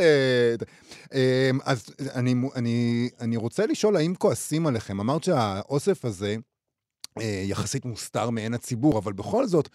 אמ, 1.14 1.18
אז 1.64 1.84
אני, 2.14 2.34
אני, 2.56 3.08
אני 3.20 3.36
רוצה 3.36 3.66
לשאול, 3.66 3.96
האם 3.96 4.14
כועסים 4.14 4.66
עליכם? 4.66 5.00
אמרת 5.00 5.24
שהאוסף 5.24 6.04
הזה 6.04 6.36
אה, 7.20 7.42
יחסית 7.46 7.84
מוסתר 7.84 8.30
מעין 8.30 8.54
הציבור, 8.54 8.98
אבל 8.98 9.12
בכל 9.12 9.46
זאת, 9.46 9.68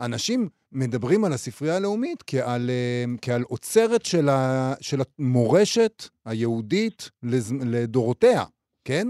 אנשים 0.00 0.48
מדברים 0.72 1.24
על 1.24 1.32
הספרייה 1.32 1.76
הלאומית 1.76 2.22
כעל, 2.26 2.70
אה, 2.70 3.04
כעל 3.22 3.42
אוצרת 3.50 4.04
של, 4.04 4.28
ה, 4.28 4.72
של 4.80 4.96
המורשת 5.18 6.02
היהודית 6.26 7.10
לז, 7.22 7.54
לדורותיה, 7.72 8.42
כן? 8.84 9.06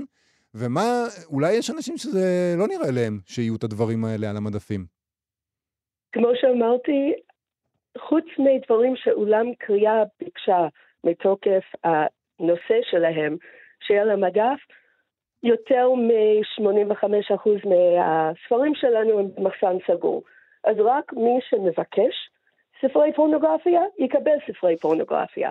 ומה, 0.55 1.05
אולי 1.33 1.53
יש 1.53 1.71
אנשים 1.71 1.97
שזה 1.97 2.55
לא 2.59 2.67
נראה 2.67 2.91
להם 2.91 3.19
שיהיו 3.27 3.57
את 3.57 3.65
הדברים 3.65 4.05
האלה 4.05 4.31
על 4.31 4.37
המדפים. 4.37 4.85
כמו 6.13 6.29
שאמרתי, 6.35 7.13
חוץ 7.99 8.25
מדברים 8.39 8.97
שאולם 8.97 9.47
קריאה 9.59 10.03
ביקשה 10.21 10.69
מתוקף 11.05 11.65
הנושא 11.85 12.79
שלהם, 12.91 13.37
שיהיה 13.81 14.03
על 14.03 14.11
המדף, 14.11 14.59
יותר 15.43 15.89
מ-85% 15.91 17.69
מהספרים 17.69 18.75
שלנו 18.75 19.19
הם 19.19 19.27
במחסן 19.37 19.77
סגור. 19.87 20.23
אז 20.65 20.77
רק 20.85 21.13
מי 21.13 21.39
שמבקש 21.51 22.15
ספרי 22.81 23.13
פורנוגרפיה, 23.17 23.81
יקבל 23.99 24.37
ספרי 24.49 24.77
פורנוגרפיה. 24.77 25.51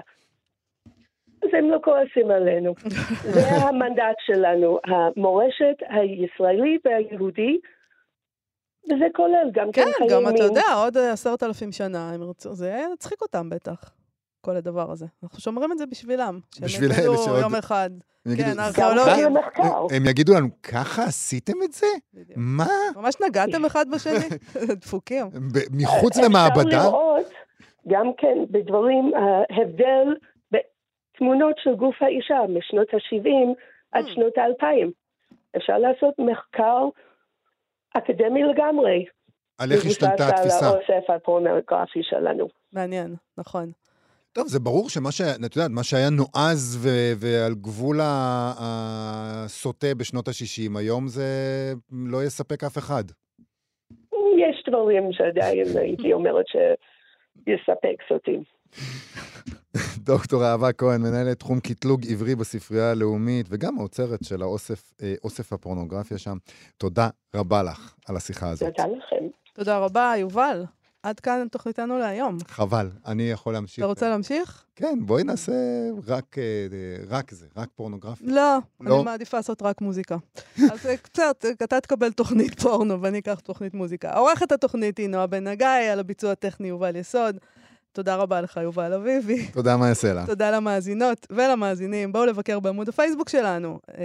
אז 1.43 1.49
הם 1.53 1.70
לא 1.72 1.78
כועסים 1.84 2.32
עלינו. 2.32 2.74
זה 3.34 3.47
המנדט 3.47 4.16
שלנו, 4.26 4.80
המורשת 4.86 5.76
הישראלי 5.89 6.78
והיהודי, 6.86 7.59
וזה 8.86 9.05
כולל 9.16 9.49
גם 9.53 9.72
כן, 9.72 9.86
חיים 9.97 10.09
גם 10.12 10.36
אתה 10.36 10.43
יודע, 10.43 10.74
עוד 10.84 10.97
עשרת 10.97 11.43
אלפים 11.43 11.72
שנה, 11.72 12.12
הם 12.14 12.22
ירצו, 12.22 12.53
זה 12.53 12.82
יצחיק 12.93 13.22
אותם 13.22 13.49
בטח, 13.49 13.93
כל 14.41 14.55
הדבר 14.55 14.91
הזה. 14.91 15.05
אנחנו 15.24 15.39
שומרים 15.39 15.72
את 15.72 15.78
זה 15.78 15.86
בשבילם. 15.86 16.39
בשביל 16.62 16.91
אלה 16.91 17.18
שעוד- 17.18 17.41
יום 17.41 17.55
אחד. 17.55 17.89
הם 18.26 18.32
יגידו, 18.34 18.49
כן, 18.53 18.59
ארכיאולוגים. 18.59 19.38
הם 19.95 20.05
יגידו 20.09 20.34
לנו, 20.34 20.47
ככה 20.63 21.03
עשיתם 21.03 21.53
את 21.63 21.74
זה? 21.74 21.88
מה? 22.36 22.67
ממש 22.95 23.15
נגעתם 23.28 23.65
אחד 23.65 23.86
בשני? 23.91 24.30
דפוקים. 24.82 25.26
מחוץ 25.72 26.17
אפשר 26.17 26.28
למעבדה? 26.28 26.84
לראות 26.84 27.26
גם 27.88 28.05
כן 28.17 28.38
בדברים, 28.51 29.11
ההבדל 29.15 30.07
בתמונות 30.51 31.55
של 31.63 31.76
גוף 31.76 31.95
האישה 32.01 32.39
משנות 32.57 32.88
ה-70 32.93 33.30
עד 33.91 34.05
Mm. 34.05 34.09
שנות 34.13 34.38
ה-2000. 34.38 34.88
אפשר 35.57 35.78
לעשות 35.78 36.13
מחקר 36.19 36.84
אקדמי 37.97 38.43
לגמרי. 38.43 39.05
על 39.57 39.72
איך 39.72 39.86
השתנתה 39.86 40.28
התפיסה. 40.28 40.45
מבוסס 40.45 40.63
על 40.63 40.95
האוסף 40.95 41.09
הפורנוגרפי 41.09 41.99
שלנו. 42.03 42.47
מעניין, 42.74 43.15
נכון. 43.38 43.72
טוב, 44.34 44.47
זה 44.47 44.59
ברור 44.59 44.89
שמה 44.89 45.11
ש... 45.11 45.21
את 45.21 45.55
יודעת, 45.55 45.71
מה 45.71 45.84
שהיה 45.84 46.09
נועז 46.09 46.77
ו- 46.82 47.13
ועל 47.17 47.53
גבול 47.53 47.99
הסוטה 48.59 49.95
בשנות 49.97 50.27
ה-60, 50.27 50.77
היום 50.77 51.07
זה 51.07 51.23
לא 51.91 52.23
יספק 52.23 52.63
אף 52.63 52.77
אחד. 52.77 53.03
יש 54.38 54.63
דברים 54.67 55.03
שעדיין 55.11 55.77
הייתי 55.77 56.13
אומרת 56.13 56.45
שיספק 56.47 57.95
סוטים. 58.09 58.43
דוקטור 59.97 60.43
אהבה 60.43 60.73
כהן, 60.73 61.01
מנהלת 61.01 61.39
תחום 61.39 61.59
קטלוג 61.59 62.01
עברי 62.11 62.36
בספרייה 62.36 62.91
הלאומית, 62.91 63.45
וגם 63.49 63.77
האוצרת 63.79 64.23
של 64.23 64.41
האוסף, 64.41 64.93
אה, 65.03 65.13
אוסף 65.23 65.53
הפורנוגרפיה 65.53 66.17
שם. 66.17 66.38
תודה 66.77 67.09
רבה 67.36 67.63
לך 67.63 67.95
על 68.09 68.15
השיחה 68.15 68.49
הזאת. 68.49 68.75
תודה 68.75 68.88
לכם. 68.97 69.25
תודה 69.53 69.77
רבה, 69.77 70.13
יובל. 70.17 70.63
עד 71.04 71.20
כאן 71.20 71.47
תוכניתנו 71.52 71.97
להיום. 71.99 72.38
חבל, 72.47 72.89
אני 73.06 73.24
יכול 73.24 73.54
להמשיך. 73.54 73.80
אתה 73.80 73.86
רוצה 73.86 74.10
להמשיך? 74.10 74.66
כן, 74.76 74.99
בואי 75.06 75.24
נעשה 75.24 75.52
רק, 76.08 76.38
אה, 76.38 76.43
רק 77.10 77.32
זה, 77.32 77.45
רק 77.58 77.70
פורנוגרפיה. 77.76 78.28
לא, 78.32 78.58
לא? 78.80 78.95
אני 78.95 79.04
מעדיפה 79.04 79.38
לעשות 79.38 79.62
רק 79.62 79.82
מוזיקה. 79.82 80.18
אז 80.72 80.86
אה, 80.86 80.97
קצת, 80.97 81.45
אה, 81.45 81.49
אתה 81.64 81.82
תקבל 81.82 82.12
תוכנית 82.12 82.62
פורנו 82.62 83.02
ואני 83.02 83.20
אקח 83.20 83.39
תוכנית 83.39 83.74
מוזיקה. 83.74 84.14
עורכת 84.14 84.52
התוכנית 84.52 84.97
היא 84.97 85.10
נועה 85.10 85.28
בן 85.28 85.47
הגיא, 85.47 85.68
על 85.68 85.99
הביצוע 85.99 86.32
הטכני 86.32 86.68
יובל 86.68 86.95
יסוד. 86.95 87.38
תודה 87.91 88.16
רבה 88.16 88.41
לך, 88.41 88.60
יובל 88.64 88.93
אביבי. 88.93 89.47
תודה, 89.54 89.78
מה 89.78 89.88
יעשה 89.88 90.14
לה? 90.14 90.26
תודה 90.26 90.52
למאזינות 90.52 91.28
ולמאזינים. 91.30 92.12
בואו 92.12 92.26
לבקר 92.26 92.60
בעמוד 92.60 92.89
הפייסבוק 92.89 93.30
שלנו. 93.30 93.80
אה, 93.97 94.04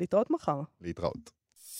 להתראות 0.00 0.30
מחר. 0.30 0.60
להתראות. 0.80 1.43